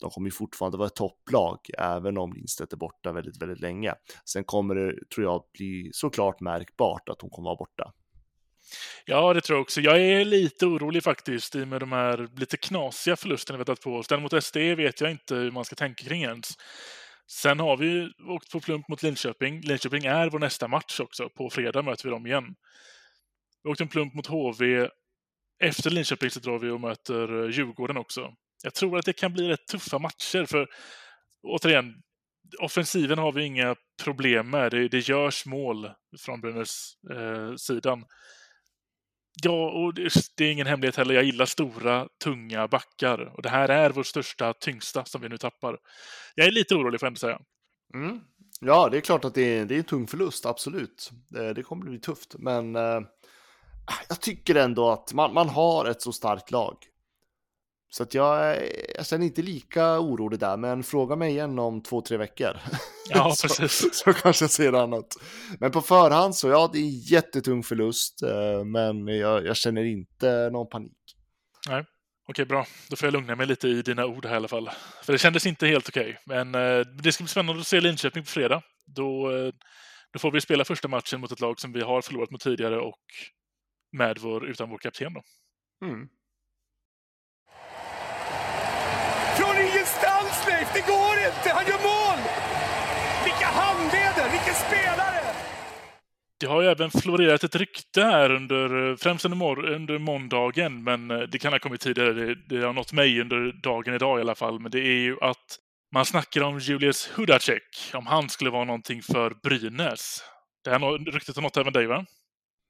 de 0.00 0.10
kommer 0.10 0.26
ju 0.26 0.32
fortfarande 0.32 0.78
vara 0.78 0.86
ett 0.86 0.94
topplag, 0.94 1.58
även 1.78 2.18
om 2.18 2.32
Lindstedt 2.32 2.72
är 2.72 2.76
borta 2.76 3.12
väldigt, 3.12 3.42
väldigt 3.42 3.60
länge. 3.60 3.94
Sen 4.24 4.44
kommer 4.44 4.74
det, 4.74 5.08
tror 5.14 5.26
jag, 5.26 5.44
bli 5.52 5.90
såklart 5.92 6.40
märkbart 6.40 7.08
att 7.08 7.20
hon 7.20 7.30
kommer 7.30 7.48
vara 7.48 7.56
borta. 7.56 7.92
Ja, 9.04 9.34
det 9.34 9.40
tror 9.40 9.56
jag 9.56 9.62
också. 9.62 9.80
Jag 9.80 10.00
är 10.00 10.24
lite 10.24 10.66
orolig 10.66 11.02
faktiskt 11.02 11.54
i 11.54 11.62
och 11.62 11.68
med 11.68 11.80
de 11.80 11.92
här 11.92 12.28
lite 12.36 12.56
knasiga 12.56 13.16
förlusterna 13.16 13.56
vi 13.56 13.60
har 13.60 13.64
tagit 13.64 13.80
på 13.80 13.94
oss. 13.96 14.08
Den 14.08 14.22
mot 14.22 14.44
SD 14.44 14.56
vet 14.56 15.00
jag 15.00 15.10
inte 15.10 15.34
hur 15.34 15.50
man 15.50 15.64
ska 15.64 15.76
tänka 15.76 16.04
kring 16.04 16.22
ens. 16.22 16.48
Sen 17.30 17.60
har 17.60 17.76
vi 17.76 18.12
åkt 18.28 18.50
på 18.50 18.60
plump 18.60 18.88
mot 18.88 19.02
Linköping. 19.02 19.60
Linköping 19.60 20.04
är 20.04 20.30
vår 20.30 20.38
nästa 20.38 20.68
match 20.68 21.00
också. 21.00 21.28
På 21.28 21.50
fredag 21.50 21.82
möter 21.82 22.04
vi 22.04 22.10
dem 22.10 22.26
igen. 22.26 22.54
Vi 23.62 23.70
åkte 23.70 23.84
en 23.84 23.88
plump 23.88 24.14
mot 24.14 24.26
HV 24.26 24.88
efter 25.62 25.90
Linköping 25.90 26.30
så 26.30 26.40
drar 26.40 26.58
vi 26.58 26.70
och 26.70 26.80
möter 26.80 27.44
eh, 27.44 27.50
Djurgården 27.50 27.96
också. 27.96 28.34
Jag 28.64 28.74
tror 28.74 28.98
att 28.98 29.04
det 29.04 29.12
kan 29.12 29.32
bli 29.32 29.48
rätt 29.48 29.66
tuffa 29.66 29.98
matcher, 29.98 30.44
för 30.46 30.68
återigen, 31.42 31.94
offensiven 32.60 33.18
har 33.18 33.32
vi 33.32 33.44
inga 33.44 33.76
problem 34.02 34.50
med. 34.50 34.70
Det, 34.70 34.88
det 34.88 35.08
görs 35.08 35.46
mål 35.46 35.90
från 36.18 36.40
Brynäs 36.40 36.92
eh, 37.10 37.54
sidan. 37.56 38.04
Ja, 39.42 39.70
och 39.70 39.94
det, 39.94 40.12
det, 40.36 40.44
är 40.44 40.52
ingen 40.52 40.66
hemlighet 40.66 40.96
heller. 40.96 41.14
Jag 41.14 41.24
gillar 41.24 41.46
stora, 41.46 42.08
tunga 42.24 42.68
backar. 42.68 43.36
Och 43.36 43.42
det 43.42 43.48
här 43.48 43.68
är 43.68 43.90
vår 43.90 44.02
största, 44.02 44.52
tyngsta 44.52 45.04
som 45.04 45.20
vi 45.20 45.28
nu 45.28 45.38
tappar. 45.38 45.78
Jag 46.34 46.46
är 46.46 46.50
lite 46.50 46.74
orolig, 46.74 47.00
får 47.00 47.06
jag 47.06 47.10
ändå 47.10 47.18
säga. 47.18 47.40
Mm. 47.94 48.20
Ja, 48.60 48.88
det 48.88 48.96
är 48.96 49.00
klart 49.00 49.24
att 49.24 49.34
det 49.34 49.58
är, 49.58 49.64
det 49.64 49.74
är 49.74 49.78
en 49.78 49.84
tung 49.84 50.06
förlust, 50.06 50.46
absolut. 50.46 51.10
Det, 51.28 51.52
det 51.52 51.62
kommer 51.62 51.84
bli 51.84 52.00
tufft, 52.00 52.34
men 52.38 52.76
eh, 52.76 53.00
jag 54.08 54.20
tycker 54.20 54.54
ändå 54.54 54.90
att 54.90 55.12
man, 55.12 55.34
man 55.34 55.48
har 55.48 55.84
ett 55.84 56.02
så 56.02 56.12
starkt 56.12 56.50
lag. 56.50 56.76
Så 57.94 58.02
att 58.02 58.14
jag, 58.14 58.58
jag 58.96 59.06
känner 59.06 59.26
inte 59.26 59.42
lika 59.42 60.00
orolig 60.00 60.40
där, 60.40 60.56
men 60.56 60.82
fråga 60.82 61.16
mig 61.16 61.30
igen 61.30 61.58
om 61.58 61.82
två, 61.82 62.00
tre 62.00 62.16
veckor. 62.16 62.56
Ja, 63.10 63.34
så, 63.34 63.48
precis. 63.48 63.94
Så 64.04 64.12
kanske 64.12 64.44
jag 64.44 64.50
säger 64.50 64.72
annat. 64.72 65.16
Men 65.60 65.70
på 65.70 65.80
förhand 65.80 66.36
så, 66.36 66.48
ja, 66.48 66.70
det 66.72 66.78
är 66.78 67.12
jättetung 67.12 67.62
förlust, 67.62 68.22
eh, 68.22 68.64
men 68.64 69.06
jag, 69.08 69.46
jag 69.46 69.56
känner 69.56 69.84
inte 69.84 70.50
någon 70.52 70.68
panik. 70.68 70.92
Nej, 71.68 71.84
okej, 72.28 72.46
bra. 72.46 72.66
Då 72.90 72.96
får 72.96 73.06
jag 73.06 73.12
lugna 73.12 73.36
mig 73.36 73.46
lite 73.46 73.68
i 73.68 73.82
dina 73.82 74.06
ord 74.06 74.26
här 74.26 74.32
i 74.32 74.36
alla 74.36 74.48
fall. 74.48 74.70
För 75.02 75.12
det 75.12 75.18
kändes 75.18 75.46
inte 75.46 75.66
helt 75.66 75.88
okej. 75.88 76.20
Men 76.26 76.54
eh, 76.54 76.80
det 76.80 77.12
ska 77.12 77.24
bli 77.24 77.28
spännande 77.28 77.60
att 77.60 77.66
se 77.66 77.80
Linköping 77.80 78.22
på 78.22 78.30
fredag. 78.30 78.62
Då, 78.86 79.36
eh, 79.36 79.52
då 80.12 80.18
får 80.18 80.30
vi 80.30 80.40
spela 80.40 80.64
första 80.64 80.88
matchen 80.88 81.20
mot 81.20 81.32
ett 81.32 81.40
lag 81.40 81.60
som 81.60 81.72
vi 81.72 81.80
har 81.80 82.02
förlorat 82.02 82.30
mot 82.30 82.40
tidigare 82.40 82.80
och 82.80 83.02
med 83.92 84.18
vår, 84.20 84.50
utan 84.50 84.70
vår 84.70 84.78
kapten 84.78 85.14
då. 85.14 85.22
Mm. 85.86 86.08
Det 90.74 90.80
går 90.92 91.14
inte! 91.28 91.48
Han 91.54 91.64
gör 91.66 91.80
mål! 91.92 92.18
Vilka 93.24 93.46
handleder! 93.46 94.30
Vilken 94.32 94.54
spelare! 94.54 95.20
Det 96.40 96.46
har 96.46 96.62
ju 96.62 96.68
även 96.68 96.90
florerat 96.90 97.44
ett 97.44 97.56
rykte 97.56 98.02
här 98.02 98.30
under, 98.32 98.96
främst 98.96 99.24
under, 99.24 99.36
mor- 99.38 99.66
under 99.66 99.98
måndagen, 99.98 100.84
men 100.84 101.10
eh, 101.10 101.18
det 101.20 101.38
kan 101.38 101.52
ha 101.52 101.58
kommit 101.58 101.80
tidigare. 101.80 102.12
Det, 102.12 102.34
det 102.48 102.66
har 102.66 102.72
nått 102.72 102.92
mig 102.92 103.20
under 103.20 103.52
dagen 103.62 103.94
idag 103.94 104.18
i 104.18 104.20
alla 104.20 104.34
fall. 104.34 104.60
Men 104.60 104.70
det 104.70 104.78
är 104.80 104.98
ju 105.00 105.16
att 105.20 105.58
man 105.94 106.04
snackar 106.04 106.40
om 106.42 106.58
Julius 106.58 107.10
Hudacek, 107.16 107.90
om 107.94 108.06
han 108.06 108.28
skulle 108.28 108.50
vara 108.50 108.64
någonting 108.64 109.02
för 109.02 109.30
Brynäs. 109.42 110.22
Det 110.64 110.70
här 110.70 111.10
ryktet 111.12 111.36
har 111.36 111.42
nått 111.42 111.56
även 111.56 111.72
dig, 111.72 111.86
va? 111.86 112.04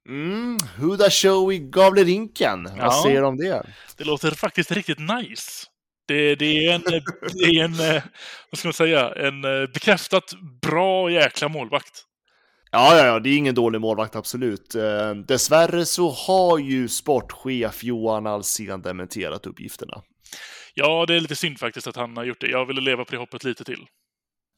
Mm, 0.09 0.57
Huda 0.77 1.09
Show 1.09 1.53
i 1.53 1.59
Gavlerinken. 1.59 2.63
Vad 2.63 2.77
Ja. 2.79 3.01
säger 3.03 3.21
du 3.21 3.27
om 3.27 3.37
det? 3.37 3.63
Det 3.97 4.03
låter 4.03 4.31
faktiskt 4.31 4.71
riktigt 4.71 4.99
nice. 4.99 5.65
Det, 6.07 6.35
det 6.35 6.65
är 6.65 6.75
en, 6.75 6.81
det 7.33 7.45
är 7.45 7.63
en, 7.63 7.95
eh, 7.95 8.03
vad 8.51 8.59
ska 8.59 8.67
man 8.67 8.73
säga, 8.73 9.13
en 9.15 9.43
eh, 9.43 9.67
bekräftat 9.73 10.33
bra 10.61 11.11
jäkla 11.11 11.49
målvakt. 11.49 12.03
Ja, 12.71 12.97
ja, 12.97 13.05
ja, 13.05 13.19
det 13.19 13.29
är 13.29 13.37
ingen 13.37 13.55
dålig 13.55 13.81
målvakt, 13.81 14.15
absolut. 14.15 14.75
Eh, 14.75 15.13
dessvärre 15.13 15.85
så 15.85 16.09
har 16.09 16.57
ju 16.57 16.87
sportchef 16.87 17.83
Johan 17.83 18.27
Alsén 18.27 18.81
dementerat 18.81 19.45
uppgifterna. 19.45 20.01
Ja, 20.73 21.05
det 21.05 21.15
är 21.15 21.19
lite 21.19 21.35
synd 21.35 21.59
faktiskt 21.59 21.87
att 21.87 21.95
han 21.95 22.17
har 22.17 22.23
gjort 22.23 22.41
det. 22.41 22.47
Jag 22.47 22.65
ville 22.65 22.81
leva 22.81 23.05
på 23.05 23.11
det 23.11 23.17
hoppet 23.17 23.43
lite 23.43 23.63
till. 23.63 23.85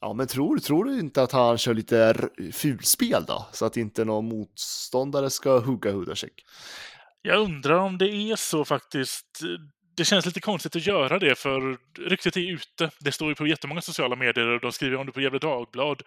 Ja, 0.01 0.13
men 0.13 0.27
tror, 0.27 0.57
tror 0.57 0.85
du 0.85 0.99
inte 0.99 1.23
att 1.23 1.31
han 1.31 1.57
kör 1.57 1.73
lite 1.73 2.29
fulspel 2.53 3.25
då? 3.27 3.47
Så 3.51 3.65
att 3.65 3.77
inte 3.77 4.05
någon 4.05 4.25
motståndare 4.25 5.29
ska 5.29 5.59
hugga 5.59 5.91
Hudacek? 5.91 6.33
Jag 7.21 7.39
undrar 7.39 7.77
om 7.77 7.97
det 7.97 8.09
är 8.09 8.35
så 8.35 8.65
faktiskt. 8.65 9.39
Det 9.97 10.05
känns 10.05 10.25
lite 10.25 10.39
konstigt 10.39 10.75
att 10.75 10.85
göra 10.85 11.19
det, 11.19 11.35
för 11.35 11.77
ryktet 12.09 12.37
är 12.37 12.51
ute. 12.53 12.91
Det 12.99 13.11
står 13.11 13.29
ju 13.29 13.35
på 13.35 13.47
jättemånga 13.47 13.81
sociala 13.81 14.15
medier 14.15 14.47
och 14.47 14.61
de 14.61 14.71
skriver 14.71 14.97
om 14.97 15.05
det 15.05 15.11
på 15.11 15.21
Gefle 15.21 15.39
Dagblad. 15.39 16.01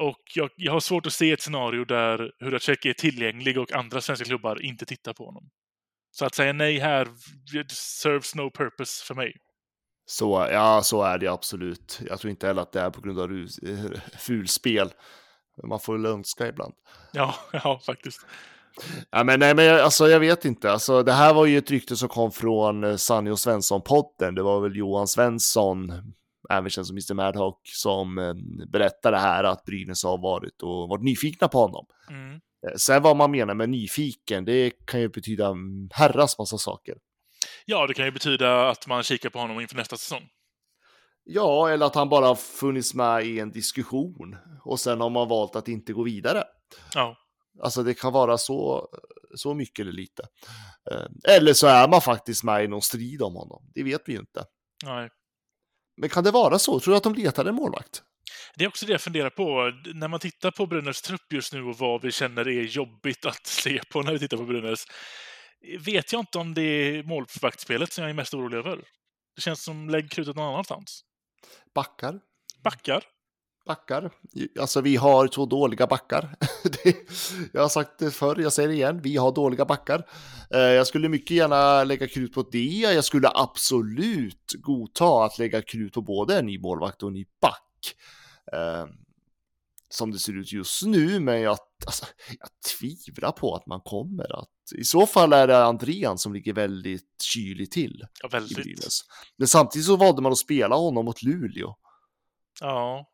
Och 0.00 0.22
jag, 0.34 0.50
jag 0.56 0.72
har 0.72 0.80
svårt 0.80 1.06
att 1.06 1.12
se 1.12 1.32
ett 1.32 1.40
scenario 1.42 1.84
där 1.84 2.32
Hudacek 2.44 2.84
är 2.84 2.92
tillgänglig 2.92 3.58
och 3.58 3.72
andra 3.72 4.00
svenska 4.00 4.24
klubbar 4.24 4.62
inte 4.62 4.84
tittar 4.86 5.12
på 5.12 5.24
honom. 5.24 5.50
Så 6.10 6.24
att 6.24 6.34
säga 6.34 6.52
nej 6.52 6.78
här 6.78 7.08
serves 7.72 8.34
no 8.34 8.50
purpose 8.50 9.04
för 9.06 9.14
mig. 9.14 9.32
Så, 10.06 10.48
ja, 10.52 10.82
så 10.82 11.02
är 11.02 11.18
det 11.18 11.28
absolut. 11.28 12.00
Jag 12.08 12.20
tror 12.20 12.30
inte 12.30 12.46
heller 12.46 12.62
att 12.62 12.72
det 12.72 12.80
är 12.80 12.90
på 12.90 13.00
grund 13.00 13.20
av 13.20 13.28
rus- 13.28 13.60
fulspel. 14.18 14.90
Man 15.68 15.80
får 15.80 15.92
väl 15.92 16.06
önska 16.06 16.48
ibland. 16.48 16.74
Ja, 17.12 17.34
ja 17.52 17.80
faktiskt. 17.86 18.26
Ja, 19.10 19.24
men, 19.24 19.40
nej, 19.40 19.54
men 19.54 19.64
jag- 19.64 19.80
alltså, 19.80 20.08
jag 20.08 20.20
vet 20.20 20.44
inte. 20.44 20.72
Alltså, 20.72 21.02
det 21.02 21.12
här 21.12 21.34
var 21.34 21.46
ju 21.46 21.58
ett 21.58 21.70
rykte 21.70 21.96
som 21.96 22.08
kom 22.08 22.32
från 22.32 22.84
eh, 22.84 22.96
Sanny 22.96 23.30
och 23.30 23.38
Svensson-podden. 23.38 24.34
Det 24.34 24.42
var 24.42 24.60
väl 24.60 24.76
Johan 24.76 25.08
Svensson, 25.08 25.92
även 26.50 26.70
känd 26.70 26.86
som 26.86 26.94
Mr 26.96 27.14
Madhawk, 27.14 27.60
som 27.64 28.18
eh, 28.18 28.34
berättade 28.72 29.18
här 29.18 29.44
att 29.44 29.64
Brynäs 29.64 30.04
har 30.04 30.18
varit 30.18 30.62
och 30.62 30.88
varit 30.88 31.02
nyfikna 31.04 31.48
på 31.48 31.58
honom. 31.58 31.86
Mm. 32.10 32.32
Eh, 32.34 32.74
Sen 32.78 33.02
vad 33.02 33.16
man 33.16 33.30
menar 33.30 33.54
med 33.54 33.68
nyfiken, 33.70 34.44
det 34.44 34.70
kan 34.86 35.00
ju 35.00 35.08
betyda 35.08 35.46
en 35.48 35.88
herrans 35.92 36.38
massa 36.38 36.58
saker. 36.58 36.94
Ja, 37.66 37.86
det 37.86 37.94
kan 37.94 38.04
ju 38.04 38.10
betyda 38.10 38.68
att 38.68 38.86
man 38.86 39.02
kikar 39.02 39.30
på 39.30 39.38
honom 39.38 39.60
inför 39.60 39.76
nästa 39.76 39.96
säsong. 39.96 40.22
Ja, 41.24 41.68
eller 41.70 41.86
att 41.86 41.94
han 41.94 42.08
bara 42.08 42.34
funnits 42.34 42.94
med 42.94 43.24
i 43.26 43.40
en 43.40 43.50
diskussion 43.50 44.36
och 44.64 44.80
sen 44.80 45.00
har 45.00 45.10
man 45.10 45.28
valt 45.28 45.56
att 45.56 45.68
inte 45.68 45.92
gå 45.92 46.02
vidare. 46.02 46.44
Ja, 46.94 47.16
Alltså 47.62 47.82
det 47.82 47.94
kan 47.94 48.12
vara 48.12 48.38
så, 48.38 48.88
så 49.34 49.54
mycket 49.54 49.78
eller 49.82 49.92
lite. 49.92 50.22
Eh, 50.90 51.34
Eller 51.36 51.52
så 51.52 51.66
är 51.66 51.88
man 51.88 52.00
faktiskt 52.00 52.44
med 52.44 52.64
i 52.64 52.68
någon 52.68 52.82
strid 52.82 53.22
om 53.22 53.34
honom. 53.34 53.70
Det 53.74 53.82
vet 53.82 54.02
vi 54.06 54.12
ju 54.12 54.18
inte. 54.18 54.44
nej. 54.84 55.10
Men 55.96 56.08
kan 56.10 56.24
det 56.24 56.30
vara 56.30 56.58
så? 56.58 56.80
Tror 56.80 56.92
du 56.92 56.96
att 56.96 57.02
de 57.02 57.14
letar 57.14 57.44
en 57.44 57.54
målvakt? 57.54 58.02
Det 58.56 58.64
är 58.64 58.68
också 58.68 58.86
det 58.86 58.92
jag 58.92 59.00
funderar 59.00 59.30
på. 59.30 59.72
När 59.94 60.08
man 60.08 60.20
tittar 60.20 60.50
på 60.50 60.66
Brynäs 60.66 61.02
trupp 61.02 61.32
just 61.32 61.52
nu 61.52 61.62
och 61.62 61.78
vad 61.78 62.02
vi 62.02 62.12
känner 62.12 62.48
är 62.48 62.62
jobbigt 62.62 63.26
att 63.26 63.46
se 63.46 63.80
på 63.92 64.02
när 64.02 64.12
vi 64.12 64.18
tittar 64.18 64.36
på 64.36 64.44
Brynäs, 64.44 64.84
vet 65.78 66.12
jag 66.12 66.20
inte 66.20 66.38
om 66.38 66.54
det 66.54 66.62
är 66.62 67.02
målvaktsspelet 67.02 67.92
som 67.92 68.02
jag 68.02 68.10
är 68.10 68.14
mest 68.14 68.34
orolig 68.34 68.58
över. 68.58 68.76
Det 69.36 69.42
känns 69.42 69.64
som 69.64 69.88
lägg 69.90 70.10
krutet 70.10 70.36
någon 70.36 70.48
annanstans. 70.52 71.00
Backar? 71.74 72.20
Backar? 72.64 73.04
Backar? 73.66 74.10
Alltså 74.60 74.80
vi 74.80 74.96
har 74.96 75.28
två 75.28 75.46
dåliga 75.46 75.86
backar. 75.86 76.36
Det, 76.84 76.96
jag 77.52 77.62
har 77.62 77.68
sagt 77.68 77.98
det 77.98 78.10
förr, 78.10 78.40
jag 78.40 78.52
säger 78.52 78.68
det 78.68 78.74
igen. 78.74 79.00
Vi 79.02 79.16
har 79.16 79.32
dåliga 79.32 79.64
backar. 79.64 80.06
Eh, 80.50 80.60
Jag 80.60 80.86
skulle 80.86 81.08
mycket 81.08 81.36
gärna 81.36 81.84
lägga 81.84 82.08
krut 82.08 82.32
på 82.32 82.42
det. 82.52 82.80
Jag 82.80 83.04
skulle 83.04 83.28
absolut 83.34 84.52
godta 84.54 85.24
att 85.24 85.38
lägga 85.38 85.62
krut 85.62 85.92
på 85.92 86.02
både 86.02 86.38
en 86.38 86.46
ny 86.46 86.58
målvakt 86.58 87.02
och 87.02 87.08
en 87.08 87.12
ny 87.14 87.24
back. 87.40 87.94
Eh, 88.52 88.86
Som 89.90 90.10
det 90.10 90.18
ser 90.18 90.38
ut 90.38 90.52
just 90.52 90.82
nu, 90.86 91.20
men 91.20 91.40
jag, 91.40 91.58
alltså, 91.86 92.04
jag 92.38 92.48
tvivlar 92.78 93.32
på 93.32 93.54
att 93.54 93.66
man 93.66 93.80
kommer 93.80 94.40
att... 94.40 94.48
I 94.76 94.84
så 94.84 95.06
fall 95.06 95.32
är 95.32 95.46
det 95.46 95.64
Andrean 95.64 96.18
som 96.18 96.32
ligger 96.34 96.52
väldigt 96.52 97.22
kylig 97.22 97.70
till 97.70 98.04
Ja, 98.22 98.28
väldigt. 98.28 98.78
Men 99.36 99.48
samtidigt 99.48 99.86
så 99.86 99.96
valde 99.96 100.22
man 100.22 100.32
att 100.32 100.38
spela 100.38 100.76
honom 100.76 101.04
mot 101.04 101.22
Luleå. 101.22 101.74
Ja, 102.60 103.10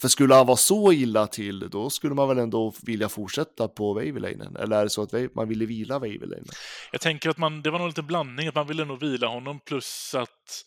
för 0.00 0.08
skulle 0.08 0.34
han 0.34 0.46
vara 0.46 0.56
så 0.56 0.92
illa 0.92 1.26
till, 1.26 1.70
då 1.70 1.90
skulle 1.90 2.14
man 2.14 2.28
väl 2.28 2.38
ändå 2.38 2.74
vilja 2.82 3.08
fortsätta 3.08 3.68
på 3.68 3.94
Väiväläinen? 3.94 4.56
Eller 4.56 4.76
är 4.76 4.84
det 4.84 4.90
så 4.90 5.02
att 5.02 5.34
man 5.34 5.48
ville 5.48 5.66
vila 5.66 5.98
Väiväläinen? 5.98 6.48
jag 6.92 7.00
tänker 7.00 7.30
att 7.30 7.38
man, 7.38 7.62
det 7.62 7.70
var 7.70 7.78
nog 7.78 7.88
lite 7.88 8.02
blandning, 8.02 8.48
att 8.48 8.54
man 8.54 8.66
ville 8.66 8.84
nog 8.84 9.00
vila 9.00 9.26
honom 9.26 9.60
plus 9.60 10.14
att 10.14 10.64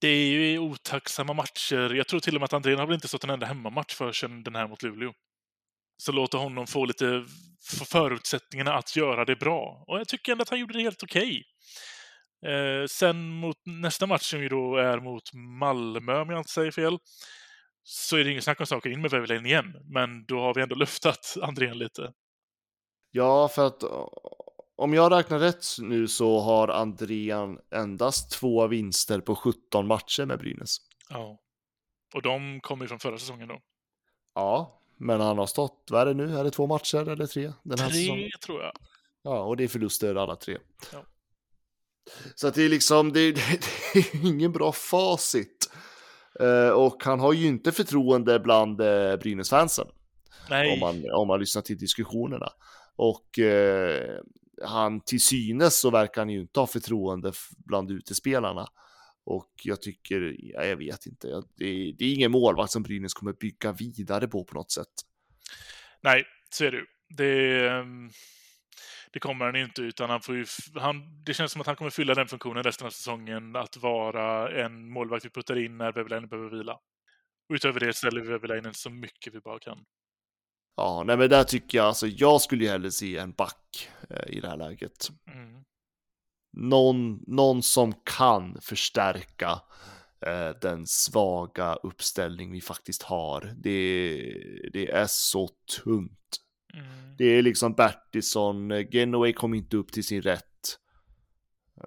det 0.00 0.08
är 0.08 0.26
ju 0.26 0.58
otacksamma 0.58 1.32
matcher. 1.32 1.94
Jag 1.94 2.08
tror 2.08 2.20
till 2.20 2.34
och 2.34 2.40
med 2.40 2.44
att 2.44 2.52
Andrén 2.52 2.78
har 2.78 2.86
väl 2.86 2.94
inte 2.94 3.08
stått 3.08 3.24
en 3.24 3.30
enda 3.30 3.46
hemmamatch 3.46 3.94
för 3.94 4.12
sedan 4.12 4.42
den 4.42 4.54
här 4.54 4.68
mot 4.68 4.82
Luleå. 4.82 5.12
Så 5.96 6.12
låta 6.12 6.38
honom 6.38 6.66
få 6.66 6.84
lite 6.84 7.24
förutsättningarna 7.84 8.74
att 8.74 8.96
göra 8.96 9.24
det 9.24 9.36
bra. 9.36 9.84
Och 9.86 9.98
jag 9.98 10.08
tycker 10.08 10.32
ändå 10.32 10.42
att 10.42 10.48
han 10.48 10.60
gjorde 10.60 10.72
det 10.72 10.82
helt 10.82 11.02
okej. 11.02 11.44
Eh, 12.46 12.86
sen 12.86 13.28
mot 13.28 13.56
nästa 13.64 14.06
match 14.06 14.30
som 14.30 14.42
ju 14.42 14.48
då 14.48 14.76
är 14.76 15.00
mot 15.00 15.32
Malmö, 15.32 16.20
om 16.20 16.30
jag 16.30 16.40
inte 16.40 16.52
säger 16.52 16.70
fel, 16.70 16.98
så 17.82 18.16
är 18.16 18.24
det 18.24 18.30
ingen 18.30 18.42
snack 18.42 18.60
om 18.60 18.66
saker 18.66 18.90
in 18.90 19.00
med 19.00 19.10
Väverlän 19.10 19.46
igen. 19.46 19.76
Men 19.84 20.24
då 20.24 20.40
har 20.40 20.54
vi 20.54 20.62
ändå 20.62 20.74
luftat 20.74 21.36
Andrén 21.42 21.78
lite. 21.78 22.12
Ja, 23.10 23.48
för 23.48 23.66
att 23.66 23.82
om 24.76 24.94
jag 24.94 25.12
räknar 25.12 25.38
rätt 25.38 25.64
nu 25.80 26.08
så 26.08 26.40
har 26.40 26.68
Andrean 26.68 27.58
endast 27.70 28.30
två 28.30 28.66
vinster 28.66 29.20
på 29.20 29.36
17 29.36 29.86
matcher 29.86 30.24
med 30.24 30.38
Brynäs. 30.38 30.76
Ja. 31.08 31.38
Och 32.14 32.22
de 32.22 32.60
kommer 32.60 32.84
ju 32.84 32.88
från 32.88 32.98
förra 32.98 33.18
säsongen 33.18 33.48
då. 33.48 33.60
Ja, 34.34 34.82
men 34.96 35.20
han 35.20 35.38
har 35.38 35.46
stått, 35.46 35.88
vad 35.90 36.00
är 36.00 36.06
det 36.06 36.14
nu? 36.14 36.38
Är 36.38 36.44
det 36.44 36.50
två 36.50 36.66
matcher 36.66 37.08
eller 37.08 37.26
tre? 37.26 37.52
Den 37.62 37.78
här 37.78 37.90
säsongen? 37.90 38.30
Tre, 38.30 38.46
tror 38.46 38.62
jag. 38.62 38.72
Ja, 39.22 39.40
och 39.40 39.56
det 39.56 39.64
är 39.64 39.68
förluster 39.68 40.14
alla 40.14 40.36
tre. 40.36 40.58
Ja. 40.92 41.04
Så 42.34 42.48
att 42.48 42.54
det 42.54 42.62
är 42.62 42.68
liksom, 42.68 43.12
det, 43.12 43.32
det, 43.32 43.40
det 43.92 43.98
är 43.98 44.26
ingen 44.26 44.52
bra 44.52 44.72
facit. 44.72 45.57
Eh, 46.40 46.70
och 46.70 47.04
han 47.04 47.20
har 47.20 47.32
ju 47.32 47.46
inte 47.46 47.72
förtroende 47.72 48.40
bland 48.40 48.80
uh, 48.80 49.16
Brynäs-fansen. 49.16 49.86
Om 50.72 50.80
man, 50.80 51.04
om 51.12 51.28
man 51.28 51.40
lyssnar 51.40 51.62
till 51.62 51.78
diskussionerna. 51.78 52.48
Och 52.96 53.38
eh, 53.38 54.20
han 54.64 55.00
till 55.00 55.20
synes 55.20 55.80
så 55.80 55.90
verkar 55.90 56.20
han 56.20 56.30
ju 56.30 56.40
inte 56.40 56.60
ha 56.60 56.66
förtroende 56.66 57.32
bland 57.58 57.90
utespelarna. 57.90 58.68
Och 59.24 59.52
jag 59.62 59.82
tycker, 59.82 60.36
ja, 60.38 60.64
jag 60.64 60.76
vet 60.76 61.06
inte, 61.06 61.42
det 61.56 61.64
är, 61.64 61.92
det 61.98 62.04
är 62.04 62.14
ingen 62.14 62.30
målvakt 62.30 62.72
som 62.72 62.82
Brynäs 62.82 63.14
kommer 63.14 63.32
bygga 63.32 63.72
vidare 63.72 64.28
på 64.28 64.44
på 64.44 64.54
något 64.54 64.70
sätt. 64.70 64.88
Nej, 66.00 66.24
så 66.50 66.64
är 66.64 66.70
det 66.70 66.76
ju. 66.76 66.86
Det, 67.16 67.68
ehm, 67.68 68.10
det 69.12 69.20
kommer 69.20 69.44
han 69.44 69.56
inte, 69.56 69.82
utan 69.82 70.10
han 70.10 70.20
får 70.20 70.36
ju, 70.36 70.46
han, 70.74 71.24
det 71.24 71.34
känns 71.34 71.52
som 71.52 71.60
att 71.60 71.66
han 71.66 71.76
kommer 71.76 71.90
fylla 71.90 72.14
den 72.14 72.28
funktionen 72.28 72.62
resten 72.62 72.86
av 72.86 72.90
säsongen, 72.90 73.56
att 73.56 73.76
vara 73.76 74.50
en 74.64 74.90
målvakt 74.90 75.24
vi 75.24 75.30
puttar 75.30 75.58
in 75.58 75.78
när 75.78 75.92
Väverläinen 75.92 76.28
behöver 76.28 76.50
vila. 76.50 76.72
Och 77.48 77.54
utöver 77.54 77.80
det 77.80 77.92
ställer 77.92 78.20
vi 78.20 78.28
Väverläinen 78.28 78.74
så 78.74 78.90
mycket 78.90 79.34
vi 79.34 79.40
bara 79.40 79.58
kan. 79.58 79.84
Ja, 80.76 81.04
nej 81.06 81.16
men 81.16 81.28
där 81.28 81.44
tycker 81.44 81.78
jag, 81.78 81.86
alltså 81.86 82.06
jag 82.06 82.40
skulle 82.40 82.64
ju 82.64 82.70
hellre 82.70 82.90
se 82.90 83.16
en 83.16 83.32
back 83.32 83.88
eh, 84.10 84.36
i 84.36 84.40
det 84.40 84.48
här 84.48 84.56
läget. 84.56 85.08
Mm. 85.34 85.64
Någon, 86.56 87.24
någon 87.26 87.62
som 87.62 87.92
kan 87.92 88.60
förstärka 88.60 89.60
eh, 90.26 90.50
den 90.60 90.86
svaga 90.86 91.74
uppställning 91.74 92.52
vi 92.52 92.60
faktiskt 92.60 93.02
har. 93.02 93.54
Det, 93.56 94.70
det 94.72 94.90
är 94.90 95.06
så 95.06 95.48
tungt. 95.84 96.38
Mm. 96.74 97.16
Det 97.18 97.24
är 97.24 97.42
liksom 97.42 97.74
Bertilsson, 97.74 98.70
Genoway 98.90 99.32
kom 99.32 99.54
inte 99.54 99.76
upp 99.76 99.92
till 99.92 100.04
sin 100.04 100.22
rätt. 100.22 100.44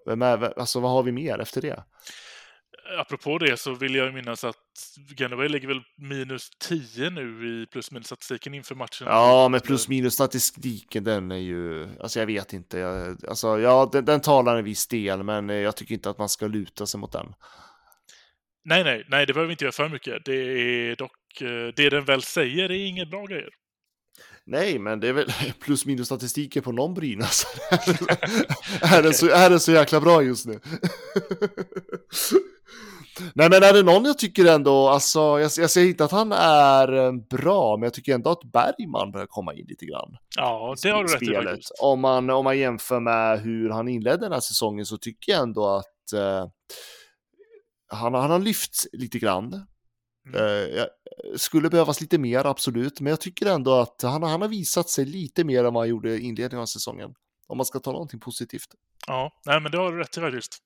Vem 0.06 0.22
är, 0.22 0.60
alltså 0.60 0.80
vad 0.80 0.92
har 0.92 1.04
vi 1.04 1.12
mer 1.12 1.40
efter 1.40 1.62
det? 1.62 1.84
Apropå 2.98 3.38
det 3.38 3.58
så 3.58 3.74
vill 3.74 3.96
jag 3.96 4.14
minnas 4.14 4.44
att 4.44 4.56
Genoway 5.18 5.48
ligger 5.48 5.68
väl 5.68 5.82
minus 5.98 6.50
10 6.60 7.10
nu 7.10 7.48
i 7.48 7.66
plus 7.66 7.92
minus 7.92 8.06
statistiken 8.06 8.54
inför 8.54 8.76
matchen. 8.76 9.08
Ja, 9.08 9.50
men 9.50 9.60
plus 9.60 9.88
minus 9.88 10.14
statistiken 10.14 11.04
den 11.04 11.32
är 11.32 11.36
ju, 11.36 11.90
alltså 12.00 12.20
jag 12.20 12.26
vet 12.28 12.54
inte, 12.54 12.78
jag, 12.78 13.26
alltså 13.28 13.60
ja, 13.60 13.90
den, 13.92 14.06
den 14.06 14.22
talar 14.22 14.58
en 14.58 14.64
viss 14.64 14.88
del, 14.88 15.24
men 15.24 15.50
jag 15.50 15.76
tycker 15.76 15.94
inte 15.94 16.10
att 16.10 16.18
man 16.18 16.30
ska 16.30 16.48
luta 16.48 16.86
sig 16.86 17.00
mot 17.00 17.12
den. 17.12 17.34
Nej, 18.64 18.84
nej, 18.84 19.06
nej, 19.08 19.26
det 19.26 19.34
behöver 19.34 19.48
vi 19.48 19.54
inte 19.54 19.64
göra 19.64 19.72
för 19.72 19.90
mycket. 19.90 20.26
Det 20.26 20.36
är 20.36 20.96
dock, 20.96 21.42
eh, 21.42 21.74
det 21.76 21.90
den 21.90 22.06
väl 22.06 22.22
säger 22.22 22.72
är 22.72 22.86
inget 22.86 23.10
bra 23.10 23.26
grejer. 23.26 23.50
Nej, 24.46 24.80
men 24.80 25.00
det 25.00 25.08
är 25.08 25.14
väl 25.14 25.32
plus 25.62 25.86
minus 25.86 26.06
statistiken 26.06 26.64
på 26.64 26.72
någon 26.72 26.94
Brynäs. 26.94 27.46
är, 28.82 29.04
den 29.04 29.14
så, 29.14 29.30
är 29.30 29.50
den 29.50 29.60
så 29.60 29.72
jäkla 29.72 30.02
bra 30.02 30.24
just 30.24 30.46
nu? 30.46 30.60
Nej, 33.34 33.50
men 33.50 33.64
är 33.64 33.74
det 33.74 33.84
någon 33.84 34.06
jag 34.06 34.18
tycker 34.18 34.46
ändå, 34.46 34.88
alltså, 34.90 35.20
jag, 35.20 35.52
jag 35.58 35.70
säger 35.70 35.88
inte 35.88 36.06
att 36.06 36.12
han 36.12 36.32
är 36.32 36.94
eh, 36.94 37.12
bra, 37.12 37.78
men 37.78 37.84
jag 37.84 37.94
tycker 37.94 38.16
ändå 38.16 38.30
att 38.30 38.44
Bergman 38.44 39.12
börjar 39.12 39.28
komma 39.28 39.54
in 39.54 39.66
lite 39.68 39.86
grann. 39.86 40.18
Ja, 40.38 40.76
det 40.84 40.90
har 40.90 41.04
du 41.04 41.14
rätt 41.14 41.22
i 41.22 41.34
faktiskt. 41.34 41.72
Om 41.82 42.02
man, 42.02 42.30
om 42.30 42.44
man 42.44 42.60
jämför 42.60 43.00
med 43.00 43.40
hur 43.40 43.70
han 43.70 43.88
inledde 43.88 44.26
den 44.26 44.32
här 44.32 44.40
säsongen 44.40 44.86
så 44.86 44.98
tycker 44.98 45.32
jag 45.32 45.42
ändå 45.42 45.68
att 45.68 46.14
eh, 46.14 46.48
han, 47.88 48.14
han 48.14 48.32
har 48.32 48.40
lyft 48.40 48.86
lite 48.94 49.20
grann. 49.20 49.66
Mm. 50.28 50.78
Eh, 50.78 50.86
skulle 51.38 51.70
behövas 51.70 52.02
lite 52.02 52.18
mer, 52.18 52.46
absolut, 52.46 53.00
men 53.00 53.10
jag 53.10 53.22
tycker 53.22 53.46
ändå 53.46 53.74
att 53.74 54.02
han, 54.02 54.24
han 54.24 54.42
har 54.42 54.48
visat 54.48 54.90
sig 54.90 55.06
lite 55.06 55.44
mer 55.44 55.64
än 55.64 55.74
vad 55.74 55.82
han 55.84 55.90
gjorde 55.90 56.10
i 56.10 56.20
inledningen 56.20 56.62
av 56.62 56.66
säsongen. 56.66 57.14
Om 57.48 57.58
man 57.58 57.66
ska 57.66 57.80
ta 57.80 57.92
någonting 57.92 58.20
positivt. 58.20 58.68
Ja, 59.08 59.40
nej, 59.46 59.62
men 59.62 59.72
det 59.72 59.78
har 59.78 59.92
du 59.92 60.00
rätt 60.00 60.18
i 60.18 60.22
faktiskt. 60.22 60.58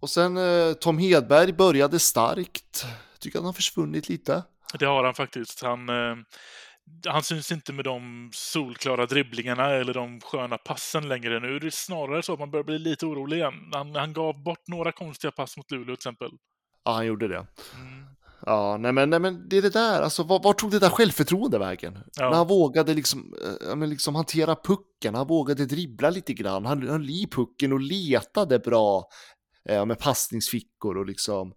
Och 0.00 0.10
sen 0.10 0.36
eh, 0.36 0.72
Tom 0.72 0.98
Hedberg 0.98 1.52
började 1.52 1.98
starkt. 1.98 2.86
Tycker 3.20 3.38
att 3.38 3.42
han 3.42 3.46
har 3.46 3.52
försvunnit 3.52 4.08
lite. 4.08 4.42
Det 4.78 4.86
har 4.86 5.04
han 5.04 5.14
faktiskt. 5.14 5.62
Han, 5.62 5.88
eh, 5.88 6.16
han 7.06 7.22
syns 7.22 7.52
inte 7.52 7.72
med 7.72 7.84
de 7.84 8.30
solklara 8.32 9.06
dribblingarna 9.06 9.70
eller 9.70 9.94
de 9.94 10.20
sköna 10.20 10.58
passen 10.58 11.08
längre. 11.08 11.40
Nu 11.40 11.56
är 11.56 11.60
det 11.60 11.74
snarare 11.74 12.22
så 12.22 12.32
att 12.32 12.38
man 12.38 12.50
börjar 12.50 12.64
bli 12.64 12.78
lite 12.78 13.06
orolig 13.06 13.36
igen. 13.36 13.70
Han, 13.72 13.94
han 13.94 14.12
gav 14.12 14.42
bort 14.42 14.68
några 14.68 14.92
konstiga 14.92 15.30
pass 15.30 15.56
mot 15.56 15.70
Luleå 15.70 15.84
till 15.84 15.92
exempel. 15.92 16.30
Ja, 16.84 16.92
han 16.92 17.06
gjorde 17.06 17.28
det. 17.28 17.46
Mm. 17.74 18.06
Ja, 18.46 18.76
nej 18.80 18.92
men, 18.92 19.10
nej 19.10 19.20
men 19.20 19.48
det 19.48 19.56
är 19.56 19.62
det 19.62 19.70
där, 19.70 20.02
alltså 20.02 20.22
var, 20.22 20.42
var 20.42 20.52
tog 20.52 20.70
det 20.70 20.78
där 20.78 20.88
självförtroende 20.88 21.58
vägen? 21.58 21.98
Ja. 22.16 22.30
När 22.30 22.36
han 22.36 22.46
vågade 22.46 22.94
liksom, 22.94 23.34
äh, 23.70 23.76
men 23.76 23.90
liksom 23.90 24.14
hantera 24.14 24.56
pucken, 24.56 25.14
han 25.14 25.26
vågade 25.26 25.66
dribbla 25.66 26.10
lite 26.10 26.32
grann, 26.34 26.66
han 26.66 26.88
höll 26.88 27.10
i 27.10 27.26
pucken 27.30 27.72
och 27.72 27.80
letade 27.80 28.58
bra 28.58 29.04
äh, 29.68 29.86
med 29.86 29.98
passningsfickor 29.98 30.98
och 30.98 31.06
liksom, 31.06 31.52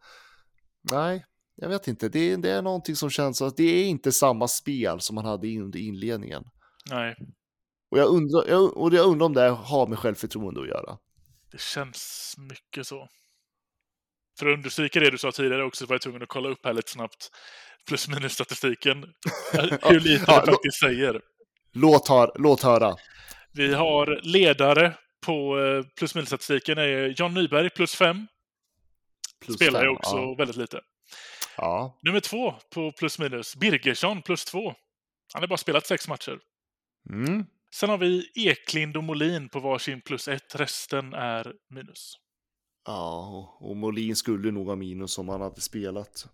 nej, 0.91 1.25
jag 1.55 1.69
vet 1.69 1.87
inte, 1.87 2.09
det, 2.09 2.35
det 2.35 2.49
är 2.49 2.61
någonting 2.61 2.95
som 2.95 3.09
känns 3.09 3.41
att 3.41 3.57
det 3.57 3.63
är 3.63 3.85
inte 3.85 4.11
samma 4.11 4.47
spel 4.47 5.01
som 5.01 5.15
man 5.15 5.25
hade 5.25 5.47
under 5.47 5.79
inledningen. 5.79 6.43
Nej, 6.89 7.15
Och 7.91 7.99
jag 7.99 8.07
undrar, 8.07 8.47
jag, 8.47 8.77
och 8.77 8.93
jag 8.93 9.05
undrar 9.07 9.25
om 9.25 9.33
det 9.33 9.49
har 9.49 9.87
med 9.87 9.99
självförtroende 9.99 10.61
att 10.61 10.67
göra. 10.67 10.97
det 11.51 11.61
känns 11.61 12.35
mycket 12.37 12.87
så. 12.87 13.07
För 14.39 14.45
att 14.45 14.53
understryka 14.57 14.99
det 14.99 15.09
du 15.09 15.17
sa 15.17 15.31
tidigare 15.31 15.63
också 15.63 15.85
var 15.85 15.93
jag 15.93 16.01
tvungen 16.01 16.21
att 16.21 16.29
kolla 16.29 16.49
upp 16.49 16.65
här 16.65 16.73
lite 16.73 16.91
snabbt 16.91 17.29
plus 17.87 18.07
minus 18.07 18.33
statistiken. 18.33 19.05
Hur 19.81 19.99
lite 19.99 20.23
Ja, 20.27 20.39
det 20.45 20.51
faktiskt 20.51 20.79
säger. 20.79 21.21
Låt, 21.73 22.07
hör, 22.07 22.31
låt 22.35 22.63
höra. 22.63 22.95
Vi 23.53 23.73
har 23.73 24.19
ledare 24.23 24.93
på 25.25 25.59
eh, 25.59 25.83
plus 25.97 26.15
minus 26.15 26.27
statistiken 26.29 26.77
är 26.77 27.13
John 27.21 27.33
Nyberg 27.33 27.69
plus 27.69 27.95
5. 27.95 28.27
Plus 29.45 29.55
Spelar 29.55 29.83
ju 29.83 29.89
också 29.89 30.15
Ja. 30.15 30.35
väldigt 30.37 30.55
lite. 30.57 30.81
ja. 31.57 31.99
Nummer 32.03 32.19
två 32.19 32.55
på 32.73 32.91
plus 32.91 33.19
minus, 33.19 33.55
Birgersson 33.55 34.21
plus 34.21 34.45
2. 34.45 34.73
Han 35.33 35.43
har 35.43 35.47
bara 35.47 35.57
spelat 35.57 35.85
sex 35.87 36.07
matcher. 36.07 36.39
Mm. 37.09 37.45
Sen 37.75 37.89
har 37.89 37.97
vi 37.97 38.31
Eklind 38.35 38.97
och 38.97 39.03
Molin 39.03 39.49
på 39.49 39.59
varsin 39.59 40.01
plus 40.01 40.27
ett. 40.27 40.55
Resten 40.55 41.13
är 41.13 41.53
minus. 41.69 42.13
Ja, 42.85 43.57
och- 43.59 43.75
Molin 43.77 44.15
skulle 44.15 44.51
nog 44.51 44.67
ha 44.67 44.75
minus 44.75 45.17
om 45.17 45.29
han 45.29 45.41
hade 45.41 45.61
spelat. 45.61 46.27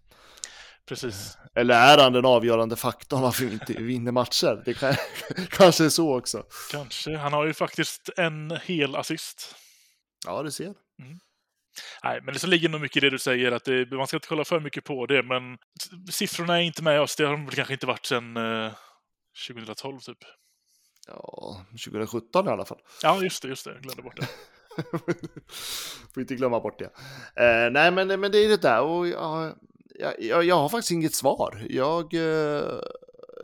Precis. 0.86 1.38
Eller 1.56 1.76
är 1.76 1.98
han 2.04 2.14
den 2.14 2.26
avgörande 2.26 2.76
faktorn 2.76 3.22
varför 3.22 3.46
vi 3.46 3.54
inte 3.54 3.74
vinner 3.74 4.12
matcher? 4.12 4.62
Det 4.66 4.74
kan, 4.74 4.94
kanske 5.50 5.86
är 5.86 5.90
så 5.90 6.18
också. 6.18 6.44
Kanske. 6.72 7.18
Han 7.18 7.34
har 7.34 7.46
ju 7.46 7.54
faktiskt 7.54 8.10
en 8.18 8.52
hel 8.64 8.96
assist. 8.96 9.56
Ja, 10.26 10.44
du 10.44 10.52
ser. 10.52 10.74
Nej, 12.04 12.22
men 12.24 12.34
det 12.34 12.40
så 12.40 12.48
ligger 12.48 12.70
nog 12.70 12.82
mycket 12.82 12.98
i 12.98 13.00
det 13.00 13.10
du 13.10 13.20
säger, 13.20 13.52
att 13.52 13.64
det, 13.66 13.92
man 13.92 14.08
ska 14.08 14.18
inte 14.18 14.28
kolla 14.28 14.46
för 14.46 14.60
mycket 14.60 14.84
på 14.84 15.06
det, 15.06 15.24
men 15.24 15.58
siffrorna 16.12 16.58
är 16.58 16.62
inte 16.62 16.84
med 16.84 17.02
oss. 17.02 17.16
Det 17.16 17.24
har 17.24 17.32
de 17.32 17.46
väl 17.46 17.56
kanske 17.56 17.74
inte 17.74 17.86
varit 17.86 18.06
sedan 18.06 18.38
eh, 18.38 18.72
2012, 19.48 20.00
typ. 20.00 20.18
Ja, 21.08 21.66
2017 21.86 22.48
i 22.48 22.52
alla 22.52 22.66
fall. 22.66 22.80
Ja, 23.04 23.22
just 23.24 23.42
det, 23.42 23.48
just 23.48 23.66
det. 23.66 23.72
Jag 23.72 23.82
glömde 23.82 24.02
bort 24.02 24.16
det. 24.20 24.28
Får 26.14 26.22
inte 26.22 26.36
glömma 26.36 26.60
bort 26.60 26.80
det. 26.80 26.92
Eh, 27.44 27.72
nej, 27.72 27.92
men, 27.92 28.08
men 28.08 28.32
det 28.32 28.38
är 28.38 28.50
det 28.50 28.62
där. 28.62 28.82
Och 28.82 29.08
jag, 29.08 29.56
jag, 30.20 30.44
jag, 30.44 30.56
har 30.56 30.70
faktiskt 30.70 30.92
inget 30.92 31.16
svar. 31.16 31.66
Jag 31.70 32.14
eh, 32.14 32.80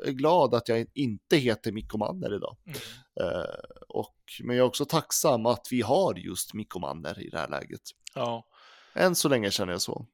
är 0.04 0.12
glad 0.12 0.54
att 0.54 0.70
jag 0.70 0.86
inte 0.94 1.38
heter 1.38 1.72
Mikko 1.72 1.98
Manner 1.98 2.36
idag. 2.36 2.58
Mm. 2.66 2.80
Eh, 3.22 3.46
och, 3.90 4.16
men 4.44 4.56
jag 4.56 4.64
är 4.64 4.68
också 4.68 4.86
tacksam 4.86 5.46
att 5.46 5.68
vi 5.72 5.82
har 5.82 6.16
just 6.16 6.54
Mikko 6.54 6.80
Manner 6.80 7.20
i 7.26 7.30
det 7.30 7.38
här 7.38 7.50
läget. 7.50 7.82
Ja. 8.14 8.46
Än 8.94 9.16
så 9.16 9.30
länge 9.30 9.52
känner 9.52 9.74
jag 9.74 9.82
så. 9.82 10.06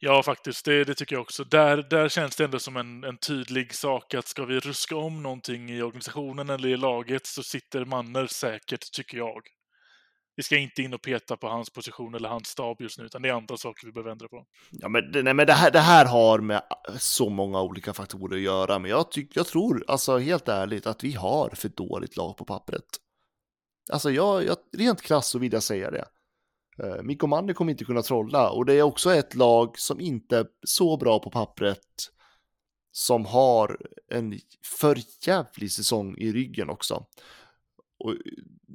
Ja, 0.00 0.22
faktiskt. 0.22 0.64
Det, 0.64 0.84
det 0.84 0.94
tycker 0.94 1.16
jag 1.16 1.22
också. 1.22 1.44
Där, 1.44 1.76
där 1.90 2.08
känns 2.08 2.36
det 2.36 2.44
ändå 2.44 2.58
som 2.58 2.76
en, 2.76 3.04
en 3.04 3.18
tydlig 3.18 3.74
sak 3.74 4.14
att 4.14 4.28
ska 4.28 4.44
vi 4.44 4.60
ruska 4.60 4.96
om 4.96 5.22
någonting 5.22 5.70
i 5.70 5.82
organisationen 5.82 6.50
eller 6.50 6.68
i 6.68 6.76
laget 6.76 7.26
så 7.26 7.42
sitter 7.42 7.84
Manner 7.84 8.26
säkert, 8.26 8.92
tycker 8.92 9.18
jag. 9.18 9.42
Vi 10.38 10.42
ska 10.44 10.56
inte 10.56 10.82
in 10.82 10.94
och 10.94 11.02
peta 11.02 11.36
på 11.36 11.48
hans 11.48 11.70
position 11.70 12.14
eller 12.14 12.28
hans 12.28 12.48
stab 12.48 12.80
just 12.80 12.98
nu, 12.98 13.04
utan 13.04 13.22
det 13.22 13.28
är 13.28 13.32
andra 13.32 13.56
saker 13.56 13.86
vi 13.86 13.92
behöver 13.92 14.10
ändra 14.10 14.28
på. 14.28 14.44
Ja, 14.70 14.88
men, 14.88 15.12
det- 15.12 15.22
nej, 15.22 15.34
men 15.34 15.46
det, 15.46 15.52
här, 15.52 15.70
det 15.70 15.78
här 15.80 16.04
har 16.04 16.38
med 16.38 16.62
äh, 16.88 16.96
så 16.98 17.28
många 17.30 17.62
olika 17.62 17.92
faktorer 17.94 18.36
att 18.36 18.42
göra, 18.42 18.78
men 18.78 18.90
jag, 18.90 19.10
tyck, 19.10 19.36
jag 19.36 19.46
tror, 19.46 19.84
alltså 19.88 20.18
helt 20.18 20.48
ärligt, 20.48 20.86
att 20.86 21.04
vi 21.04 21.12
har 21.12 21.50
för 21.50 21.68
dåligt 21.68 22.16
lag 22.16 22.36
på 22.36 22.44
pappret. 22.44 22.84
Alltså, 23.92 24.10
jag, 24.10 24.44
jag, 24.44 24.56
rent 24.76 25.02
krasst 25.02 25.30
så 25.30 25.38
vill 25.38 25.52
jag 25.52 25.62
säga 25.62 25.90
det. 25.90 26.04
Uh, 26.82 27.02
Mikko 27.02 27.26
Manni 27.26 27.54
kommer 27.54 27.72
inte 27.72 27.84
kunna 27.84 28.02
trolla, 28.02 28.50
och 28.50 28.66
det 28.66 28.74
är 28.74 28.82
också 28.82 29.14
ett 29.14 29.34
lag 29.34 29.78
som 29.78 30.00
inte 30.00 30.38
är 30.38 30.46
så 30.66 30.96
bra 30.96 31.18
på 31.18 31.30
pappret, 31.30 31.86
som 32.92 33.26
har 33.26 33.78
en 34.10 34.38
för 34.78 34.98
jävlig 35.26 35.72
säsong 35.72 36.14
i 36.18 36.32
ryggen 36.32 36.70
också. 36.70 37.06
Och, 37.98 38.14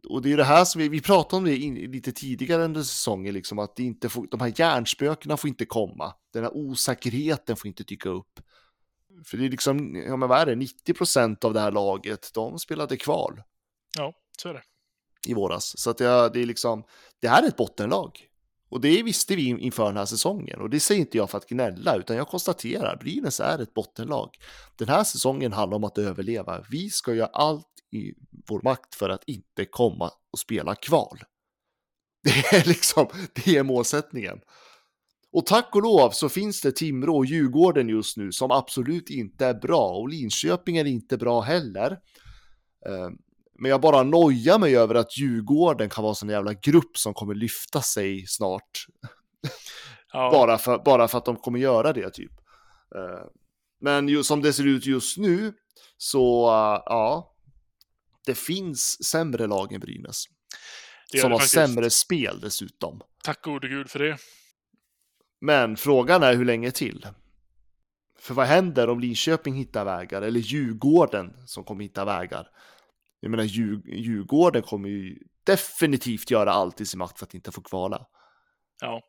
och 0.09 0.21
det 0.21 0.33
är 0.33 0.37
det 0.37 0.43
här 0.43 0.65
som 0.65 0.81
vi, 0.81 0.89
vi 0.89 1.01
pratade 1.01 1.37
om 1.37 1.43
det 1.45 1.57
in, 1.57 1.75
lite 1.75 2.11
tidigare 2.11 2.63
under 2.63 2.83
säsongen, 2.83 3.33
liksom, 3.33 3.59
att 3.59 3.75
det 3.75 3.83
inte 3.83 4.09
får, 4.09 4.27
de 4.31 4.39
här 4.39 4.53
hjärnspökena 4.55 5.37
får 5.37 5.47
inte 5.47 5.65
komma. 5.65 6.13
Den 6.33 6.43
här 6.43 6.57
osäkerheten 6.57 7.55
får 7.55 7.67
inte 7.67 7.83
dyka 7.83 8.09
upp. 8.09 8.39
För 9.25 9.37
det 9.37 9.45
är 9.45 9.49
liksom, 9.49 9.95
ja 9.95 10.17
men 10.17 10.29
vad 10.29 10.39
är 10.41 10.45
det, 10.45 10.55
90% 10.55 11.45
av 11.45 11.53
det 11.53 11.59
här 11.59 11.71
laget, 11.71 12.31
de 12.33 12.59
spelade 12.59 12.97
kval 12.97 13.41
Ja, 13.97 14.13
så 14.37 14.49
är 14.49 14.53
det. 14.53 14.63
i 15.27 15.33
våras. 15.33 15.79
Så 15.79 15.89
att 15.89 15.97
det, 15.97 16.29
det 16.29 16.41
är 16.41 16.45
liksom, 16.45 16.83
det 17.19 17.27
här 17.27 17.43
är 17.43 17.47
ett 17.47 17.57
bottenlag. 17.57 18.27
Och 18.73 18.81
det 18.81 19.03
visste 19.03 19.35
vi 19.35 19.47
inför 19.47 19.85
den 19.85 19.97
här 19.97 20.05
säsongen. 20.05 20.61
Och 20.61 20.69
det 20.69 20.79
säger 20.79 21.01
inte 21.01 21.17
jag 21.17 21.29
för 21.29 21.37
att 21.37 21.49
gnälla, 21.49 21.95
utan 21.95 22.17
jag 22.17 22.27
konstaterar 22.27 22.97
Brynäs 22.97 23.39
är 23.39 23.61
ett 23.61 23.73
bottenlag. 23.73 24.29
Den 24.77 24.87
här 24.87 25.03
säsongen 25.03 25.53
handlar 25.53 25.75
om 25.75 25.83
att 25.83 25.97
överleva. 25.97 26.65
Vi 26.69 26.89
ska 26.89 27.13
göra 27.13 27.27
allt 27.27 27.67
i 27.91 28.13
vår 28.47 28.61
makt 28.61 28.95
för 28.95 29.09
att 29.09 29.23
inte 29.27 29.65
komma 29.65 30.11
och 30.31 30.39
spela 30.39 30.75
kval. 30.75 31.19
Det 32.23 32.55
är 32.57 32.67
liksom, 32.67 33.07
det 33.33 33.57
är 33.57 33.63
målsättningen. 33.63 34.39
Och 35.31 35.45
tack 35.45 35.75
och 35.75 35.81
lov 35.81 36.09
så 36.09 36.29
finns 36.29 36.61
det 36.61 36.71
Timrå 36.71 37.17
och 37.17 37.25
Djurgården 37.25 37.89
just 37.89 38.17
nu 38.17 38.31
som 38.31 38.51
absolut 38.51 39.09
inte 39.09 39.45
är 39.45 39.53
bra 39.53 39.89
och 39.89 40.09
Linköping 40.09 40.77
är 40.77 40.85
inte 40.85 41.17
bra 41.17 41.41
heller. 41.41 41.91
Eh, 42.85 43.09
Eh, 43.63 43.67
men 43.67 43.71
jag 43.71 43.81
bara 43.81 44.03
nojar 44.03 44.59
mig 44.59 44.77
över 44.77 44.95
att 44.95 45.17
Djurgården 45.17 45.89
kan 45.89 46.03
vara 46.03 46.15
en 46.21 46.29
jävla 46.29 46.53
grupp 46.53 46.97
som 46.97 47.13
kommer 47.13 47.35
lyfta 47.35 47.81
sig 47.81 48.27
snart. 48.27 48.85
Ja. 50.13 50.31
bara, 50.31 50.57
för, 50.57 50.83
bara 50.85 51.07
för 51.07 51.17
att 51.17 51.25
de 51.25 51.35
kommer 51.35 51.59
göra 51.59 51.93
det 51.93 52.09
typ. 52.09 52.31
Eh, 52.95 53.25
men 53.81 54.07
ju, 54.07 54.23
som 54.23 54.41
det 54.41 54.53
ser 54.53 54.67
ut 54.67 54.85
just 54.85 55.17
nu 55.17 55.53
så 55.97 56.45
ja, 56.85 57.35
det 58.25 58.35
finns 58.35 59.03
sämre 59.05 59.47
lag 59.47 59.73
än 59.73 59.79
Brynäs. 59.79 60.23
Som 61.21 61.31
har 61.31 61.39
faktiskt. 61.39 61.53
sämre 61.53 61.89
spel 61.89 62.39
dessutom. 62.41 63.01
Tack 63.23 63.41
gode 63.41 63.67
gud 63.67 63.89
för 63.89 63.99
det. 63.99 64.17
Men 65.41 65.77
frågan 65.77 66.23
är 66.23 66.33
hur 66.35 66.45
länge 66.45 66.71
till? 66.71 67.07
För 68.19 68.33
vad 68.33 68.45
händer 68.45 68.89
om 68.89 68.99
Linköping 68.99 69.55
hittar 69.55 69.85
vägar, 69.85 70.21
eller 70.21 70.39
Djurgården 70.39 71.33
som 71.45 71.63
kommer 71.63 71.83
hitta 71.83 72.05
vägar? 72.05 72.47
Jag 73.23 73.31
menar, 73.31 73.43
Djurgården 73.43 74.61
kommer 74.61 74.89
ju 74.89 75.17
definitivt 75.45 76.31
göra 76.31 76.51
allt 76.51 76.81
i 76.81 76.85
sin 76.85 76.97
makt 76.97 77.19
för 77.19 77.25
att 77.25 77.33
inte 77.33 77.51
få 77.51 77.61
kvala. 77.61 78.05
Ja. 78.81 79.01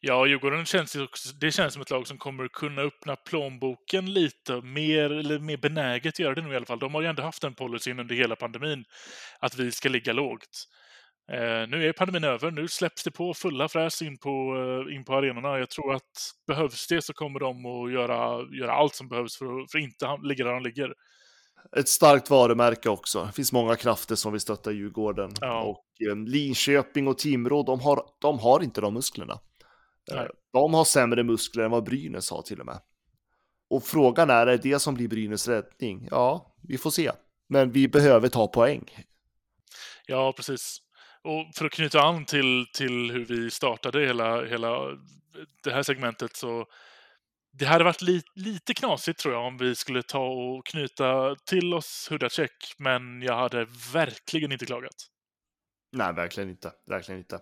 Ja, 0.00 0.26
Djurgården 0.26 0.64
känns 0.64 0.96
ju 0.96 1.04
också, 1.04 1.28
det 1.40 1.52
känns 1.52 1.72
som 1.72 1.82
ett 1.82 1.90
lag 1.90 2.06
som 2.06 2.18
kommer 2.18 2.48
kunna 2.48 2.82
öppna 2.82 3.16
plånboken 3.16 4.12
lite 4.12 4.60
mer, 4.60 5.10
eller 5.10 5.38
mer 5.38 5.56
benäget 5.56 6.18
göra 6.18 6.34
det 6.34 6.42
nu 6.42 6.52
i 6.52 6.56
alla 6.56 6.66
fall. 6.66 6.78
De 6.78 6.94
har 6.94 7.02
ju 7.02 7.08
ändå 7.08 7.22
haft 7.22 7.42
den 7.42 7.54
policyn 7.54 8.00
under 8.00 8.14
hela 8.14 8.36
pandemin, 8.36 8.84
att 9.38 9.56
vi 9.56 9.72
ska 9.72 9.88
ligga 9.88 10.12
lågt. 10.12 10.64
Eh, 11.32 11.68
nu 11.68 11.88
är 11.88 11.92
pandemin 11.92 12.24
över, 12.24 12.50
nu 12.50 12.68
släpps 12.68 13.04
det 13.04 13.10
på 13.10 13.34
fulla 13.34 13.68
fräs 13.68 14.02
in 14.02 14.18
på, 14.18 14.30
eh, 14.88 14.94
in 14.94 15.04
på 15.04 15.14
arenorna. 15.14 15.58
Jag 15.58 15.70
tror 15.70 15.94
att 15.94 16.32
behövs 16.46 16.86
det 16.86 17.02
så 17.02 17.12
kommer 17.12 17.40
de 17.40 17.66
att 17.66 17.92
göra, 17.92 18.46
göra 18.60 18.72
allt 18.72 18.94
som 18.94 19.08
behövs 19.08 19.38
för 19.38 19.44
att, 19.44 19.70
för 19.70 19.78
att 19.78 19.84
inte 19.84 20.18
ligga 20.22 20.44
där 20.44 20.52
de 20.52 20.62
ligger. 20.62 20.94
Ett 21.76 21.88
starkt 21.88 22.30
varumärke 22.30 22.88
också. 22.88 23.24
Det 23.24 23.32
finns 23.32 23.52
många 23.52 23.76
krafter 23.76 24.14
som 24.14 24.32
vill 24.32 24.40
stötta 24.40 24.72
Djurgården. 24.72 25.30
Ja. 25.40 25.62
Och 25.62 26.08
eh, 26.08 26.16
Linköping 26.16 27.08
och 27.08 27.18
Timrå, 27.18 27.62
de 27.62 27.80
har, 27.80 28.02
de 28.20 28.38
har 28.38 28.62
inte 28.62 28.80
de 28.80 28.94
musklerna. 28.94 29.38
Nej. 30.10 30.18
Eh, 30.18 30.26
de 30.52 30.74
har 30.74 30.84
sämre 30.84 31.22
muskler 31.22 31.64
än 31.64 31.70
vad 31.70 31.84
Brynäs 31.84 32.30
har 32.30 32.42
till 32.42 32.60
och 32.60 32.66
med. 32.66 32.80
Och 33.70 33.84
frågan 33.84 34.30
är, 34.30 34.46
är 34.46 34.58
det 34.58 34.78
som 34.78 34.94
blir 34.94 35.08
Brynäs 35.08 35.48
räddning? 35.48 36.08
Ja, 36.10 36.54
vi 36.62 36.78
får 36.78 36.90
se. 36.90 37.12
Men 37.48 37.72
vi 37.72 37.88
behöver 37.88 38.28
ta 38.28 38.46
poäng. 38.46 38.84
Ja, 40.06 40.32
precis. 40.36 40.78
Och 41.22 41.54
för 41.54 41.64
att 41.64 41.72
knyta 41.72 42.00
an 42.00 42.24
till, 42.24 42.66
till 42.74 43.10
hur 43.10 43.24
vi 43.24 43.50
startade 43.50 44.06
hela, 44.06 44.44
hela 44.44 44.78
det 45.64 45.72
här 45.72 45.82
segmentet 45.82 46.36
så 46.36 46.66
det 47.52 47.64
hade 47.64 47.84
varit 47.84 48.02
li, 48.02 48.22
lite 48.34 48.74
knasigt 48.74 49.20
tror 49.20 49.34
jag 49.34 49.46
om 49.46 49.58
vi 49.58 49.74
skulle 49.74 50.02
ta 50.02 50.26
och 50.26 50.66
knyta 50.66 51.36
till 51.46 51.74
oss 51.74 52.06
Hudacek, 52.10 52.74
men 52.78 53.22
jag 53.22 53.36
hade 53.36 53.66
verkligen 53.92 54.52
inte 54.52 54.66
klagat. 54.66 54.94
Nej, 55.92 56.12
verkligen 56.12 56.50
inte. 56.50 56.72
Verkligen 56.90 57.18
inte. 57.18 57.34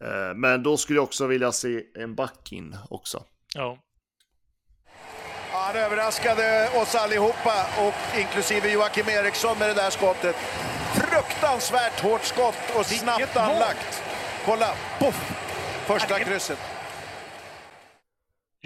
Eh, 0.00 0.34
men 0.36 0.62
då 0.62 0.76
skulle 0.76 0.96
jag 0.96 1.04
också 1.04 1.26
vilja 1.26 1.52
se 1.52 1.82
en 1.94 2.14
back 2.14 2.52
in 2.52 2.76
också. 2.90 3.24
Ja. 3.54 3.78
Han 5.52 5.76
överraskade 5.76 6.70
oss 6.82 6.94
allihopa, 6.94 7.66
och 7.78 8.18
inklusive 8.18 8.72
Joakim 8.72 9.08
Eriksson 9.08 9.58
med 9.58 9.68
det 9.68 9.74
där 9.74 9.90
skottet. 9.90 10.36
Fruktansvärt 10.94 12.00
hårt 12.00 12.24
skott 12.24 12.76
och 12.78 12.86
snabbt 12.86 13.36
anlagt. 13.36 14.02
Kolla, 14.44 14.74
poff! 14.98 15.30
Första 15.86 16.18
krysset. 16.18 16.73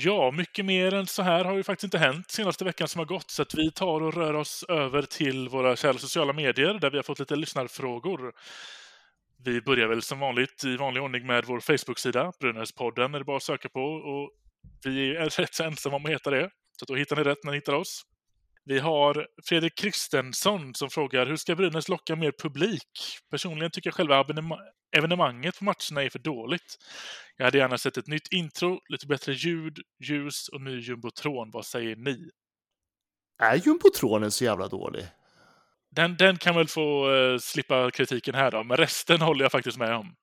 Ja, 0.00 0.30
mycket 0.30 0.64
mer 0.64 0.94
än 0.94 1.06
så 1.06 1.22
här 1.22 1.44
har 1.44 1.56
ju 1.56 1.62
faktiskt 1.62 1.84
inte 1.84 1.98
hänt 1.98 2.30
senaste 2.30 2.64
veckan 2.64 2.88
som 2.88 2.98
har 2.98 3.06
gått, 3.06 3.30
så 3.30 3.42
att 3.42 3.54
vi 3.54 3.70
tar 3.70 4.02
och 4.02 4.14
rör 4.14 4.34
oss 4.34 4.64
över 4.68 5.02
till 5.02 5.48
våra 5.48 5.76
kära 5.76 5.98
sociala 5.98 6.32
medier 6.32 6.74
där 6.74 6.90
vi 6.90 6.98
har 6.98 7.02
fått 7.02 7.18
lite 7.18 7.36
lyssnarfrågor. 7.36 8.32
Vi 9.44 9.60
börjar 9.60 9.88
väl 9.88 10.02
som 10.02 10.20
vanligt 10.20 10.64
i 10.64 10.76
vanlig 10.76 11.02
ordning 11.02 11.26
med 11.26 11.44
vår 11.44 11.60
Facebook-sida, 11.60 12.32
Brynäspodden 12.40 13.14
är 13.14 13.18
det 13.18 13.24
bara 13.24 13.36
att 13.36 13.42
söka 13.42 13.68
på 13.68 13.80
och 13.80 14.30
vi 14.84 15.16
är 15.16 15.28
rätt 15.40 15.54
så 15.54 15.64
ensamma 15.64 15.96
om 15.96 16.04
att 16.04 16.10
heta 16.10 16.30
det, 16.30 16.50
så 16.78 16.84
då 16.84 16.94
hittar 16.94 17.16
ni 17.16 17.22
rätt 17.22 17.44
när 17.44 17.52
ni 17.52 17.56
hittar 17.58 17.72
oss. 17.72 18.02
Vi 18.68 18.78
har 18.78 19.26
Fredrik 19.44 19.78
Kristensson 19.78 20.74
som 20.74 20.90
frågar 20.90 21.26
hur 21.26 21.36
ska 21.36 21.54
Brynäs 21.54 21.88
locka 21.88 22.16
mer 22.16 22.32
publik? 22.42 23.18
Personligen 23.30 23.70
tycker 23.70 23.88
jag 23.88 23.94
själva 23.94 24.24
evenemanget 24.96 25.58
på 25.58 25.64
matcherna 25.64 26.02
är 26.02 26.10
för 26.10 26.18
dåligt. 26.18 26.76
Jag 27.36 27.44
hade 27.44 27.58
gärna 27.58 27.78
sett 27.78 27.96
ett 27.96 28.06
nytt 28.06 28.32
intro, 28.32 28.80
lite 28.88 29.06
bättre 29.06 29.32
ljud, 29.32 29.78
ljus 30.04 30.48
och 30.48 30.60
ny 30.60 30.78
jumbotron. 30.80 31.50
Vad 31.50 31.66
säger 31.66 31.96
ni? 31.96 32.30
Är 33.42 33.54
jumbotronen 33.54 34.30
så 34.30 34.44
jävla 34.44 34.68
dålig? 34.68 35.06
Den, 35.90 36.16
den 36.16 36.36
kan 36.36 36.54
väl 36.54 36.68
få 36.68 37.10
uh, 37.10 37.38
slippa 37.38 37.90
kritiken 37.90 38.34
här 38.34 38.50
då, 38.50 38.64
men 38.64 38.76
resten 38.76 39.20
håller 39.20 39.44
jag 39.44 39.52
faktiskt 39.52 39.78
med 39.78 39.94
om. 39.94 40.14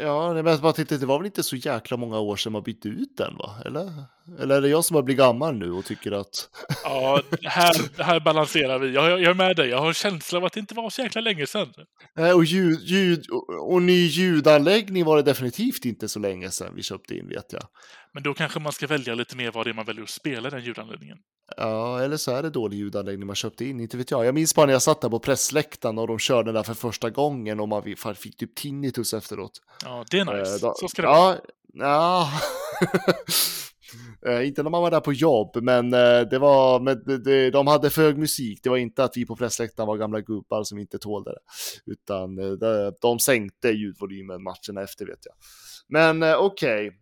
Ja, 0.00 0.34
men 0.34 0.46
jag 0.46 0.60
bara 0.60 0.72
tänkte, 0.72 0.98
det 0.98 1.06
var 1.06 1.18
väl 1.18 1.26
inte 1.26 1.42
så 1.42 1.56
jäkla 1.56 1.96
många 1.96 2.18
år 2.18 2.36
sedan 2.36 2.52
man 2.52 2.62
bytte 2.62 2.88
ut 2.88 3.16
den, 3.16 3.36
va? 3.36 3.56
Eller? 3.64 3.92
Eller 4.40 4.56
är 4.56 4.60
det 4.60 4.68
jag 4.68 4.84
som 4.84 4.96
har 4.96 5.02
blivit 5.02 5.18
gammal 5.18 5.54
nu 5.56 5.72
och 5.72 5.84
tycker 5.84 6.12
att... 6.12 6.48
Ja, 6.84 7.22
här, 7.42 8.02
här 8.02 8.20
balanserar 8.20 8.78
vi. 8.78 8.94
Jag, 8.94 9.10
jag 9.10 9.30
är 9.30 9.34
med 9.34 9.56
dig. 9.56 9.68
Jag 9.68 9.78
har 9.78 9.88
en 9.88 9.94
känsla 9.94 10.38
av 10.38 10.44
att 10.44 10.52
det 10.52 10.60
inte 10.60 10.74
var 10.74 10.90
så 10.90 11.02
jäkla 11.02 11.20
länge 11.20 11.46
sedan. 11.46 11.72
Nej, 12.16 12.32
och, 12.32 12.44
ljud, 12.44 12.80
ljud, 12.80 13.24
och 13.60 13.82
ny 13.82 14.06
ljudanläggning 14.06 15.04
var 15.04 15.16
det 15.16 15.22
definitivt 15.22 15.84
inte 15.84 16.08
så 16.08 16.18
länge 16.18 16.50
sedan 16.50 16.74
vi 16.74 16.82
köpte 16.82 17.16
in, 17.16 17.28
vet 17.28 17.52
jag. 17.52 17.62
Men 18.12 18.22
då 18.22 18.34
kanske 18.34 18.60
man 18.60 18.72
ska 18.72 18.86
välja 18.86 19.14
lite 19.14 19.36
mer 19.36 19.50
vad 19.50 19.66
det 19.66 19.70
är 19.70 19.74
man 19.74 19.84
väljer 19.84 20.02
att 20.02 20.10
spela 20.10 20.50
den 20.50 20.64
ljudanläggningen. 20.64 21.18
Ja, 21.56 22.02
eller 22.02 22.16
så 22.16 22.30
är 22.30 22.42
det 22.42 22.50
dålig 22.50 22.76
ljudanläggning 22.76 23.26
man 23.26 23.36
köpte 23.36 23.64
in, 23.64 23.80
inte 23.80 23.96
vet 23.96 24.10
jag. 24.10 24.26
Jag 24.26 24.34
minns 24.34 24.54
bara 24.54 24.66
när 24.66 24.72
jag 24.72 24.82
satt 24.82 25.00
där 25.00 25.08
på 25.08 25.18
pressläktaren 25.18 25.98
och 25.98 26.06
de 26.06 26.18
körde 26.18 26.44
den 26.44 26.54
där 26.54 26.62
för 26.62 26.74
första 26.74 27.10
gången 27.10 27.60
och 27.60 27.68
man 27.68 27.82
fick 28.16 28.36
typ 28.36 28.54
tinnitus 28.54 29.14
efteråt. 29.14 29.60
Ja, 29.84 30.04
det 30.10 30.18
är 30.18 30.24
nice. 30.24 30.58
Då, 30.58 30.74
så 30.76 30.88
ska 30.88 31.02
det 31.02 31.08
ja, 31.08 31.14
vara. 31.14 31.38
Ja. 31.72 32.30
inte 34.42 34.62
när 34.62 34.70
man 34.70 34.82
var 34.82 34.90
där 34.90 35.00
på 35.00 35.12
jobb, 35.12 35.56
men 35.62 35.90
det 36.30 36.38
var, 36.38 36.80
men 36.80 37.22
det, 37.24 37.50
de 37.50 37.66
hade 37.66 37.90
för 37.90 38.02
hög 38.02 38.18
musik. 38.18 38.60
Det 38.62 38.68
var 38.68 38.76
inte 38.76 39.04
att 39.04 39.16
vi 39.16 39.26
på 39.26 39.36
pressläktaren 39.36 39.86
var 39.86 39.96
gamla 39.96 40.20
gubbar 40.20 40.64
som 40.64 40.78
inte 40.78 40.98
tålde 40.98 41.30
det, 41.30 41.92
utan 41.92 42.36
de 43.00 43.18
sänkte 43.18 43.68
ljudvolymen 43.68 44.42
matcherna 44.42 44.82
efter 44.82 45.06
vet 45.06 45.26
jag. 45.26 45.34
Men 45.88 46.22
okej, 46.22 46.88
okay. 46.88 46.98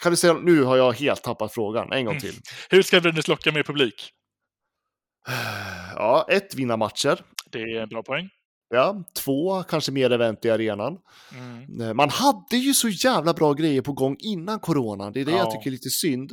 Kan 0.00 0.12
du 0.12 0.16
säga, 0.16 0.34
nu 0.34 0.62
har 0.62 0.76
jag 0.76 0.92
helt 0.92 1.22
tappat 1.22 1.54
frågan, 1.54 1.92
en 1.92 2.04
gång 2.04 2.14
mm. 2.14 2.20
till. 2.20 2.30
Mm. 2.30 2.42
Hur 2.70 2.82
ska 2.82 3.00
Brynäs 3.00 3.28
locka 3.28 3.52
mer 3.52 3.62
publik? 3.62 4.10
Ja, 5.94 6.26
ett, 6.30 6.54
vinna 6.54 6.76
matcher. 6.76 7.24
Det 7.50 7.58
är 7.58 7.80
en 7.80 7.88
bra 7.88 8.02
poäng. 8.02 8.28
Ja, 8.68 9.04
två, 9.16 9.62
kanske 9.62 9.92
mer 9.92 10.10
event 10.10 10.44
i 10.44 10.50
arenan. 10.50 10.98
Mm. 11.34 11.80
Eh, 11.80 11.94
man 11.94 12.10
hade 12.10 12.56
ju 12.56 12.74
så 12.74 12.88
jävla 12.88 13.34
bra 13.34 13.52
grejer 13.52 13.82
på 13.82 13.92
gång 13.92 14.16
innan 14.18 14.60
corona. 14.60 15.10
Det 15.10 15.20
är 15.20 15.24
det 15.24 15.30
ja. 15.30 15.38
jag 15.38 15.50
tycker 15.50 15.66
är 15.66 15.70
lite 15.70 15.90
synd. 15.90 16.32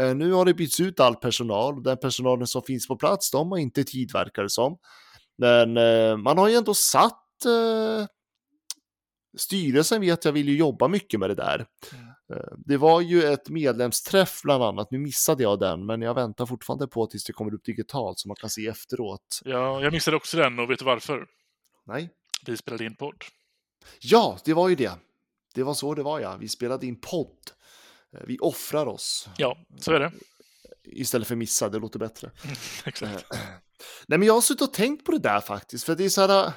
Uh, 0.00 0.14
nu 0.14 0.32
har 0.32 0.44
det 0.44 0.54
bytts 0.54 0.80
ut 0.80 1.00
all 1.00 1.16
personal. 1.16 1.82
Den 1.82 1.96
personalen 1.96 2.46
som 2.46 2.62
finns 2.62 2.88
på 2.88 2.96
plats, 2.96 3.30
de 3.30 3.50
har 3.50 3.58
inte 3.58 3.84
tid 3.84 4.12
verkar 4.12 4.42
det 4.42 4.50
som. 4.50 4.78
Men 5.38 5.72
man 6.22 6.38
har 6.38 6.48
ju 6.48 6.54
ändå 6.54 6.74
satt 6.74 7.16
Styrelsen 9.38 10.00
vet 10.00 10.24
jag 10.24 10.32
vill 10.32 10.48
ju 10.48 10.56
jobba 10.56 10.88
mycket 10.88 11.20
med 11.20 11.30
det 11.30 11.34
där. 11.34 11.66
Mm. 11.92 12.09
Eh, 12.30 12.56
det 12.56 12.76
var 12.76 13.00
ju 13.00 13.22
ett 13.22 13.48
medlemsträff 13.48 14.40
bland 14.42 14.62
annat, 14.62 14.90
nu 14.90 14.98
missade 14.98 15.42
jag 15.42 15.60
den, 15.60 15.86
men 15.86 16.02
jag 16.02 16.14
väntar 16.14 16.46
fortfarande 16.46 16.86
på 16.86 17.06
tills 17.06 17.24
det 17.24 17.32
kommer 17.32 17.54
upp 17.54 17.64
digitalt 17.64 18.18
så 18.18 18.28
man 18.28 18.36
kan 18.36 18.50
se 18.50 18.66
efteråt. 18.66 19.40
Ja, 19.44 19.82
jag 19.82 19.92
missade 19.92 20.16
också 20.16 20.36
den 20.36 20.58
och 20.58 20.70
vet 20.70 20.78
du 20.78 20.84
varför? 20.84 21.26
Nej. 21.86 22.10
Vi 22.46 22.56
spelade 22.56 22.84
in 22.84 22.96
podd. 22.96 23.24
Ja, 24.00 24.38
det 24.44 24.54
var 24.54 24.68
ju 24.68 24.74
det. 24.74 24.92
Det 25.54 25.62
var 25.62 25.74
så 25.74 25.94
det 25.94 26.02
var 26.02 26.20
ja, 26.20 26.36
vi 26.36 26.48
spelade 26.48 26.86
in 26.86 27.00
podd. 27.00 27.38
Eh, 28.16 28.20
vi 28.26 28.38
offrar 28.38 28.86
oss. 28.86 29.28
Ja, 29.36 29.58
så 29.78 29.92
är 29.92 30.00
det. 30.00 30.12
Istället 30.84 31.28
för 31.28 31.36
missa, 31.36 31.68
det 31.68 31.78
låter 31.78 31.98
bättre. 31.98 32.30
Exakt. 32.84 33.26
Nej, 34.06 34.18
men 34.18 34.22
jag 34.22 34.34
har 34.34 34.40
suttit 34.40 34.62
och 34.62 34.72
tänkt 34.72 35.04
på 35.04 35.12
det 35.12 35.18
där 35.18 35.40
faktiskt, 35.40 35.84
för 35.84 35.96
det 35.96 36.04
är 36.04 36.08
så 36.08 36.26
här. 36.26 36.52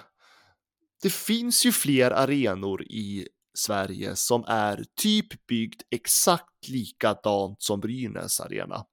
Det 1.02 1.14
finns 1.14 1.66
ju 1.66 1.72
fler 1.72 2.12
arenor 2.12 2.84
i 2.84 3.28
Sverige 3.54 4.16
som 4.16 4.44
är 4.48 4.86
typ 4.96 5.48
byggt 5.48 5.82
exakt 5.92 6.68
likadant 6.68 7.62
som 7.62 7.80
Brynäs 7.80 8.40
arena. 8.40 8.86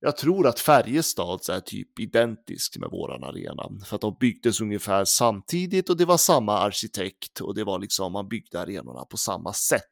Jag 0.00 0.16
tror 0.16 0.46
att 0.46 0.60
Färjestads 0.60 1.48
är 1.48 1.60
typ 1.60 2.00
identiskt 2.00 2.76
med 2.76 2.90
våran 2.90 3.24
arena 3.24 3.84
för 3.84 3.94
att 3.94 4.00
de 4.00 4.16
byggdes 4.20 4.60
ungefär 4.60 5.04
samtidigt 5.04 5.90
och 5.90 5.96
det 5.96 6.04
var 6.04 6.16
samma 6.16 6.58
arkitekt 6.58 7.40
och 7.40 7.54
det 7.54 7.64
var 7.64 7.78
liksom 7.78 8.12
man 8.12 8.28
byggde 8.28 8.60
arenorna 8.60 9.04
på 9.04 9.16
samma 9.16 9.52
sätt. 9.52 9.82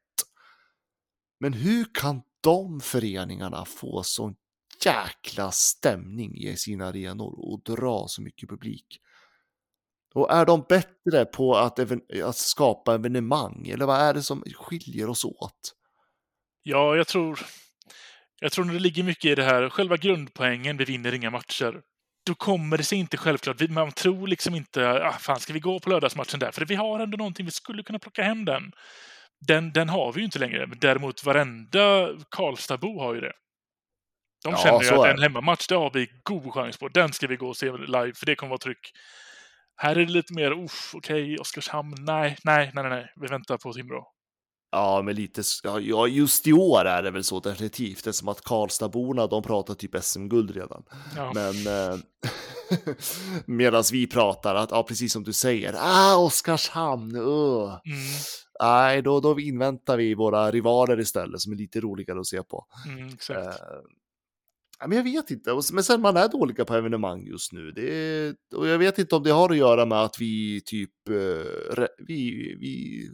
Men 1.40 1.52
hur 1.52 1.86
kan 1.94 2.22
de 2.40 2.80
föreningarna 2.80 3.64
få 3.64 4.02
sån 4.02 4.34
jäkla 4.84 5.50
stämning 5.52 6.36
i 6.36 6.56
sina 6.56 6.86
arenor 6.86 7.50
och 7.52 7.62
dra 7.62 8.04
så 8.08 8.22
mycket 8.22 8.48
publik? 8.48 9.00
Och 10.16 10.32
är 10.32 10.46
de 10.46 10.64
bättre 10.68 11.24
på 11.24 11.56
att, 11.56 11.78
att 12.24 12.36
skapa 12.36 12.94
evenemang 12.94 13.68
eller 13.68 13.86
vad 13.86 14.00
är 14.00 14.14
det 14.14 14.22
som 14.22 14.42
skiljer 14.54 15.08
oss 15.08 15.24
åt? 15.24 15.72
Ja, 16.62 16.96
jag 16.96 17.06
tror, 17.06 17.38
jag 18.40 18.52
tror 18.52 18.64
det 18.64 18.78
ligger 18.78 19.02
mycket 19.02 19.24
i 19.24 19.34
det 19.34 19.42
här, 19.42 19.68
själva 19.68 19.96
grundpoängen, 19.96 20.76
vi 20.76 20.84
vinner 20.84 21.14
inga 21.14 21.30
matcher. 21.30 21.80
Då 22.26 22.34
kommer 22.34 22.76
det 22.76 22.84
sig 22.84 22.98
inte 22.98 23.16
självklart, 23.16 23.70
man 23.70 23.92
tror 23.92 24.26
liksom 24.26 24.54
inte, 24.54 24.90
ah, 24.90 25.12
fan 25.12 25.40
ska 25.40 25.52
vi 25.52 25.60
gå 25.60 25.80
på 25.80 25.90
lördagsmatchen 25.90 26.40
där? 26.40 26.50
För 26.50 26.64
vi 26.64 26.74
har 26.74 27.00
ändå 27.00 27.16
någonting, 27.16 27.46
vi 27.46 27.52
skulle 27.52 27.82
kunna 27.82 27.98
plocka 27.98 28.22
hem 28.22 28.44
den. 28.44 28.62
Den, 29.46 29.72
den 29.72 29.88
har 29.88 30.12
vi 30.12 30.20
ju 30.20 30.24
inte 30.24 30.38
längre. 30.38 30.66
Däremot 30.80 31.24
varenda 31.24 32.08
Karlstadbo 32.30 33.00
har 33.00 33.14
ju 33.14 33.20
det. 33.20 33.32
De 34.44 34.52
ja, 34.52 34.56
känner 34.56 34.82
ju 34.82 35.00
att 35.00 35.06
en 35.06 35.22
hemmamatch, 35.22 35.66
det 35.66 35.74
har 35.74 35.90
vi 35.90 36.08
god 36.22 36.54
chans 36.54 36.78
på. 36.78 36.88
Den 36.88 37.12
ska 37.12 37.26
vi 37.26 37.36
gå 37.36 37.48
och 37.48 37.56
se 37.56 37.72
live, 37.72 38.12
för 38.14 38.26
det 38.26 38.36
kommer 38.36 38.50
vara 38.50 38.58
tryck. 38.58 38.92
Här 39.76 39.96
är 39.96 40.06
det 40.06 40.12
lite 40.12 40.34
mer, 40.34 40.52
okej, 40.52 40.68
okay, 40.94 41.38
Oskarshamn, 41.38 41.94
nej, 41.98 42.36
nej, 42.44 42.70
nej, 42.74 42.90
nej, 42.90 43.12
vi 43.20 43.26
väntar 43.26 43.58
på 43.58 43.72
Timrå. 43.72 44.12
Ja, 44.70 45.02
men 45.02 45.14
lite, 45.14 45.42
ja, 45.80 46.06
just 46.06 46.46
i 46.46 46.52
år 46.52 46.84
är 46.84 47.02
det 47.02 47.10
väl 47.10 47.24
så 47.24 47.40
definitivt, 47.40 48.04
det 48.04 48.10
är 48.10 48.12
som 48.12 48.28
att 48.28 48.40
Karlstadborna, 48.40 49.26
de 49.26 49.42
pratar 49.42 49.74
typ 49.74 50.04
SM-guld 50.04 50.50
redan. 50.50 50.84
Ja. 51.16 51.32
Men 51.34 51.66
eh, 51.66 51.98
medan 53.46 53.84
vi 53.92 54.06
pratar 54.06 54.54
att, 54.54 54.70
ja, 54.70 54.82
precis 54.82 55.12
som 55.12 55.24
du 55.24 55.32
säger, 55.32 55.74
ah, 55.78 56.16
Oskarshamn, 56.16 57.16
uh. 57.16 57.78
mm. 57.84 57.98
Nej, 58.62 59.02
då, 59.02 59.20
då 59.20 59.40
inväntar 59.40 59.96
vi 59.96 60.14
våra 60.14 60.50
rivaler 60.50 61.00
istället 61.00 61.40
som 61.40 61.52
är 61.52 61.56
lite 61.56 61.80
roligare 61.80 62.20
att 62.20 62.26
se 62.26 62.42
på. 62.42 62.66
Mm, 62.86 63.08
exakt. 63.08 63.46
Eh, 63.46 63.52
men 64.86 64.96
jag 64.96 65.04
vet 65.04 65.30
inte, 65.30 65.60
men 65.72 65.84
sen 65.84 66.00
man 66.00 66.16
är 66.16 66.28
dåliga 66.28 66.64
på 66.64 66.74
evenemang 66.74 67.26
just 67.26 67.52
nu. 67.52 67.68
Är, 67.68 68.34
och 68.58 68.68
jag 68.68 68.78
vet 68.78 68.98
inte 68.98 69.16
om 69.16 69.22
det 69.22 69.30
har 69.30 69.50
att 69.50 69.56
göra 69.56 69.86
med 69.86 70.02
att 70.02 70.20
vi 70.20 70.60
typ, 70.64 71.08
eh, 71.08 71.86
vi, 71.98 72.56
vi 72.60 73.08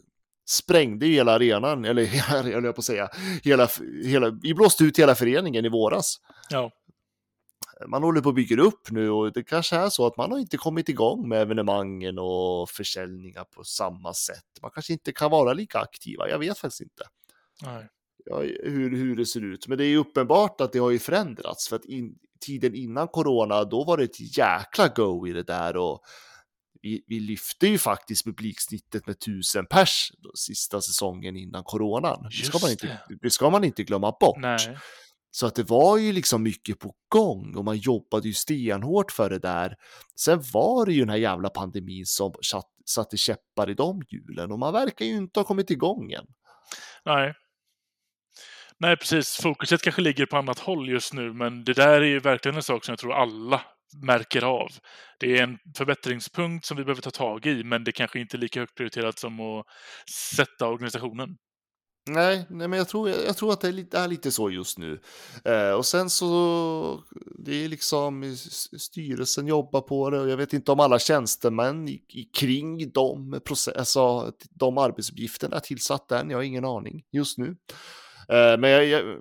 sprängde 0.49 1.05
hela 1.05 1.31
arenan, 1.31 1.85
eller 1.85 2.03
hela, 2.05 2.49
jag 2.49 2.75
på 2.75 2.79
att 2.79 2.85
säga, 2.85 3.09
hela, 3.43 3.67
hela, 4.05 4.29
vi 4.29 4.53
blåste 4.53 4.83
ut 4.83 4.99
hela 4.99 5.15
föreningen 5.15 5.65
i 5.65 5.69
våras. 5.69 6.15
Ja. 6.49 6.71
Man 7.87 8.03
håller 8.03 8.21
på 8.21 8.29
att 8.29 8.35
bygga 8.35 8.61
upp 8.61 8.91
nu 8.91 9.09
och 9.09 9.33
det 9.33 9.43
kanske 9.43 9.75
är 9.75 9.89
så 9.89 10.07
att 10.07 10.17
man 10.17 10.31
har 10.31 10.39
inte 10.39 10.57
kommit 10.57 10.89
igång 10.89 11.29
med 11.29 11.41
evenemangen 11.41 12.19
och 12.19 12.69
försäljningar 12.69 13.43
på 13.43 13.63
samma 13.63 14.13
sätt. 14.13 14.61
Man 14.61 14.71
kanske 14.71 14.93
inte 14.93 15.11
kan 15.11 15.31
vara 15.31 15.53
lika 15.53 15.79
aktiva, 15.79 16.29
jag 16.29 16.39
vet 16.39 16.57
faktiskt 16.57 16.81
inte. 16.81 17.03
Nej. 17.63 17.89
Ja, 18.25 18.39
hur, 18.63 18.97
hur 18.97 19.15
det 19.15 19.25
ser 19.25 19.41
ut. 19.41 19.67
Men 19.67 19.77
det 19.77 19.85
är 19.85 19.97
uppenbart 19.97 20.61
att 20.61 20.73
det 20.73 20.79
har 20.79 20.91
ju 20.91 20.99
förändrats 20.99 21.69
för 21.69 21.75
att 21.75 21.85
in, 21.85 22.15
tiden 22.45 22.75
innan 22.75 23.07
corona, 23.07 23.63
då 23.63 23.83
var 23.83 23.97
det 23.97 24.03
ett 24.03 24.37
jäkla 24.37 24.87
go 24.87 25.27
i 25.27 25.33
det 25.33 25.43
där 25.43 25.77
och 25.77 26.01
vi, 26.81 27.03
vi 27.07 27.19
lyfte 27.19 27.67
ju 27.67 27.77
faktiskt 27.77 28.25
publiksnittet 28.25 29.07
med 29.07 29.19
tusen 29.19 29.65
pers 29.65 30.11
då, 30.17 30.31
sista 30.35 30.81
säsongen 30.81 31.37
innan 31.37 31.63
coronan. 31.63 32.23
Det 32.23 32.45
ska, 32.45 32.59
man 32.61 32.71
inte, 32.71 32.99
det 33.21 33.29
ska 33.29 33.49
man 33.49 33.63
inte 33.63 33.83
glömma 33.83 34.11
bort. 34.19 34.37
Nej. 34.39 34.77
Så 35.31 35.45
att 35.45 35.55
det 35.55 35.63
var 35.63 35.97
ju 35.97 36.11
liksom 36.11 36.43
mycket 36.43 36.79
på 36.79 36.95
gång 37.09 37.55
och 37.55 37.65
man 37.65 37.77
jobbade 37.77 38.27
ju 38.27 38.33
stenhårt 38.33 39.11
för 39.11 39.29
det 39.29 39.39
där. 39.39 39.75
Sen 40.19 40.41
var 40.53 40.85
det 40.85 40.93
ju 40.93 40.99
den 40.99 41.09
här 41.09 41.17
jävla 41.17 41.49
pandemin 41.49 42.05
som 42.05 42.33
satte 42.85 43.17
käppar 43.17 43.69
i 43.69 43.73
de 43.73 44.01
hjulen 44.09 44.51
och 44.51 44.59
man 44.59 44.73
verkar 44.73 45.05
ju 45.05 45.17
inte 45.17 45.39
ha 45.39 45.45
kommit 45.45 45.71
igång 45.71 46.11
än. 46.11 46.25
Nej. 47.05 47.33
Nej, 48.83 48.97
precis. 48.97 49.37
Fokuset 49.41 49.81
kanske 49.81 50.01
ligger 50.01 50.25
på 50.25 50.37
annat 50.37 50.59
håll 50.59 50.89
just 50.89 51.13
nu, 51.13 51.33
men 51.33 51.63
det 51.63 51.73
där 51.73 52.01
är 52.01 52.05
ju 52.05 52.19
verkligen 52.19 52.55
en 52.55 52.63
sak 52.63 52.85
som 52.85 52.91
jag 52.91 52.99
tror 52.99 53.13
alla 53.13 53.61
märker 54.05 54.43
av. 54.43 54.67
Det 55.19 55.37
är 55.37 55.43
en 55.43 55.57
förbättringspunkt 55.77 56.65
som 56.65 56.77
vi 56.77 56.83
behöver 56.83 57.01
ta 57.01 57.11
tag 57.11 57.45
i, 57.45 57.63
men 57.63 57.83
det 57.83 57.91
kanske 57.91 58.19
inte 58.19 58.37
är 58.37 58.39
lika 58.39 58.59
högt 58.59 58.75
prioriterat 58.75 59.19
som 59.19 59.39
att 59.39 59.65
sätta 60.35 60.67
organisationen. 60.67 61.29
Nej, 62.09 62.45
nej 62.49 62.67
men 62.67 62.77
jag 62.79 62.87
tror, 62.87 63.09
jag 63.09 63.37
tror 63.37 63.53
att 63.53 63.61
det 63.61 63.67
är 63.67 63.71
lite, 63.71 63.99
är 63.99 64.07
lite 64.07 64.31
så 64.31 64.49
just 64.49 64.77
nu. 64.77 65.01
Eh, 65.45 65.71
och 65.71 65.85
sen 65.85 66.09
så, 66.09 67.03
det 67.45 67.65
är 67.65 67.69
liksom 67.69 68.35
styrelsen 68.79 69.47
jobbar 69.47 69.81
på 69.81 70.09
det 70.09 70.19
och 70.19 70.29
jag 70.29 70.37
vet 70.37 70.53
inte 70.53 70.71
om 70.71 70.79
alla 70.79 70.99
tjänstemän 70.99 71.87
i, 71.87 72.03
i, 72.09 72.23
kring 72.23 72.91
de, 72.91 73.39
process, 73.45 73.75
alltså, 73.75 74.31
de 74.49 74.77
arbetsuppgifterna 74.77 75.55
är 75.55 75.59
tillsatt 75.59 76.11
än, 76.11 76.29
jag 76.29 76.37
har 76.37 76.43
ingen 76.43 76.65
aning 76.65 77.03
just 77.11 77.37
nu. 77.37 77.55
Eh, 78.29 78.57
men 78.59 78.69
jag, 78.69 78.85
jag, 78.85 79.17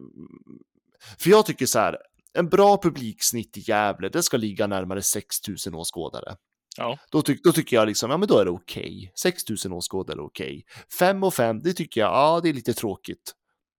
för 1.19 1.31
jag 1.31 1.47
tycker 1.47 1.67
så 1.67 1.79
här, 1.79 1.99
en 2.35 2.49
bra 2.49 2.79
publiksnitt 2.83 3.57
i 3.57 3.61
Gävle, 3.61 4.09
det 4.09 4.23
ska 4.23 4.37
ligga 4.37 4.67
närmare 4.67 5.03
6 5.03 5.37
000 5.67 5.75
åskådare. 5.75 6.37
Ja. 6.77 6.99
Då, 7.11 7.23
ty 7.23 7.39
då, 7.45 7.53
tycker 7.53 7.77
jag 7.77 7.89
liksom, 7.89 8.11
ja 8.11 8.17
men 8.17 8.29
då 8.29 8.39
är 8.39 8.45
det 8.45 8.51
okej. 8.51 8.97
Okay. 8.97 9.33
6 9.33 9.65
000 9.65 9.73
åskådare 9.73 10.17
är 10.17 10.25
okej. 10.25 10.47
Okay. 10.47 10.63
5 10.99 11.25
och 11.25 11.35
5, 11.35 11.63
det 11.63 11.73
tycker 11.73 12.01
jag, 12.01 12.11
ja 12.11 12.41
det 12.43 12.49
är 12.49 12.53
lite 12.53 12.75
tråkigt. 12.75 13.35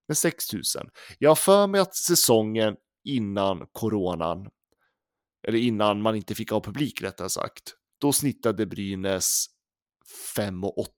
Men 0.08 0.16
6 0.16 0.52
000. 0.52 0.62
Jag 1.18 1.30
har 1.30 1.36
för 1.36 1.66
mig 1.66 1.80
att 1.80 1.96
säsongen 1.96 2.76
innan 3.04 3.66
coronan, 3.72 4.48
eller 5.48 5.58
innan 5.58 6.02
man 6.02 6.16
inte 6.16 6.34
fick 6.34 6.50
ha 6.50 6.60
publik 6.60 7.02
rättare 7.02 7.28
sagt, 7.28 7.74
då 8.00 8.12
snittade 8.12 8.66
Brynäs 8.66 9.46
5 10.36 10.64
och 10.64 10.78
8. 10.78 10.92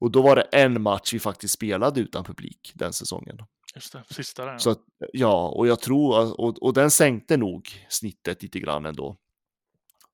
Och 0.00 0.10
då 0.10 0.22
var 0.22 0.36
det 0.36 0.42
en 0.42 0.82
match 0.82 1.14
vi 1.14 1.18
faktiskt 1.20 1.54
spelade 1.54 2.00
utan 2.00 2.24
publik 2.24 2.72
den 2.74 2.92
säsongen. 2.92 3.36
Just 3.74 3.92
det, 3.92 4.04
sista 4.10 4.44
där. 4.44 4.58
Så 4.58 4.70
att, 4.70 4.80
ja, 5.12 5.48
och 5.48 5.66
jag 5.66 5.80
tror, 5.80 6.40
och, 6.40 6.62
och 6.62 6.74
den 6.74 6.90
sänkte 6.90 7.36
nog 7.36 7.86
snittet 7.88 8.42
lite 8.42 8.60
grann 8.60 8.86
ändå. 8.86 9.16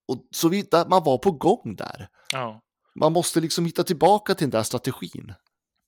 Och 0.08 0.26
så 0.30 0.48
vi, 0.48 0.64
man 0.72 1.04
var 1.04 1.18
på 1.18 1.30
gång 1.30 1.76
där. 1.76 2.08
Ja. 2.32 2.62
Man 3.00 3.12
måste 3.12 3.40
liksom 3.40 3.66
hitta 3.66 3.84
tillbaka 3.84 4.34
till 4.34 4.44
den 4.44 4.58
där 4.58 4.62
strategin. 4.62 5.34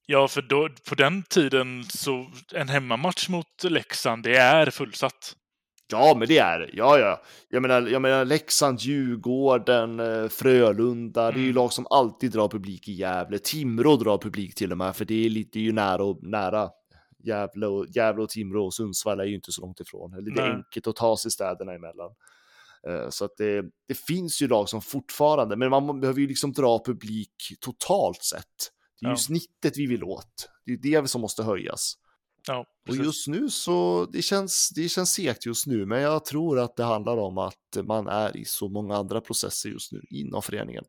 Ja, 0.07 0.29
för 0.29 0.43
då, 0.43 0.69
på 0.89 0.95
den 0.95 1.23
tiden 1.23 1.85
så 1.85 2.31
en 2.55 2.69
hemmamatch 2.69 3.29
mot 3.29 3.65
Leksand, 3.65 4.23
det 4.23 4.37
är 4.37 4.71
fullsatt. 4.71 5.37
Ja, 5.91 6.14
men 6.18 6.28
det 6.28 6.39
är 6.39 6.59
det. 6.59 6.70
Ja, 6.72 6.99
ja. 6.99 7.22
Jag 7.49 7.62
menar, 7.62 7.89
jag 7.89 8.03
menar 8.03 8.24
Leksand, 8.24 8.80
Djurgården, 8.80 10.01
eh, 10.01 10.28
Frölunda. 10.28 11.22
Mm. 11.22 11.34
Det 11.34 11.41
är 11.41 11.43
ju 11.43 11.51
mm. 11.51 11.55
lag 11.55 11.72
som 11.72 11.86
alltid 11.91 12.30
drar 12.32 12.49
publik 12.49 12.89
i 12.89 12.93
Gävle. 12.93 13.39
Timrå 13.39 13.97
drar 13.97 14.18
publik 14.18 14.55
till 14.55 14.72
och 14.72 14.78
med, 14.78 14.97
för 14.97 15.05
det 15.05 15.26
är 15.26 15.30
lite 15.30 15.61
ju 15.61 15.72
nära 15.72 16.05
och 16.05 16.18
nära. 16.22 16.70
Gävle 17.24 17.66
och, 17.66 17.86
Gävle 17.89 18.22
och 18.22 18.28
Timrå 18.28 18.66
och 18.66 18.74
Sundsvall 18.74 19.20
är 19.20 19.24
ju 19.24 19.34
inte 19.34 19.53
så 19.53 19.61
långt 19.61 19.80
ifrån. 19.80 20.24
Det 20.24 20.41
är 20.41 20.55
enkelt 20.55 20.86
att 20.86 20.97
ta 20.97 21.16
sig 21.16 21.30
städerna 21.30 21.72
emellan. 21.72 22.11
Uh, 22.89 23.09
så 23.11 23.24
att 23.24 23.36
det, 23.36 23.64
det 23.89 23.99
finns 23.99 24.43
ju 24.43 24.49
lag 24.49 24.68
som 24.68 24.82
fortfarande, 24.82 25.57
men 25.57 25.70
man 25.70 26.01
behöver 26.01 26.20
ju 26.20 26.26
liksom 26.26 26.53
dra 26.53 26.84
publik 26.84 27.32
totalt 27.61 28.22
sett. 28.22 28.72
Det 29.01 29.07
är 29.07 29.09
ja. 29.09 29.12
ju 29.12 29.16
snittet 29.16 29.78
vi 29.78 29.86
vill 29.86 30.05
åt. 30.05 30.51
Det 30.64 30.72
är 30.72 31.03
det 31.03 31.09
som 31.09 31.20
måste 31.20 31.43
höjas. 31.43 31.95
Ja, 32.49 32.65
och 32.89 32.97
just 32.97 33.29
nu 33.29 33.49
så, 33.51 34.07
det 34.13 34.23
känns, 34.23 34.71
det 34.75 34.89
känns 34.89 35.13
segt 35.13 35.47
just 35.47 35.67
nu, 35.67 35.87
men 35.87 36.01
jag 36.01 36.25
tror 36.25 36.59
att 36.59 36.77
det 36.77 36.85
handlar 36.85 37.17
om 37.17 37.39
att 37.39 37.77
man 37.85 38.09
är 38.09 38.37
i 38.37 38.45
så 38.45 38.69
många 38.69 38.97
andra 38.97 39.21
processer 39.21 39.69
just 39.69 39.93
nu 39.93 40.01
inom 40.11 40.43
föreningen. 40.43 40.85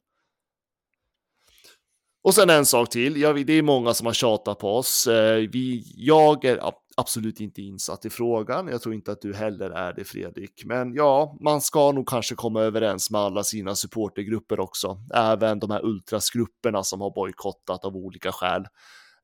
Och 2.23 2.33
sen 2.33 2.49
en 2.49 2.65
sak 2.65 2.89
till, 2.89 3.17
ja, 3.17 3.33
det 3.33 3.53
är 3.53 3.61
många 3.61 3.93
som 3.93 4.05
har 4.05 4.13
tjatat 4.13 4.59
på 4.59 4.77
oss. 4.77 5.07
Eh, 5.07 5.49
vi, 5.51 5.83
jag 5.95 6.45
är 6.45 6.59
absolut 6.97 7.39
inte 7.39 7.61
insatt 7.61 8.05
i 8.05 8.09
frågan, 8.09 8.67
jag 8.67 8.81
tror 8.81 8.95
inte 8.95 9.11
att 9.11 9.21
du 9.21 9.33
heller 9.33 9.69
är 9.69 9.93
det 9.93 10.03
Fredrik. 10.03 10.65
Men 10.65 10.93
ja, 10.93 11.37
man 11.41 11.61
ska 11.61 11.91
nog 11.91 12.07
kanske 12.07 12.35
komma 12.35 12.61
överens 12.61 13.11
med 13.11 13.21
alla 13.21 13.43
sina 13.43 13.75
supportergrupper 13.75 14.59
också. 14.59 14.97
Även 15.13 15.59
de 15.59 15.71
här 15.71 15.85
ultrasgrupperna 15.85 16.83
som 16.83 17.01
har 17.01 17.11
bojkottat 17.11 17.85
av 17.85 17.95
olika 17.95 18.31
skäl. 18.31 18.65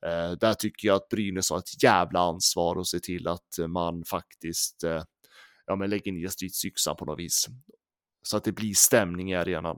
Eh, 0.06 0.32
där 0.32 0.54
tycker 0.54 0.88
jag 0.88 0.96
att 0.96 1.10
Brynäs 1.10 1.50
har 1.50 1.58
ett 1.58 1.84
jävla 1.84 2.20
ansvar 2.20 2.76
och 2.76 2.88
se 2.88 3.00
till 3.00 3.28
att 3.28 3.68
man 3.68 4.04
faktiskt 4.06 4.84
eh, 4.84 5.04
ja, 5.66 5.76
men 5.76 5.90
lägger 5.90 6.12
ner 6.12 6.28
stridsyxan 6.28 6.96
på 6.96 7.06
något 7.06 7.20
vis. 7.20 7.48
Så 8.24 8.38
att 8.38 8.44
det 8.44 8.52
blir 8.52 8.74
stämning 8.74 9.32
i 9.32 9.36
arenan. 9.36 9.78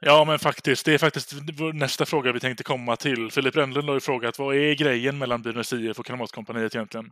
Ja, 0.00 0.24
men 0.24 0.38
faktiskt. 0.38 0.86
Det 0.86 0.94
är 0.94 0.98
faktiskt 0.98 1.34
nästa 1.74 2.06
fråga 2.06 2.32
vi 2.32 2.40
tänkte 2.40 2.64
komma 2.64 2.96
till. 2.96 3.30
Filip 3.30 3.56
Rennlund 3.56 3.88
har 3.88 3.94
ju 3.94 4.00
frågat 4.00 4.38
vad 4.38 4.56
är 4.56 4.74
grejen 4.74 5.18
mellan 5.18 5.42
Brynäs 5.42 5.72
IF 5.72 5.98
och 5.98 6.06
Kramatkompaniet 6.06 6.74
egentligen? 6.74 7.10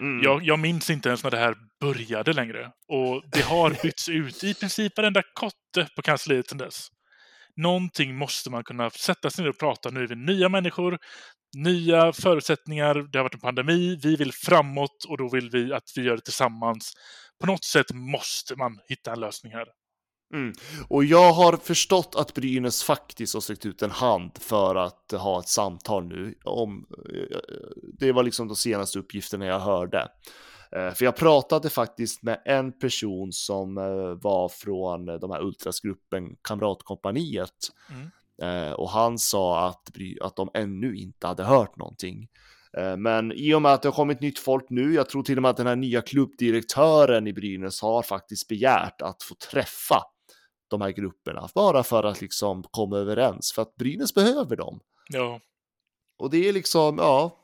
Mm. 0.00 0.22
Jag, 0.22 0.42
jag, 0.42 0.58
minns 0.58 0.90
inte 0.90 1.08
ens 1.08 1.24
när 1.24 1.30
det 1.30 1.36
här 1.36 1.54
började 1.80 2.32
längre. 2.32 2.70
Och 2.88 3.22
det 3.32 3.42
har 3.42 3.70
bytts 3.82 4.08
ut 4.08 4.44
i 4.44 4.54
princip 4.54 4.96
varenda 4.96 5.22
kotte 5.34 5.88
på 5.96 6.02
kansliet 6.02 6.48
sedan 6.48 6.58
dess. 6.58 6.88
Någonting 7.56 8.16
måste 8.16 8.50
man 8.50 8.64
kunna 8.64 8.90
sätta 8.90 9.30
sig 9.30 9.44
ner 9.44 9.50
och 9.50 9.58
prata. 9.58 9.90
Nu 9.90 10.02
är 10.02 10.06
vi 10.06 10.16
nya 10.16 10.48
människor, 10.48 10.98
nya 11.54 12.12
förutsättningar. 12.12 12.94
Det 12.94 13.18
har 13.18 13.22
varit 13.22 13.34
en 13.34 13.40
pandemi. 13.40 13.98
Vi 14.02 14.16
vill 14.16 14.32
framåt 14.32 15.04
och 15.08 15.18
då 15.18 15.28
vill 15.28 15.50
vi 15.50 15.72
att 15.72 15.92
vi 15.96 16.02
gör 16.02 16.16
det 16.16 16.22
tillsammans. 16.22 16.92
På 17.40 17.46
något 17.46 17.64
sätt 17.64 17.92
måste 17.92 18.56
man 18.56 18.78
hitta 18.88 19.12
en 19.12 19.20
lösning 19.20 19.52
här. 19.52 19.66
Mm. 20.34 20.52
Och 20.88 21.04
jag 21.04 21.32
har 21.32 21.56
förstått 21.56 22.14
att 22.14 22.34
Brynäs 22.34 22.82
faktiskt 22.82 23.34
har 23.34 23.40
sträckt 23.40 23.66
ut 23.66 23.82
en 23.82 23.90
hand 23.90 24.30
för 24.38 24.74
att 24.74 25.12
ha 25.12 25.40
ett 25.40 25.48
samtal 25.48 26.06
nu. 26.06 26.34
Om, 26.44 26.86
eh, 27.08 27.38
det 27.98 28.12
var 28.12 28.22
liksom 28.22 28.48
de 28.48 28.56
senaste 28.56 28.98
uppgifterna 28.98 29.46
jag 29.46 29.60
hörde. 29.60 30.08
Eh, 30.76 30.90
för 30.90 31.04
jag 31.04 31.16
pratade 31.16 31.70
faktiskt 31.70 32.22
med 32.22 32.42
en 32.44 32.78
person 32.78 33.32
som 33.32 33.78
eh, 33.78 34.22
var 34.22 34.48
från 34.48 35.06
de 35.06 35.30
här 35.30 35.42
ultrasgruppen 35.42 36.36
Kamratkompaniet. 36.42 37.50
Mm. 37.90 38.10
Och 38.76 38.90
han 38.90 39.18
sa 39.18 39.68
att, 39.68 39.90
att 40.20 40.36
de 40.36 40.50
ännu 40.54 40.96
inte 40.96 41.26
hade 41.26 41.44
hört 41.44 41.76
någonting. 41.76 42.28
Men 42.98 43.32
i 43.32 43.54
och 43.54 43.62
med 43.62 43.72
att 43.72 43.82
det 43.82 43.88
har 43.88 43.94
kommit 43.94 44.20
nytt 44.20 44.38
folk 44.38 44.70
nu, 44.70 44.94
jag 44.94 45.08
tror 45.08 45.22
till 45.22 45.38
och 45.38 45.42
med 45.42 45.50
att 45.50 45.56
den 45.56 45.66
här 45.66 45.76
nya 45.76 46.02
klubbdirektören 46.02 47.26
i 47.26 47.32
Brynäs 47.32 47.82
har 47.82 48.02
faktiskt 48.02 48.48
begärt 48.48 49.02
att 49.02 49.22
få 49.22 49.34
träffa 49.34 50.02
de 50.70 50.80
här 50.80 50.90
grupperna, 50.90 51.48
bara 51.54 51.82
för 51.82 52.04
att 52.04 52.20
liksom 52.20 52.64
komma 52.70 52.96
överens, 52.96 53.52
för 53.52 53.62
att 53.62 53.74
Brynäs 53.74 54.14
behöver 54.14 54.56
dem. 54.56 54.80
Ja. 55.12 55.40
Och 56.18 56.30
det 56.30 56.48
är 56.48 56.52
liksom, 56.52 56.98
ja, 56.98 57.36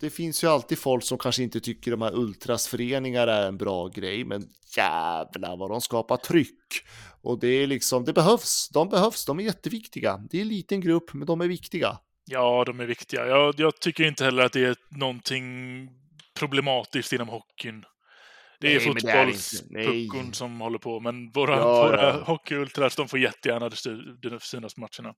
det 0.00 0.10
finns 0.10 0.44
ju 0.44 0.48
alltid 0.48 0.78
folk 0.78 1.04
som 1.04 1.18
kanske 1.18 1.42
inte 1.42 1.60
tycker 1.60 1.90
de 1.90 2.02
här 2.02 2.14
ultrasföreningar 2.14 3.26
är 3.26 3.48
en 3.48 3.56
bra 3.56 3.88
grej, 3.88 4.24
men 4.24 4.48
jävlar 4.76 5.56
vad 5.56 5.70
de 5.70 5.80
skapar 5.80 6.16
tryck. 6.16 6.84
Och 7.22 7.38
det 7.38 7.48
är 7.48 7.66
liksom, 7.66 8.04
det 8.04 8.12
behövs, 8.12 8.68
de 8.68 8.88
behövs, 8.88 9.24
de 9.24 9.38
är 9.38 9.42
jätteviktiga. 9.42 10.20
Det 10.30 10.36
är 10.36 10.42
en 10.42 10.48
liten 10.48 10.80
grupp, 10.80 11.14
men 11.14 11.26
de 11.26 11.40
är 11.40 11.48
viktiga. 11.48 11.98
Ja, 12.24 12.64
de 12.66 12.80
är 12.80 12.86
viktiga. 12.86 13.26
Jag, 13.26 13.54
jag 13.58 13.80
tycker 13.80 14.04
inte 14.04 14.24
heller 14.24 14.44
att 14.44 14.52
det 14.52 14.64
är 14.64 14.76
någonting 14.90 15.44
problematiskt 16.38 17.12
inom 17.12 17.28
hockeyn. 17.28 17.84
Det 18.60 18.74
är 18.74 18.80
fotbollspuckon 18.80 20.32
som 20.32 20.60
håller 20.60 20.78
på, 20.78 21.00
men 21.00 21.30
våra, 21.30 21.56
ja, 21.56 21.82
våra 21.82 22.02
ja. 22.02 22.24
hockeyultras, 22.26 22.96
de 22.96 23.08
får 23.08 23.18
jättegärna 23.18 23.70
synas 24.40 24.74
på 24.74 24.80
matcherna. 24.80 25.14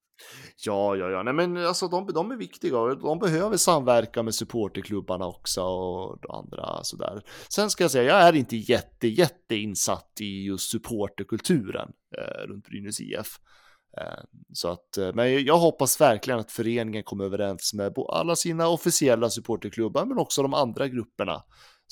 Ja, 0.66 0.96
ja, 0.96 1.10
ja, 1.10 1.22
nej 1.22 1.34
men 1.34 1.56
alltså 1.56 1.88
de, 1.88 2.06
de 2.06 2.30
är 2.30 2.36
viktiga 2.36 2.78
och 2.78 3.00
de 3.00 3.18
behöver 3.18 3.56
samverka 3.56 4.22
med 4.22 4.34
supporterklubbarna 4.34 5.26
också 5.26 5.62
och 5.62 6.36
andra 6.36 6.84
sådär. 6.84 7.22
Sen 7.48 7.70
ska 7.70 7.84
jag 7.84 7.90
säga, 7.90 8.04
jag 8.04 8.28
är 8.28 8.36
inte 8.36 8.56
jätte, 8.56 9.08
jätte 9.08 9.56
insatt 9.56 10.12
i 10.20 10.44
just 10.44 10.70
supporterkulturen 10.70 11.88
eh, 12.18 12.46
runt 12.46 12.64
Brynäs 12.64 13.00
IF. 13.00 13.38
Eh, 13.98 14.24
så 14.52 14.68
att, 14.68 14.96
eh, 14.98 15.10
men 15.14 15.44
jag 15.44 15.58
hoppas 15.58 16.00
verkligen 16.00 16.40
att 16.40 16.52
föreningen 16.52 17.02
kommer 17.02 17.24
överens 17.24 17.74
med 17.74 17.92
alla 18.08 18.36
sina 18.36 18.68
officiella 18.68 19.30
supporterklubbar, 19.30 20.06
men 20.06 20.18
också 20.18 20.42
de 20.42 20.54
andra 20.54 20.88
grupperna 20.88 21.42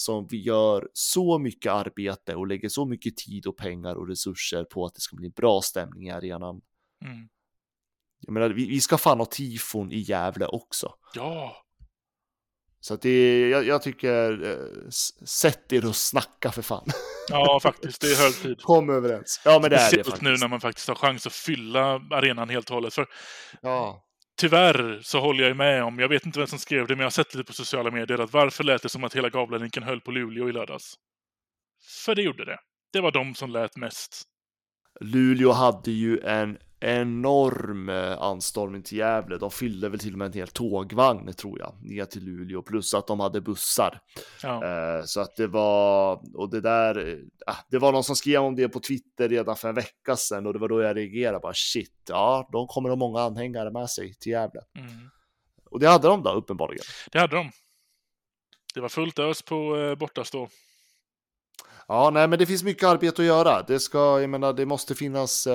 som 0.01 0.27
vi 0.27 0.43
gör 0.43 0.89
så 0.93 1.39
mycket 1.39 1.73
arbete 1.73 2.35
och 2.35 2.47
lägger 2.47 2.69
så 2.69 2.87
mycket 2.87 3.17
tid 3.17 3.47
och 3.47 3.57
pengar 3.57 3.95
och 3.95 4.09
resurser 4.09 4.65
på 4.65 4.85
att 4.85 4.95
det 4.95 5.01
ska 5.01 5.17
bli 5.17 5.31
bra 5.31 5.63
stämning 5.63 6.09
i 6.09 6.11
arenan. 6.11 6.61
Mm. 7.05 7.29
Jag 8.21 8.33
menar, 8.33 8.49
vi, 8.49 8.67
vi, 8.67 8.81
ska 8.81 8.99
fan 8.99 9.19
ha 9.19 9.27
tifon 9.27 9.93
i 9.93 9.99
Gävle 9.99 10.47
också. 10.47 10.95
Ja. 11.15 11.57
Så 12.81 12.95
att 12.95 13.03
det, 13.03 13.49
jag, 13.49 13.67
jag 13.67 13.83
tycker, 13.83 14.51
eh, 14.51 14.91
sätt 15.25 15.73
er 15.73 15.87
och 15.87 15.97
snacka 15.97 16.53
för 16.53 16.63
fan. 16.63 16.87
Ja, 17.31 17.61
faktiskt, 17.63 18.01
det 18.01 18.13
är 18.13 18.17
hög 18.17 18.35
tid. 18.35 18.63
Kom 18.63 18.91
överens. 18.91 19.41
Ja, 19.45 19.59
men 19.63 19.71
det 19.71 19.77
är 19.77 19.91
det 19.91 20.05
faktiskt. 20.05 20.23
nu 20.23 20.37
när 20.37 20.49
man 20.49 20.61
faktiskt 20.61 20.89
har 20.89 20.95
chans 20.95 21.27
att 21.27 21.33
fylla 21.33 21.85
arenan 22.11 22.49
helt 22.49 22.71
och 22.71 22.75
hållet. 22.75 22.95
För 22.95 23.07
ja 23.63 24.08
tyvärr 24.39 24.99
så 25.03 25.21
håller 25.21 25.45
jag 25.45 25.57
med 25.57 25.85
om, 25.85 25.99
jag 25.99 26.09
vet 26.09 26.27
inte 26.27 26.39
vem 26.39 26.49
som 26.49 26.59
skrev 26.59 26.87
det, 26.87 26.95
men 26.95 27.01
jag 27.01 27.07
har 27.07 27.11
sett 27.11 27.35
lite 27.35 27.47
på 27.47 27.53
sociala 27.53 27.91
medier, 27.91 28.19
att 28.19 28.33
varför 28.33 28.65
lät 28.65 28.83
det 28.83 28.89
som 28.89 29.05
att 29.05 29.17
hela 29.17 29.29
Gavlalinken 29.29 29.83
höll 29.83 30.01
på 30.01 30.11
Luleå 30.11 30.49
i 30.49 30.53
lördags? 30.53 30.95
För 32.05 32.15
det 32.15 32.23
gjorde 32.23 32.45
det. 32.45 32.59
Det 32.93 33.01
var 33.01 33.13
de 33.13 33.35
som 33.35 33.51
lät 33.51 33.77
mest. 33.77 34.23
Luleå 35.01 35.53
hade 35.53 35.91
ju 35.91 36.21
en 36.21 36.59
enorm 36.81 37.89
eh, 37.89 38.23
anstormning 38.23 38.83
till 38.83 38.99
Gävle. 38.99 39.39
De 39.39 39.51
fyllde 39.51 39.89
väl 39.89 39.99
till 39.99 40.13
och 40.13 40.19
med 40.19 40.27
en 40.27 40.33
hel 40.33 40.49
tågvagn 40.49 41.33
tror 41.33 41.59
jag 41.59 41.75
ner 41.83 42.05
till 42.05 42.25
Luleå 42.25 42.63
plus 42.63 42.95
att 42.95 43.07
de 43.07 43.21
hade 43.21 43.41
bussar. 43.41 44.01
Ja. 44.43 44.65
Eh, 44.65 45.05
så 45.05 45.21
att 45.21 45.37
det 45.37 45.47
var 45.47 46.21
och 46.35 46.51
det 46.51 46.61
där. 46.61 47.09
Eh, 47.09 47.55
det 47.71 47.79
var 47.79 47.93
någon 47.93 48.05
som 48.05 48.17
skrev 48.17 48.43
om 48.43 48.57
det 48.57 48.69
på 48.69 48.81
Twitter 48.81 49.29
redan 49.29 49.57
för 49.57 49.69
en 49.69 49.75
vecka 49.75 50.17
sedan 50.17 50.47
och 50.47 50.53
det 50.53 50.59
var 50.59 50.69
då 50.69 50.83
jag 50.83 50.97
reagerade 50.97 51.39
bara 51.39 51.55
shit. 51.55 52.03
Ja, 52.09 52.49
de 52.53 52.67
kommer 52.67 52.89
ha 52.89 52.97
många 52.97 53.21
anhängare 53.21 53.71
med 53.71 53.91
sig 53.91 54.15
till 54.15 54.33
Gävle. 54.33 54.61
Mm. 54.79 54.91
Och 55.71 55.81
det 55.81 55.89
hade 55.89 56.09
de 56.09 56.23
då 56.23 56.33
uppenbarligen. 56.33 56.85
Det 57.13 57.19
hade 57.19 57.37
de. 57.37 57.51
Det 58.75 58.81
var 58.81 58.89
fullt 58.89 59.19
ös 59.19 59.43
på 59.43 59.97
bortastå. 59.99 60.49
Ja, 61.89 62.11
nej, 62.11 62.29
men 62.29 62.39
det 62.39 62.47
finns 62.47 62.63
mycket 62.63 62.89
arbete 62.89 63.23
att 63.23 63.29
göra. 63.29 63.63
Det 63.63 63.81
ska, 63.81 64.21
jag 64.21 64.31
menar, 64.31 64.53
det 64.53 64.67
måste 64.67 64.95
finnas 64.95 65.49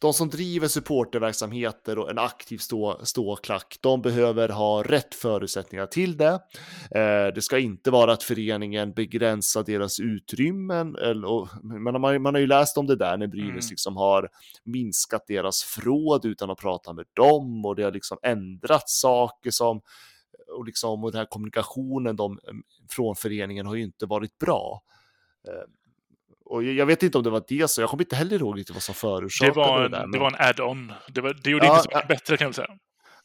de 0.00 0.14
som 0.14 0.28
driver 0.28 0.68
supporterverksamheter 0.68 1.98
och 1.98 2.10
en 2.10 2.18
aktiv 2.18 2.58
stå, 2.58 3.00
ståklack, 3.04 3.78
de 3.80 4.02
behöver 4.02 4.48
ha 4.48 4.82
rätt 4.82 5.14
förutsättningar 5.14 5.86
till 5.86 6.16
det. 6.16 6.40
Eh, 6.90 7.34
det 7.34 7.42
ska 7.42 7.58
inte 7.58 7.90
vara 7.90 8.12
att 8.12 8.22
föreningen 8.22 8.92
begränsar 8.92 9.62
deras 9.62 10.00
utrymmen. 10.00 10.96
Eller, 10.96 11.28
och, 11.28 11.48
man, 11.62 12.00
man, 12.00 12.22
man 12.22 12.34
har 12.34 12.40
ju 12.40 12.46
läst 12.46 12.78
om 12.78 12.86
det 12.86 12.96
där 12.96 13.16
när 13.16 13.26
Brynäs 13.26 13.50
mm. 13.50 13.70
liksom 13.70 13.96
har 13.96 14.28
minskat 14.64 15.26
deras 15.26 15.62
fråd 15.62 16.24
utan 16.24 16.50
att 16.50 16.58
prata 16.58 16.92
med 16.92 17.04
dem 17.12 17.64
och 17.64 17.76
det 17.76 17.82
har 17.82 17.92
liksom 17.92 18.18
ändrat 18.22 18.88
saker 18.88 19.50
som 19.50 19.80
och 20.56 20.64
liksom 20.64 21.04
och 21.04 21.12
den 21.12 21.18
här 21.18 21.26
kommunikationen 21.26 22.16
de, 22.16 22.38
från 22.90 23.16
föreningen 23.16 23.66
har 23.66 23.74
ju 23.74 23.82
inte 23.82 24.06
varit 24.06 24.38
bra. 24.38 24.82
Eh, 25.48 25.77
och 26.48 26.64
jag 26.64 26.86
vet 26.86 27.02
inte 27.02 27.18
om 27.18 27.24
det 27.24 27.30
var 27.30 27.44
det, 27.48 27.70
så 27.70 27.80
jag 27.80 27.90
kommer 27.90 28.02
inte 28.02 28.16
heller 28.16 28.38
ihåg 28.38 28.64
vad 28.72 28.82
som 28.82 28.94
förorsakade 28.94 29.54
det. 29.54 29.60
Var 29.60 29.84
en, 29.84 29.90
det, 29.90 29.96
där, 29.96 30.02
men... 30.02 30.10
det 30.10 30.18
var 30.18 30.28
en 30.28 30.48
add-on. 30.48 30.92
Det, 31.08 31.20
var, 31.20 31.36
det 31.42 31.50
gjorde 31.50 31.66
ja, 31.66 31.72
inte 31.72 31.82
så 31.82 31.96
mycket 31.96 32.08
bättre 32.08 32.36
kan 32.36 32.44
jag 32.44 32.54
säga. 32.54 32.68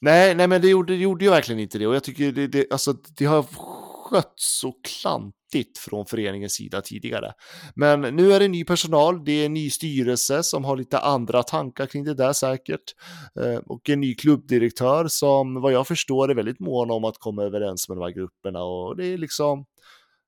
Nej, 0.01 0.36
nej, 0.36 0.47
men 0.47 0.61
det 0.61 0.67
gjorde, 0.67 0.93
det 0.93 0.99
gjorde 0.99 1.26
ju 1.26 1.32
verkligen 1.32 1.59
inte 1.59 1.78
det. 1.78 1.88
Och 1.88 1.95
jag 1.95 2.03
tycker 2.03 2.32
det, 2.32 2.47
det, 2.47 2.71
alltså, 2.71 2.93
det 3.17 3.26
har 3.26 3.43
skötts 3.43 4.59
så 4.59 4.71
klantigt 4.71 5.78
från 5.78 6.05
föreningens 6.05 6.53
sida 6.53 6.82
tidigare. 6.82 7.34
Men 7.76 8.01
nu 8.01 8.34
är 8.34 8.39
det 8.39 8.47
ny 8.47 8.63
personal, 8.63 9.26
det 9.26 9.32
är 9.32 9.45
en 9.45 9.53
ny 9.53 9.69
styrelse 9.69 10.43
som 10.43 10.65
har 10.65 10.78
lite 10.78 10.99
andra 10.99 11.43
tankar 11.43 11.86
kring 11.86 12.03
det 12.03 12.13
där 12.13 12.34
säkert. 12.34 12.84
Eh, 13.39 13.59
och 13.65 13.89
en 13.89 14.01
ny 14.01 14.15
klubbdirektör 14.15 15.07
som 15.07 15.61
vad 15.61 15.74
jag 15.74 15.88
förstår 15.88 16.32
är 16.32 16.36
väldigt 16.36 16.59
mån 16.59 16.91
om 16.91 17.03
att 17.03 17.17
komma 17.17 17.43
överens 17.43 17.89
med 17.89 17.97
de 17.97 18.01
här 18.01 18.11
grupperna. 18.11 18.63
Och 18.63 18.95
det 18.95 19.05
är 19.05 19.17
liksom, 19.17 19.65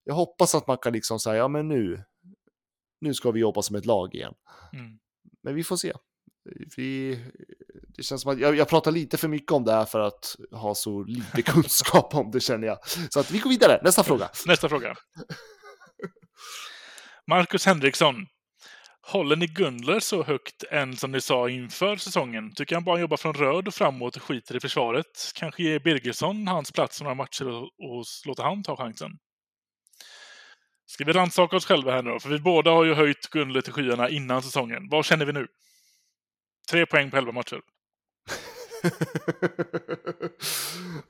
jag 0.03 0.15
hoppas 0.15 0.55
att 0.55 0.67
man 0.67 0.77
kan 0.77 0.93
liksom 0.93 1.19
säga, 1.19 1.35
ja 1.35 1.47
men 1.47 1.67
nu, 1.67 2.03
nu 3.05 3.13
ska 3.13 3.31
vi 3.31 3.39
jobba 3.39 3.61
som 3.61 3.75
ett 3.75 3.85
lag 3.85 4.15
igen. 4.15 4.33
Mm. 4.73 4.99
Men 5.43 5.55
vi 5.55 5.63
får 5.63 5.77
se. 5.77 5.93
Vi, 6.77 7.19
det 7.97 8.03
känns 8.03 8.21
som 8.21 8.31
att 8.31 8.39
jag, 8.39 8.55
jag, 8.55 8.69
pratar 8.69 8.91
lite 8.91 9.17
för 9.17 9.27
mycket 9.27 9.51
om 9.51 9.63
det 9.63 9.71
här 9.71 9.85
för 9.85 9.99
att 9.99 10.35
ha 10.51 10.75
så 10.75 11.03
lite 11.03 11.41
kunskap 11.51 12.15
om 12.15 12.31
det 12.31 12.39
känner 12.39 12.67
jag. 12.67 12.77
Så 13.09 13.19
att 13.19 13.31
vi 13.31 13.39
går 13.39 13.49
vidare, 13.49 13.81
nästa 13.83 14.03
fråga. 14.03 14.29
Nästa 14.47 14.69
fråga. 14.69 14.95
Marcus 17.27 17.65
Henriksson. 17.65 18.15
Håller 19.11 19.35
ni 19.35 19.47
Gunler 19.47 19.99
så 19.99 20.23
högt 20.23 20.63
än 20.71 20.97
som 20.97 21.11
ni 21.11 21.21
sa 21.21 21.49
inför 21.49 21.95
säsongen? 21.95 22.51
Tycker 22.55 22.75
han 22.75 22.83
bara 22.83 22.99
jobbar 22.99 23.17
från 23.17 23.33
röd 23.33 23.67
och 23.67 23.73
framåt 23.73 24.15
och 24.15 24.23
skiter 24.23 24.55
i 24.55 24.59
försvaret? 24.59 25.31
Kanske 25.35 25.63
ger 25.63 25.79
Birgersson 25.79 26.47
hans 26.47 26.71
plats 26.71 27.01
några 27.01 27.15
matcher 27.15 27.47
och, 27.47 27.63
och 27.63 28.05
låter 28.25 28.43
han 28.43 28.63
ta 28.63 28.77
chansen? 28.77 29.11
Ska 30.95 31.03
vi 31.03 31.13
rannsaka 31.13 31.55
oss 31.55 31.65
själva 31.65 31.91
här 31.91 32.03
nu 32.03 32.09
då? 32.09 32.19
För 32.19 32.29
vi 32.29 32.39
båda 32.39 32.71
har 32.71 32.83
ju 32.83 32.93
höjt 32.93 33.27
Gunle 33.27 33.61
till 33.61 33.73
skyarna 33.73 34.09
innan 34.09 34.43
säsongen. 34.43 34.89
Vad 34.89 35.05
känner 35.05 35.25
vi 35.25 35.33
nu? 35.33 35.47
Tre 36.69 36.85
poäng 36.85 37.11
på 37.11 37.17
elva 37.17 37.31
matcher. 37.31 37.61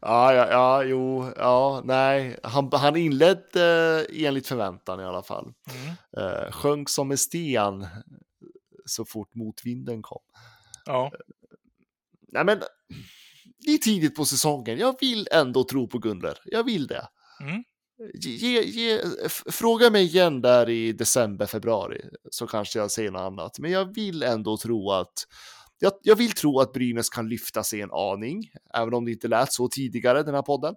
ja, 0.01 0.33
ja, 0.33 0.47
ja, 0.49 0.83
jo, 0.83 1.33
ja, 1.37 1.81
nej. 1.85 2.39
Han, 2.43 2.69
han 2.73 2.95
inledde 2.95 4.05
eh, 4.09 4.25
enligt 4.25 4.47
förväntan 4.47 4.99
i 4.99 5.03
alla 5.03 5.23
fall. 5.23 5.53
Mm. 5.69 5.95
Eh, 6.17 6.51
sjönk 6.51 6.89
som 6.89 7.11
en 7.11 7.17
sten 7.17 7.87
så 8.85 9.05
fort 9.05 9.35
motvinden 9.35 10.01
kom. 10.01 10.21
Ja. 10.85 11.05
Eh, 11.05 11.19
nej, 12.27 12.45
men 12.45 12.59
det 13.65 13.71
är 13.71 13.77
tidigt 13.77 14.15
på 14.15 14.25
säsongen. 14.25 14.77
Jag 14.77 14.95
vill 14.99 15.27
ändå 15.31 15.63
tro 15.63 15.87
på 15.87 15.97
Gunler. 15.97 16.37
Jag 16.45 16.63
vill 16.63 16.87
det. 16.87 17.07
Mm. 17.41 17.63
Ge, 18.13 18.61
ge, 18.61 19.01
fråga 19.29 19.89
mig 19.89 20.03
igen 20.03 20.41
där 20.41 20.69
i 20.69 20.93
december, 20.93 21.45
februari, 21.45 22.01
så 22.31 22.47
kanske 22.47 22.79
jag 22.79 22.91
säger 22.91 23.11
något 23.11 23.21
annat. 23.21 23.59
Men 23.59 23.71
jag 23.71 23.95
vill 23.95 24.23
ändå 24.23 24.57
tro 24.57 24.91
att 24.91 25.13
jag, 25.79 25.93
jag, 26.01 26.15
vill 26.15 26.31
tro 26.31 26.59
att 26.59 26.73
Brynäs 26.73 27.09
kan 27.09 27.29
lyfta 27.29 27.63
sig 27.63 27.81
en 27.81 27.91
aning, 27.91 28.49
även 28.73 28.93
om 28.93 29.05
det 29.05 29.11
inte 29.11 29.27
lät 29.27 29.53
så 29.53 29.67
tidigare 29.67 30.23
den 30.23 30.35
här 30.35 30.41
podden. 30.41 30.75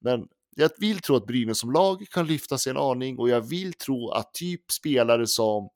Men 0.00 0.26
jag 0.56 0.70
vill 0.78 0.98
tro 0.98 1.16
att 1.16 1.26
Brynäs 1.26 1.58
som 1.58 1.72
lag 1.72 2.04
kan 2.10 2.26
lyfta 2.26 2.58
sig 2.58 2.70
en 2.70 2.76
aning 2.76 3.18
och 3.18 3.28
jag 3.28 3.40
vill 3.40 3.72
tro 3.72 4.10
att 4.10 4.34
typ 4.34 4.72
spelare 4.72 5.26
som 5.26 5.68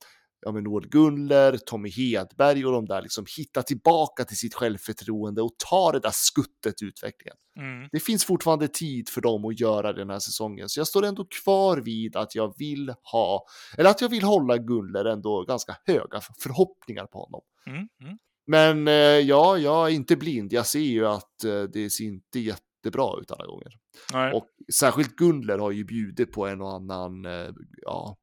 ja, 0.42 0.52
men 0.52 0.64
Noel 0.64 0.88
Gunler, 0.88 1.56
Tommy 1.56 1.90
Hedberg 1.90 2.66
och 2.66 2.72
de 2.72 2.86
där 2.86 3.02
liksom 3.02 3.24
hitta 3.36 3.62
tillbaka 3.62 4.24
till 4.24 4.36
sitt 4.36 4.54
självförtroende 4.54 5.42
och 5.42 5.52
ta 5.68 5.92
det 5.92 6.00
där 6.00 6.12
skuttet 6.12 6.82
i 6.82 6.84
utvecklingen. 6.84 7.36
Mm. 7.56 7.88
Det 7.92 8.00
finns 8.00 8.24
fortfarande 8.24 8.68
tid 8.68 9.08
för 9.08 9.20
dem 9.20 9.44
att 9.44 9.60
göra 9.60 9.92
den 9.92 10.10
här 10.10 10.18
säsongen, 10.18 10.68
så 10.68 10.80
jag 10.80 10.86
står 10.86 11.04
ändå 11.04 11.26
kvar 11.44 11.76
vid 11.76 12.16
att 12.16 12.34
jag 12.34 12.54
vill 12.58 12.94
ha, 13.12 13.46
eller 13.78 13.90
att 13.90 14.00
jag 14.00 14.08
vill 14.08 14.22
hålla 14.22 14.56
Gunler 14.56 15.04
ändå 15.04 15.44
ganska 15.44 15.76
höga 15.84 16.20
förhoppningar 16.38 17.06
på 17.06 17.18
honom. 17.18 17.40
Mm. 17.66 17.88
Mm. 18.00 18.18
Men 18.46 18.88
eh, 18.88 18.94
ja, 19.28 19.58
jag 19.58 19.88
är 19.88 19.94
inte 19.94 20.16
blind. 20.16 20.52
Jag 20.52 20.66
ser 20.66 20.80
ju 20.80 21.06
att 21.06 21.44
eh, 21.44 21.62
det 21.62 21.90
ser 21.90 22.04
inte 22.04 22.40
jättebra 22.40 23.20
ut 23.20 23.30
alla 23.30 23.46
gånger. 23.46 23.72
Nej. 24.12 24.32
Och 24.32 24.46
särskilt 24.74 25.16
Gunler 25.16 25.58
har 25.58 25.70
ju 25.70 25.84
bjudit 25.84 26.32
på 26.32 26.46
en 26.46 26.60
och 26.60 26.74
annan, 26.74 27.24
eh, 27.24 27.50
ja, 27.82 28.16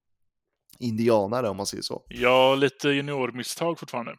indianare 0.79 1.49
om 1.49 1.57
man 1.57 1.65
säger 1.65 1.83
så. 1.83 2.05
Ja, 2.07 2.55
lite 2.55 2.89
juniormisstag 2.89 3.79
fortfarande. 3.79 4.15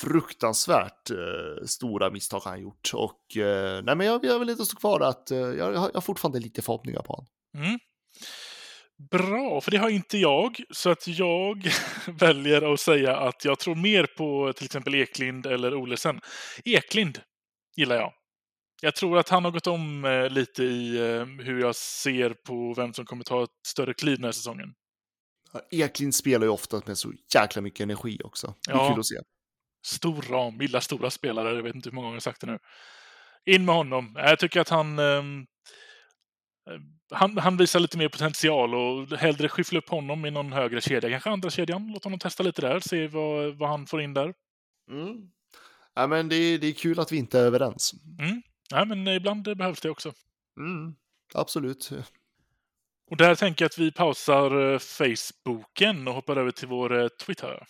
Fruktansvärt 0.00 1.10
eh, 1.10 1.66
stora 1.66 2.10
misstag 2.10 2.40
han 2.44 2.60
gjort 2.60 2.90
och 2.94 3.36
eh, 3.36 3.82
nej, 3.82 3.96
men 3.96 4.06
jag, 4.06 4.24
jag 4.24 4.38
vill 4.38 4.50
inte 4.50 4.64
stå 4.64 4.76
kvar 4.76 5.00
att 5.00 5.30
eh, 5.30 5.38
jag, 5.38 5.74
jag 5.74 5.90
har 5.94 6.00
fortfarande 6.00 6.40
lite 6.40 6.62
förhoppningar 6.62 7.02
på 7.02 7.12
honom. 7.12 7.26
Mm. 7.56 7.78
Bra, 9.10 9.60
för 9.60 9.70
det 9.70 9.78
har 9.78 9.90
inte 9.90 10.18
jag. 10.18 10.60
Så 10.70 10.90
att 10.90 11.08
jag 11.08 11.70
väljer 12.06 12.72
att 12.72 12.80
säga 12.80 13.16
att 13.16 13.44
jag 13.44 13.58
tror 13.58 13.74
mer 13.74 14.06
på 14.16 14.52
till 14.52 14.64
exempel 14.64 14.94
Eklind 14.94 15.46
eller 15.46 15.74
Olesen. 15.74 16.20
Eklind 16.64 17.20
gillar 17.76 17.96
jag. 17.96 18.12
Jag 18.82 18.94
tror 18.94 19.18
att 19.18 19.28
han 19.28 19.44
har 19.44 19.52
gått 19.52 19.66
om 19.66 20.04
eh, 20.04 20.28
lite 20.28 20.64
i 20.64 20.96
eh, 20.96 21.24
hur 21.24 21.60
jag 21.60 21.76
ser 21.76 22.30
på 22.30 22.74
vem 22.76 22.92
som 22.94 23.04
kommer 23.04 23.24
ta 23.24 23.44
ett 23.44 23.50
större 23.66 23.94
kliv 23.94 24.16
den 24.16 24.24
här 24.24 24.32
säsongen. 24.32 24.68
Eklind 25.70 26.14
spelar 26.14 26.46
ju 26.46 26.50
ofta 26.52 26.82
med 26.86 26.98
så 26.98 27.12
jäkla 27.34 27.62
mycket 27.62 27.80
energi 27.80 28.18
också. 28.24 28.54
Det 28.66 28.72
är 28.72 28.76
Ja. 28.76 28.90
kul 28.90 29.00
att 29.00 29.06
se. 29.06 29.16
Stor 29.86 30.22
ram, 30.22 30.60
gillar 30.60 30.80
stora 30.80 31.10
spelare. 31.10 31.54
Jag 31.54 31.62
vet 31.62 31.74
inte 31.74 31.88
hur 31.88 31.94
många 31.94 32.04
gånger 32.06 32.16
jag 32.16 32.22
sagt 32.22 32.40
det 32.40 32.46
nu. 32.46 32.58
In 33.44 33.64
med 33.64 33.74
honom. 33.74 34.14
Jag 34.18 34.38
tycker 34.38 34.60
att 34.60 34.68
han... 34.68 34.98
ehm, 34.98 35.46
han, 37.12 37.38
han 37.38 37.56
visar 37.56 37.80
lite 37.80 37.98
mer 37.98 38.08
potential 38.08 38.74
och 38.74 39.18
hellre 39.18 39.48
skyffla 39.48 39.78
upp 39.78 39.88
honom 39.88 40.26
i 40.26 40.30
någon 40.30 40.52
högre 40.52 40.80
kedja. 40.80 41.10
Kanske 41.10 41.30
andra 41.30 41.50
kedjan. 41.50 41.90
Låt 41.92 42.04
honom 42.04 42.18
testa 42.18 42.42
lite 42.42 42.60
där. 42.62 42.80
Se 42.80 43.06
vad, 43.08 43.58
vad 43.58 43.68
han 43.68 43.86
får 43.86 44.02
in 44.02 44.14
där. 44.14 44.34
Mm. 44.90 45.16
Ja, 45.94 46.06
men 46.06 46.28
det, 46.28 46.36
är- 46.36 46.58
det 46.58 46.66
är 46.66 46.72
kul 46.72 47.00
att 47.00 47.12
vi 47.12 47.16
inte 47.16 47.38
är 47.38 47.44
överens. 47.44 47.92
Mm. 48.20 48.42
Nej, 48.72 48.86
men 48.86 49.08
ibland 49.08 49.42
behövs 49.56 49.80
det 49.80 49.90
också. 49.90 50.12
Mm. 50.60 50.94
Absolut. 51.34 51.90
Och 53.10 53.16
där 53.16 53.34
tänker 53.34 53.64
jag 53.64 53.68
att 53.68 53.78
vi 53.78 53.92
pausar 53.92 54.72
eh, 54.72 54.78
Facebooken 54.78 56.08
och 56.08 56.14
hoppar 56.14 56.36
över 56.36 56.50
till 56.50 56.68
vår 56.68 57.00
eh, 57.00 57.08
Twitter. 57.08 57.66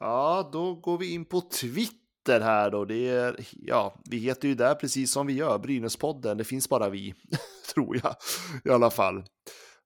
Ja, 0.00 0.50
då 0.52 0.74
går 0.74 0.98
vi 0.98 1.12
in 1.12 1.24
på 1.24 1.40
Twitter 1.40 2.40
här 2.40 2.70
då. 2.70 2.84
Det 2.84 3.08
är, 3.08 3.36
ja, 3.52 4.00
vi 4.10 4.18
heter 4.18 4.48
ju 4.48 4.54
där 4.54 4.74
precis 4.74 5.12
som 5.12 5.26
vi 5.26 5.32
gör, 5.32 5.58
Brynäspodden. 5.58 6.38
Det 6.38 6.44
finns 6.44 6.68
bara 6.68 6.88
vi, 6.88 7.14
tror 7.74 8.00
jag 8.02 8.16
i 8.64 8.70
alla 8.70 8.90
fall. 8.90 9.24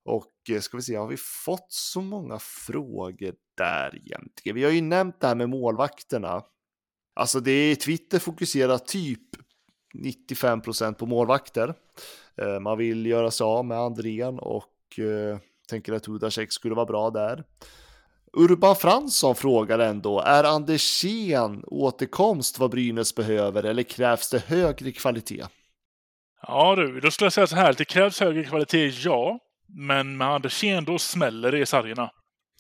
Och 0.04 0.32
eh, 0.50 0.60
ska 0.60 0.76
vi 0.76 0.82
se, 0.82 0.96
har 0.96 1.06
vi 1.06 1.16
fått 1.16 1.72
så 1.72 2.00
många 2.00 2.38
frågor 2.38 3.34
där 3.56 3.96
egentligen? 3.96 4.54
Vi 4.54 4.64
har 4.64 4.70
ju 4.70 4.80
nämnt 4.80 5.20
det 5.20 5.26
här 5.26 5.34
med 5.34 5.48
målvakterna. 5.48 6.42
Alltså 7.14 7.40
det 7.40 7.52
är 7.52 7.74
Twitter 7.74 8.18
fokuserar 8.18 8.78
typ 8.78 9.28
95 9.94 10.60
procent 10.60 10.98
på 10.98 11.06
målvakter. 11.06 11.74
Eh, 12.36 12.60
man 12.60 12.78
vill 12.78 13.06
göra 13.06 13.30
sig 13.30 13.44
av 13.44 13.64
med 13.64 13.78
Andrén 13.78 14.38
och 14.38 14.98
eh, 14.98 15.38
tänker 15.68 15.92
att 15.92 16.06
Hudacek 16.06 16.52
skulle 16.52 16.74
vara 16.74 16.86
bra 16.86 17.10
där. 17.10 17.44
Urban 18.32 18.76
Fransson 18.76 19.34
frågar 19.34 19.78
ändå, 19.78 20.20
är 20.20 20.44
Andersén 20.44 21.64
återkomst 21.66 22.58
vad 22.58 22.70
Brynäs 22.70 23.14
behöver 23.14 23.62
eller 23.62 23.82
krävs 23.82 24.30
det 24.30 24.38
högre 24.46 24.92
kvalitet? 24.92 25.44
Ja 26.46 26.76
du, 26.76 27.00
då 27.00 27.10
skulle 27.10 27.26
jag 27.26 27.32
säga 27.32 27.46
så 27.46 27.56
här. 27.56 27.74
Det 27.78 27.84
krävs 27.84 28.20
högre 28.20 28.44
kvalitet, 28.44 28.88
ja. 28.88 29.38
Men 29.66 30.16
med 30.16 30.28
Andersén, 30.28 30.84
då 30.84 30.98
smäller 30.98 31.52
det 31.52 31.58
i 31.58 31.66
sargerna. 31.66 32.10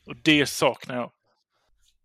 Och 0.06 0.16
det 0.22 0.46
saknar 0.46 0.96
jag. 0.96 1.10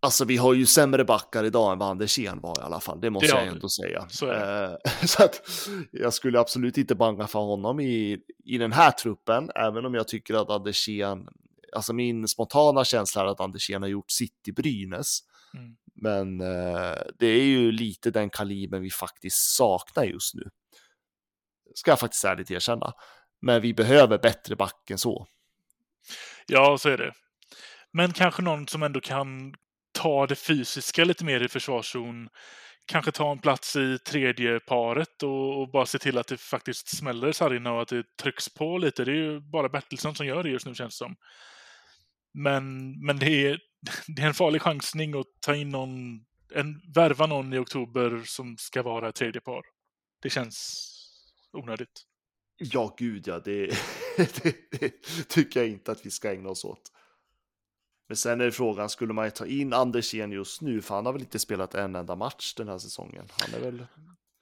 Alltså 0.00 0.24
vi 0.24 0.36
har 0.36 0.54
ju 0.54 0.66
sämre 0.66 1.04
backar 1.04 1.44
idag 1.44 1.72
än 1.72 1.78
vad 1.78 1.90
Andersén 1.90 2.40
var 2.40 2.60
i 2.60 2.62
alla 2.62 2.80
fall, 2.80 3.00
det 3.00 3.10
måste 3.10 3.34
har 3.34 3.40
jag 3.40 3.48
ändå 3.48 3.68
säga. 3.68 4.06
Så 4.08 4.32
Eh, 4.32 4.76
så 5.06 5.24
att 5.24 5.48
jag 5.92 6.14
skulle 6.14 6.40
absolut 6.40 6.78
inte 6.78 6.94
banga 6.94 7.26
för 7.26 7.38
honom 7.38 7.80
i, 7.80 8.18
i 8.44 8.58
den 8.58 8.72
här 8.72 8.90
truppen, 8.90 9.50
även 9.54 9.86
om 9.86 9.94
jag 9.94 10.08
tycker 10.08 10.34
att 10.34 10.50
Andersén, 10.50 11.28
alltså 11.72 11.92
min 11.92 12.28
spontana 12.28 12.84
känsla 12.84 13.22
är 13.22 13.26
att 13.26 13.40
Andersén 13.40 13.82
har 13.82 13.88
gjort 13.88 14.10
sitt 14.10 14.48
i 14.48 14.52
Brynäs. 14.52 15.18
Mm. 15.54 15.76
Men 15.94 16.40
eh, 16.40 16.96
det 17.18 17.26
är 17.26 17.44
ju 17.44 17.72
lite 17.72 18.10
den 18.10 18.30
kalibern 18.30 18.82
vi 18.82 18.90
faktiskt 18.90 19.56
saknar 19.56 20.04
just 20.04 20.34
nu. 20.34 20.50
Ska 21.74 21.90
jag 21.90 22.00
faktiskt 22.00 22.24
ärligt 22.24 22.50
erkänna. 22.50 22.92
Men 23.40 23.62
vi 23.62 23.74
behöver 23.74 24.18
bättre 24.18 24.56
back 24.56 24.90
än 24.90 24.98
så. 24.98 25.26
Ja, 26.46 26.78
så 26.78 26.88
är 26.88 26.98
det. 26.98 27.12
Men 27.92 28.12
kanske 28.12 28.42
någon 28.42 28.68
som 28.68 28.82
ändå 28.82 29.00
kan 29.00 29.54
ta 29.98 30.26
det 30.26 30.36
fysiska 30.36 31.04
lite 31.04 31.24
mer 31.24 31.42
i 31.42 31.48
försvarszon. 31.48 32.28
Kanske 32.86 33.12
ta 33.12 33.32
en 33.32 33.38
plats 33.38 33.76
i 33.76 33.98
tredje 33.98 34.60
paret 34.60 35.22
och, 35.22 35.60
och 35.60 35.70
bara 35.70 35.86
se 35.86 35.98
till 35.98 36.18
att 36.18 36.26
det 36.26 36.36
faktiskt 36.36 36.96
smäller 36.96 37.32
sargerna 37.32 37.72
och 37.72 37.82
att 37.82 37.88
det 37.88 38.16
trycks 38.22 38.48
på 38.48 38.78
lite. 38.78 39.04
Det 39.04 39.10
är 39.10 39.14
ju 39.14 39.40
bara 39.40 39.68
Bertilsson 39.68 40.14
som 40.14 40.26
gör 40.26 40.42
det 40.42 40.50
just 40.50 40.66
nu 40.66 40.74
känns 40.74 40.94
det 40.94 41.04
som. 41.04 41.16
Men, 42.34 42.92
men 43.06 43.18
det, 43.18 43.46
är, 43.46 43.60
det 44.16 44.22
är 44.22 44.26
en 44.26 44.34
farlig 44.34 44.62
chansning 44.62 45.20
att 45.20 45.26
ta 45.40 45.54
in 45.54 45.68
någon, 45.68 46.24
en, 46.54 46.92
värva 46.94 47.26
någon 47.26 47.52
i 47.52 47.58
oktober 47.58 48.22
som 48.24 48.56
ska 48.56 48.82
vara 48.82 49.12
tredje 49.12 49.40
par. 49.40 49.62
Det 50.22 50.30
känns 50.30 50.84
onödigt. 51.52 52.02
Ja, 52.58 52.94
gud 52.98 53.26
ja, 53.26 53.38
det, 53.38 53.66
det, 54.16 54.56
det 54.70 54.92
tycker 55.28 55.60
jag 55.60 55.68
inte 55.68 55.92
att 55.92 56.06
vi 56.06 56.10
ska 56.10 56.32
ägna 56.32 56.48
oss 56.48 56.64
åt. 56.64 56.92
Men 58.08 58.16
sen 58.16 58.40
är 58.40 58.50
frågan, 58.50 58.88
skulle 58.88 59.12
man 59.12 59.30
ta 59.30 59.46
in 59.46 59.72
Andersén 59.72 60.32
just 60.32 60.62
nu? 60.62 60.82
För 60.82 60.94
han 60.94 61.06
har 61.06 61.12
väl 61.12 61.22
inte 61.22 61.38
spelat 61.38 61.74
en 61.74 61.96
enda 61.96 62.16
match 62.16 62.54
den 62.54 62.68
här 62.68 62.78
säsongen. 62.78 63.28
Han 63.40 63.60
är 63.60 63.64
väl... 63.64 63.86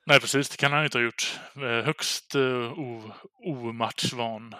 Nej, 0.06 0.20
precis. 0.20 0.48
Det 0.48 0.56
kan 0.56 0.72
han 0.72 0.80
ju 0.80 0.84
inte 0.86 0.98
ha 0.98 1.04
gjort. 1.04 1.40
Eh, 1.56 1.84
Högst 1.84 2.34
o- 2.76 3.12
omatchvan. 3.46 4.54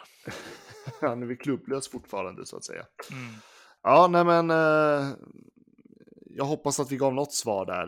Han 1.00 1.22
är 1.22 1.26
väl 1.26 1.36
klubblös 1.36 1.88
fortfarande 1.90 2.46
så 2.46 2.57
att 2.57 2.64
säga. 2.64 2.86
Mm. 3.12 3.34
Ja, 3.82 4.09
nej 4.11 4.24
men. 4.24 4.50
Eh, 4.50 5.09
jag 6.30 6.44
hoppas 6.44 6.80
att 6.80 6.92
vi 6.92 6.96
gav 6.96 7.14
något 7.14 7.32
svar 7.34 7.66
där. 7.66 7.82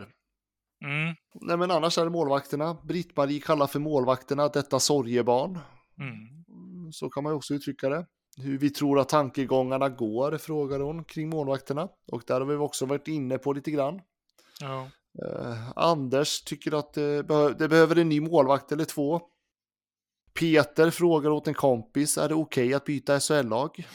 Mm. 0.85 1.15
Nej, 1.41 1.57
men 1.57 1.71
annars 1.71 1.97
är 1.97 2.03
det 2.03 2.09
målvakterna. 2.09 2.73
Britt-Marie 2.87 3.39
kallar 3.39 3.67
för 3.67 3.79
målvakterna 3.79 4.47
detta 4.47 4.79
sorgebarn. 4.79 5.59
Mm. 5.99 6.91
Så 6.91 7.09
kan 7.09 7.23
man 7.23 7.31
ju 7.33 7.37
också 7.37 7.53
uttrycka 7.53 7.89
det. 7.89 8.05
Hur 8.41 8.57
vi 8.57 8.69
tror 8.69 8.99
att 8.99 9.09
tankegångarna 9.09 9.89
går, 9.89 10.37
frågar 10.37 10.79
hon 10.79 11.03
kring 11.03 11.29
målvakterna. 11.29 11.89
Och 12.11 12.23
där 12.27 12.39
har 12.39 12.47
vi 12.47 12.55
också 12.55 12.85
varit 12.85 13.07
inne 13.07 13.37
på 13.37 13.53
lite 13.53 13.71
grann. 13.71 14.01
Ja. 14.59 14.89
Eh, 15.25 15.69
Anders 15.75 16.41
tycker 16.41 16.79
att 16.79 16.93
det, 16.93 17.23
behö- 17.23 17.55
det 17.59 17.67
behöver 17.67 17.95
en 17.95 18.09
ny 18.09 18.21
målvakt 18.21 18.71
eller 18.71 18.85
två. 18.85 19.21
Peter 20.33 20.91
frågar 20.91 21.29
åt 21.29 21.47
en 21.47 21.53
kompis, 21.53 22.17
är 22.17 22.29
det 22.29 22.35
okej 22.35 22.73
att 22.73 22.85
byta 22.85 23.19
SHL-lag? 23.19 23.87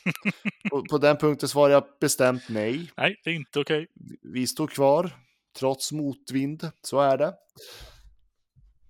på, 0.70 0.84
på 0.90 0.98
den 0.98 1.16
punkten 1.16 1.48
svarar 1.48 1.72
jag 1.72 1.84
bestämt 2.00 2.42
nej. 2.48 2.90
Nej, 2.96 3.20
det 3.24 3.30
är 3.30 3.34
inte 3.34 3.60
okej. 3.60 3.86
Vi 4.22 4.46
står 4.46 4.66
kvar, 4.66 5.10
trots 5.58 5.92
motvind, 5.92 6.70
så 6.82 7.00
är 7.00 7.18
det. 7.18 7.34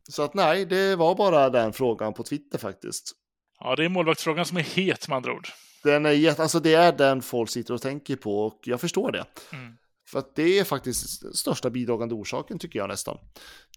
Så 0.09 0.23
att 0.23 0.35
nej, 0.35 0.65
det 0.67 0.97
var 0.97 1.15
bara 1.15 1.51
den 1.51 1.73
frågan 1.73 2.15
på 2.15 2.23
Twitter 2.23 2.59
faktiskt. 2.59 3.13
Ja, 3.61 3.77
det 3.77 3.85
är 3.85 3.89
målvaktsfrågan 3.89 4.47
som 4.47 4.57
är 4.57 4.63
het 4.63 5.09
med 5.09 5.17
andra 5.17 5.33
ord. 5.33 5.49
Den 5.83 6.07
är, 6.07 6.11
jätte- 6.11 6.43
alltså 6.43 6.61
det 6.61 6.75
är 6.75 6.93
den 6.93 7.23
folk 7.23 7.51
sitter 7.51 7.75
och 7.75 7.83
tänker 7.83 8.17
på 8.17 8.47
och 8.47 8.61
jag 8.65 8.81
förstår 8.81 9.13
det. 9.13 9.25
Mm. 9.53 9.77
För 10.09 10.19
att 10.19 10.35
det 10.37 10.59
är 10.59 10.65
faktiskt 10.65 11.37
största 11.37 11.71
bidragande 11.71 12.15
orsaken 12.15 12.59
tycker 12.59 12.79
jag 12.79 12.89
nästan. 12.89 13.19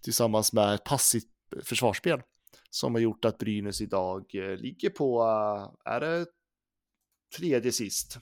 Tillsammans 0.02 0.52
med 0.52 0.74
ett 0.74 0.84
passivt 0.84 1.24
försvarsspel. 1.64 2.20
Som 2.70 2.94
har 2.94 3.00
gjort 3.00 3.24
att 3.24 3.38
Brynäs 3.38 3.80
idag 3.80 4.24
eh, 4.34 4.56
ligger 4.56 4.90
på, 4.90 5.22
eh, 5.86 5.92
är 5.94 6.00
det 6.00 6.26
tredje 7.36 7.72
sist? 7.72 8.18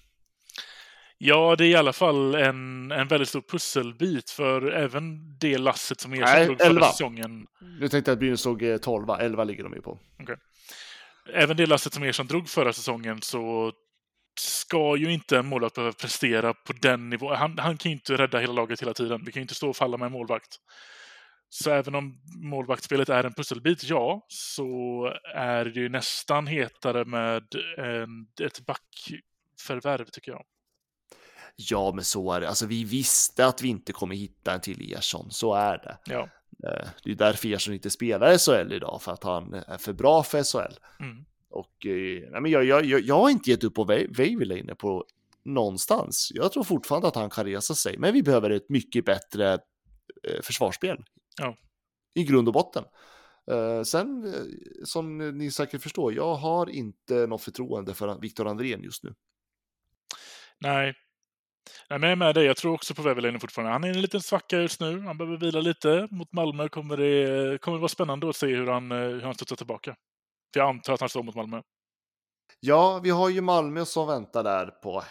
Ja, 1.19 1.57
det 1.57 1.65
är 1.65 1.69
i 1.69 1.75
alla 1.75 1.93
fall 1.93 2.35
en, 2.35 2.91
en 2.93 3.09
väldigt 3.09 3.29
stor 3.29 3.41
pusselbit 3.41 4.31
för 4.31 4.71
även 4.73 5.39
det 5.39 5.59
lasset 5.59 6.01
som 6.01 6.11
Nej, 6.11 6.21
ersatte 6.21 6.45
drog 6.45 6.59
förra 6.61 6.85
säsongen. 6.93 7.47
Nu 7.81 7.89
tänkte 7.89 8.11
jag 8.11 8.17
att 8.17 8.19
Brynäs 8.19 8.41
såg 8.41 8.63
eh, 8.63 8.77
12, 8.77 9.11
11 9.11 9.45
ligger 9.45 9.63
de 9.65 9.73
ju 9.75 9.83
på. 9.83 9.99
Även 11.33 11.57
det 11.57 11.67
lasset 11.67 11.95
som 11.95 12.03
Ersson 12.03 12.27
drog 12.27 12.49
förra 12.49 12.73
säsongen 12.73 13.23
så 13.23 13.73
ska 14.41 14.97
ju 14.97 15.13
inte 15.13 15.39
en 15.39 15.47
målvakt 15.47 15.75
behöva 15.75 15.93
prestera 15.93 16.55
på 16.55 16.73
den 16.73 17.11
nivån. 17.11 17.37
Han, 17.37 17.59
han 17.59 17.77
kan 17.77 17.91
ju 17.91 17.97
inte 17.97 18.17
rädda 18.17 18.39
hela 18.39 18.53
laget 18.53 18.83
hela 18.83 18.95
tiden. 18.95 19.25
Vi 19.25 19.33
kan 19.33 19.41
ju 19.41 19.43
inte 19.43 19.55
stå 19.55 19.69
och 19.69 19.77
falla 19.77 19.97
med 19.97 20.07
en 20.07 20.13
målvakt. 20.13 20.57
Så 21.51 21.71
även 21.71 21.95
om 21.95 22.21
målvaktsspelet 22.43 23.09
är 23.09 23.25
en 23.25 23.35
pusselbit, 23.35 23.85
ja, 23.85 24.27
så 24.29 25.05
är 25.35 25.65
det 25.65 25.81
ju 25.81 25.89
nästan 25.89 26.47
hetare 26.47 27.05
med 27.05 27.45
en, 27.79 28.27
ett 28.43 28.61
backförvärv, 28.67 30.05
tycker 30.05 30.33
jag. 30.33 30.45
Ja, 31.57 31.93
men 31.95 32.05
så 32.05 32.33
är 32.33 32.41
det. 32.41 32.49
Alltså, 32.49 32.67
vi 32.67 32.85
visste 32.85 33.47
att 33.47 33.63
vi 33.63 33.69
inte 33.69 33.93
kommer 33.93 34.15
hitta 34.15 34.53
en 34.55 34.61
till 34.61 34.93
Ersson. 34.93 35.31
Så 35.31 35.55
är 35.55 35.79
det. 35.79 35.99
Ja. 36.05 36.29
Eh, 36.65 36.89
det 37.05 37.11
är 37.11 37.15
därför 37.15 37.49
Ersson 37.49 37.75
inte 37.75 37.91
spelar 37.91 38.39
SHL 38.39 38.73
idag, 38.73 39.03
för 39.03 39.13
att 39.13 39.25
han 39.25 39.55
är 39.55 39.79
för 39.79 39.93
bra 39.93 40.23
för 40.23 40.43
SHL. 40.43 40.79
Mm. 41.01 41.25
Och 41.51 41.87
eh, 41.87 42.31
nej, 42.31 42.41
men 42.41 42.51
jag, 42.51 42.65
jag, 42.65 42.85
jag, 42.85 43.01
jag 43.01 43.21
har 43.21 43.31
inte 43.31 43.51
gett 43.51 43.65
upp 43.65 43.75
på 43.75 43.85
Väiväläinen 43.85 44.77
på 44.77 45.05
någonstans. 45.45 46.31
Jag 46.35 46.53
tror 46.53 46.65
fortfarande 46.65 47.09
att 47.09 47.15
han 47.15 47.31
kan 47.31 47.45
resa 47.45 47.75
sig, 47.75 47.99
men 47.99 48.13
vi 48.13 48.23
behöver 48.23 48.51
ett 48.51 48.69
mycket 48.69 49.05
bättre 49.05 49.53
eh, 49.53 50.43
försvarsspel. 50.43 51.05
Ja. 51.37 51.57
I 52.15 52.25
grund 52.25 52.49
och 52.49 52.55
botten. 52.55 52.85
Sen, 53.85 54.35
som 54.85 55.19
ni 55.39 55.51
säkert 55.51 55.83
förstår, 55.83 56.15
jag 56.15 56.35
har 56.35 56.71
inte 56.71 57.27
något 57.27 57.43
förtroende 57.43 57.95
för 57.95 58.21
Viktor 58.21 58.49
Andrén 58.49 58.83
just 58.83 59.05
nu. 59.05 59.15
Nej. 60.59 60.95
Nej, 61.91 61.99
men 61.99 62.03
jag 62.03 62.13
är 62.13 62.17
med 62.17 62.35
dig. 62.35 62.45
Jag 62.45 62.57
tror 62.57 62.75
också 62.75 62.95
på 62.95 63.03
Väiväläinen 63.03 63.41
fortfarande. 63.41 63.73
Han 63.73 63.85
är 63.85 63.89
en 63.89 64.01
liten 64.01 64.21
svacka 64.21 64.61
just 64.61 64.81
nu. 64.81 65.01
Han 65.01 65.19
behöver 65.19 65.37
vila 65.37 65.61
lite. 65.61 66.09
Mot 66.11 66.33
Malmö 66.33 66.69
kommer 66.69 66.97
det, 66.97 67.59
kommer 67.61 67.77
det 67.77 67.81
vara 67.81 67.89
spännande 67.89 68.29
att 68.29 68.37
se 68.37 68.47
hur 68.47 68.67
han, 68.67 68.93
eh, 68.93 68.99
hur 68.99 69.21
han 69.21 69.35
studsar 69.35 69.57
tillbaka. 69.57 69.95
För 70.53 70.61
jag 70.61 70.69
antar 70.69 70.95
att 70.95 71.01
han 71.01 71.09
står 71.09 71.23
mot 71.23 71.35
Malmö. 71.35 71.63
Ja, 72.61 73.01
vi 73.03 73.11
har 73.11 73.29
ju 73.29 73.41
Malmö 73.41 73.85
som 73.85 74.07
väntar 74.07 74.45
där 74.45 74.67
på 74.67 75.03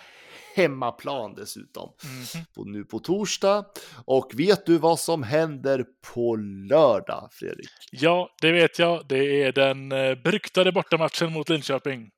hemmaplan 0.56 1.36
dessutom. 1.36 1.94
Mhm. 2.04 2.46
På, 2.56 2.64
nu 2.64 2.84
på 2.84 3.00
torsdag. 3.00 3.66
Och 4.06 4.32
vet 4.36 4.66
du 4.66 4.78
vad 4.78 5.00
som 5.00 5.24
händer 5.24 5.86
på 6.14 6.36
lördag, 6.70 7.30
Fredrik? 7.32 7.70
Ja, 7.92 8.30
det 8.42 8.52
vet 8.52 8.80
jag. 8.80 9.08
Det 9.08 9.44
är 9.44 9.52
den 9.52 9.92
eh, 9.92 10.16
beryktade 10.16 10.72
bortamatchen 10.72 11.34
mot 11.34 11.50
Linköping. 11.50 12.10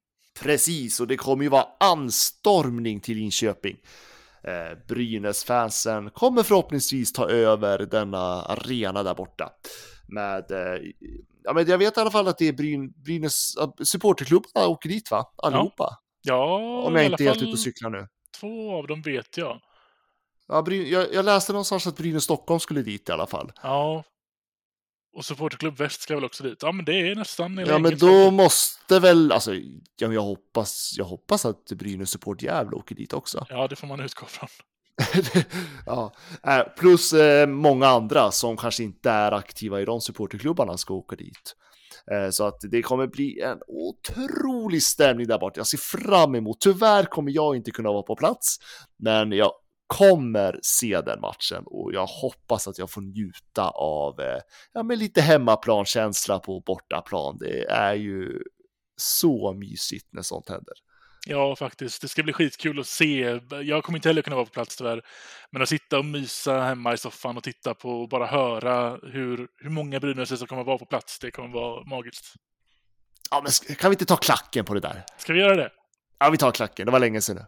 Precis, 0.41 0.99
och 0.99 1.07
det 1.07 1.17
kommer 1.17 1.43
ju 1.43 1.49
vara 1.49 1.67
anstormning 1.79 2.99
till 2.99 3.17
Linköping. 3.17 3.77
Eh, 4.43 4.77
Brynäs-fansen 4.87 6.09
kommer 6.09 6.43
förhoppningsvis 6.43 7.13
ta 7.13 7.29
över 7.29 7.77
denna 7.77 8.41
arena 8.41 9.03
där 9.03 9.15
borta. 9.15 9.49
Med, 10.07 10.51
eh, 10.51 10.81
ja 11.43 11.53
men 11.53 11.67
jag 11.67 11.77
vet 11.77 11.97
i 11.97 11.99
alla 11.99 12.11
fall 12.11 12.27
att 12.27 12.37
det 12.37 12.47
är 12.47 12.53
Bryn, 12.53 12.91
Brynäs 12.91 13.55
supporterklubbarna 13.83 14.67
åker 14.67 14.89
dit 14.89 15.11
va? 15.11 15.25
Allihopa. 15.37 15.97
Ja, 16.21 16.83
Om 16.85 16.97
i 16.97 16.99
jag 16.99 17.11
inte 17.11 17.23
är 17.23 17.27
helt 17.27 17.41
ute 17.41 17.51
och 17.51 17.59
cyklar 17.59 17.89
nu. 17.89 18.07
Två 18.39 18.77
av 18.77 18.87
dem 18.87 19.01
vet 19.01 19.37
jag. 19.37 19.59
Ja, 20.47 20.61
Bryn, 20.61 20.89
jag, 20.89 21.13
jag 21.13 21.25
läste 21.25 21.53
någonstans 21.53 21.87
att 21.87 21.97
Brynäs 21.97 22.23
Stockholm 22.23 22.59
skulle 22.59 22.81
dit 22.81 23.09
i 23.09 23.11
alla 23.11 23.27
fall. 23.27 23.51
Ja. 23.63 24.03
Och 25.13 25.25
Supporterklubb 25.25 25.77
Väst 25.77 26.01
ska 26.01 26.15
väl 26.15 26.23
också 26.25 26.43
dit. 26.43 26.57
Ja, 26.61 26.71
men 26.71 26.85
det 26.85 26.93
är 27.11 27.15
nästan 27.15 27.57
Ja, 27.57 27.77
men 27.79 27.97
då 27.97 28.07
faktiskt. 28.07 28.33
måste 28.33 28.99
väl, 28.99 29.31
alltså, 29.31 29.53
ja, 29.99 30.13
jag 30.13 30.21
hoppas, 30.21 30.93
jag 30.97 31.05
hoppas 31.05 31.45
att 31.45 31.65
Brynäs 31.65 32.09
Support 32.09 32.41
Gävle 32.41 32.75
åker 32.75 32.95
dit 32.95 33.13
också. 33.13 33.45
Ja, 33.49 33.67
det 33.67 33.75
får 33.75 33.87
man 33.87 33.99
utgå 33.99 34.25
från. 34.25 34.49
ja, 35.85 36.13
eh, 36.47 36.61
plus 36.77 37.13
eh, 37.13 37.47
många 37.47 37.87
andra 37.87 38.31
som 38.31 38.57
kanske 38.57 38.83
inte 38.83 39.09
är 39.09 39.31
aktiva 39.31 39.81
i 39.81 39.85
de 39.85 40.01
supporterklubbarna 40.01 40.77
ska 40.77 40.93
åka 40.93 41.15
dit. 41.15 41.55
Eh, 42.11 42.29
Så 42.29 42.43
att 42.47 42.59
det 42.71 42.81
kommer 42.81 43.07
bli 43.07 43.41
en 43.41 43.57
otrolig 43.67 44.83
stämning 44.83 45.27
där 45.27 45.39
borta. 45.39 45.59
Jag 45.59 45.67
ser 45.67 45.77
fram 45.77 46.35
emot. 46.35 46.61
Tyvärr 46.61 47.03
kommer 47.03 47.31
jag 47.31 47.55
inte 47.55 47.71
kunna 47.71 47.89
vara 47.91 48.03
på 48.03 48.15
plats, 48.15 48.57
men 48.99 49.31
jag 49.31 49.51
kommer 49.89 50.59
se 50.61 51.01
den 51.01 51.21
matchen 51.21 51.63
och 51.65 51.93
jag 51.93 52.05
hoppas 52.05 52.67
att 52.67 52.77
jag 52.77 52.91
får 52.91 53.01
njuta 53.01 53.69
av 53.69 54.19
eh, 54.19 54.41
ja, 54.73 54.83
men 54.83 54.99
lite 54.99 55.21
hemmaplankänsla 55.21 56.39
på 56.39 56.59
bortaplan. 56.59 57.37
Det 57.39 57.65
är 57.69 57.93
ju 57.93 58.43
så 58.97 59.53
mysigt 59.53 60.07
när 60.11 60.21
sånt 60.21 60.49
händer. 60.49 60.73
Ja, 61.27 61.55
faktiskt. 61.55 62.01
Det 62.01 62.07
ska 62.07 62.23
bli 62.23 62.33
skitkul 62.33 62.79
att 62.79 62.87
se. 62.87 63.39
Jag 63.63 63.83
kommer 63.83 63.97
inte 63.97 64.09
heller 64.09 64.21
kunna 64.21 64.35
vara 64.35 64.45
på 64.45 64.51
plats 64.51 64.75
tyvärr. 64.75 65.01
Men 65.51 65.61
att 65.61 65.69
sitta 65.69 65.99
och 65.99 66.05
mysa 66.05 66.59
hemma 66.61 66.93
i 66.93 66.97
soffan 66.97 67.37
och 67.37 67.43
titta 67.43 67.73
på 67.73 67.89
och 67.89 68.09
bara 68.09 68.25
höra 68.25 68.99
hur, 69.03 69.47
hur 69.57 69.69
många 69.69 69.99
Brynäs 69.99 70.39
som 70.39 70.47
kommer 70.47 70.63
vara 70.63 70.77
på 70.77 70.85
plats, 70.85 71.19
det 71.19 71.31
kommer 71.31 71.49
vara 71.49 71.83
magiskt. 71.83 72.33
Ja, 73.31 73.41
men 73.43 73.75
kan 73.75 73.89
vi 73.89 73.93
inte 73.93 74.05
ta 74.05 74.17
klacken 74.17 74.65
på 74.65 74.73
det 74.73 74.79
där? 74.79 75.03
Ska 75.17 75.33
vi 75.33 75.39
göra 75.39 75.55
det? 75.55 75.71
Ja, 76.19 76.29
vi 76.29 76.37
tar 76.37 76.51
klacken. 76.51 76.85
Det 76.85 76.91
var 76.91 76.99
länge 76.99 77.21
sedan 77.21 77.35
nu. 77.35 77.45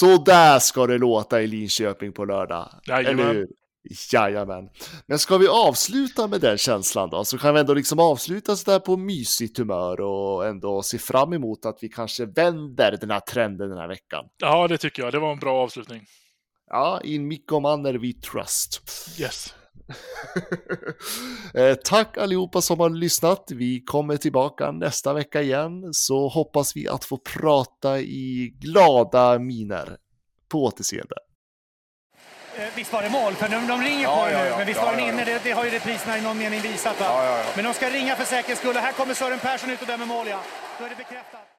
Så 0.00 0.16
där 0.16 0.58
ska 0.58 0.86
det 0.86 0.98
låta 0.98 1.42
i 1.42 1.46
Linköping 1.46 2.12
på 2.12 2.24
lördag. 2.24 2.68
Jajamän. 2.86 3.20
Eller 3.20 3.34
hur? 3.34 3.48
Jajamän. 4.12 4.68
Men 5.06 5.18
ska 5.18 5.38
vi 5.38 5.48
avsluta 5.48 6.26
med 6.26 6.40
den 6.40 6.58
känslan 6.58 7.10
då? 7.10 7.24
Så 7.24 7.38
kan 7.38 7.54
vi 7.54 7.60
ändå 7.60 7.74
liksom 7.74 7.98
avsluta 7.98 8.56
så 8.56 8.70
där 8.70 8.78
på 8.78 8.96
mysigt 8.96 9.58
humör 9.58 10.00
och 10.00 10.46
ändå 10.46 10.82
se 10.82 10.98
fram 10.98 11.32
emot 11.32 11.66
att 11.66 11.78
vi 11.80 11.88
kanske 11.88 12.26
vänder 12.26 12.96
den 13.00 13.10
här 13.10 13.20
trenden 13.20 13.68
den 13.68 13.78
här 13.78 13.88
veckan. 13.88 14.24
Ja, 14.36 14.68
det 14.68 14.78
tycker 14.78 15.02
jag. 15.02 15.12
Det 15.12 15.18
var 15.18 15.32
en 15.32 15.38
bra 15.38 15.62
avslutning. 15.62 16.02
Ja, 16.70 17.00
in 17.04 17.28
Mikko 17.28 17.60
Manner 17.60 17.94
we 17.94 18.12
trust. 18.12 18.82
Yes. 19.20 19.54
Eh, 21.54 21.74
Tack 21.74 22.18
allihopa 22.18 22.60
som 22.60 22.80
har 22.80 22.90
lyssnat. 22.90 23.50
Vi 23.54 23.80
kommer 23.80 24.16
tillbaka 24.16 24.70
nästa 24.70 25.12
vecka 25.12 25.42
igen, 25.42 25.88
så 25.92 26.28
hoppas 26.28 26.76
vi 26.76 26.88
att 26.88 27.04
få 27.04 27.16
prata 27.18 28.00
i 28.00 28.52
glada 28.60 29.38
miner. 29.38 29.96
På 30.48 30.64
återseende. 30.64 31.14
Eh, 32.56 32.64
Visst 32.76 32.92
var 32.92 33.02
det 33.02 33.10
mål? 33.10 33.34
För 33.34 33.48
de, 33.48 33.66
de 33.66 33.80
ringer 33.82 34.02
Ja, 34.02 34.24
på 34.26 34.32
ja, 34.32 34.42
nu. 34.42 34.48
ja. 34.48 34.56
Men 34.58 34.66
visst 34.66 34.78
Ja, 34.80 34.84
var 34.86 34.92
den 34.92 35.00
ja, 35.06 35.12
inne? 35.12 35.18
ja. 35.20 35.24
Det, 35.26 35.40
det 35.44 35.50
har 35.52 35.64
ju 35.64 35.70
repriserna 35.70 36.18
i 36.18 36.22
någon 36.22 36.38
mening 36.38 36.60
visat. 36.60 37.00
Va? 37.00 37.06
Ja, 37.08 37.24
ja, 37.24 37.38
ja. 37.38 37.44
Men 37.56 37.64
de 37.64 37.74
ska 37.74 37.90
ringa 37.90 38.16
för 38.16 38.24
säkerhets 38.24 38.60
skull. 38.60 38.76
Och 38.76 38.82
här 38.82 38.92
kommer 38.92 39.14
Sören 39.14 39.38
Persson 39.38 39.70
ut 39.70 39.80
och 39.80 39.86
dömer 39.86 40.06
mål, 40.06 40.26
ja. 40.28 40.40
Då 40.78 40.84
är 40.84 40.88
det 40.88 40.96
bekräftat. 40.96 41.47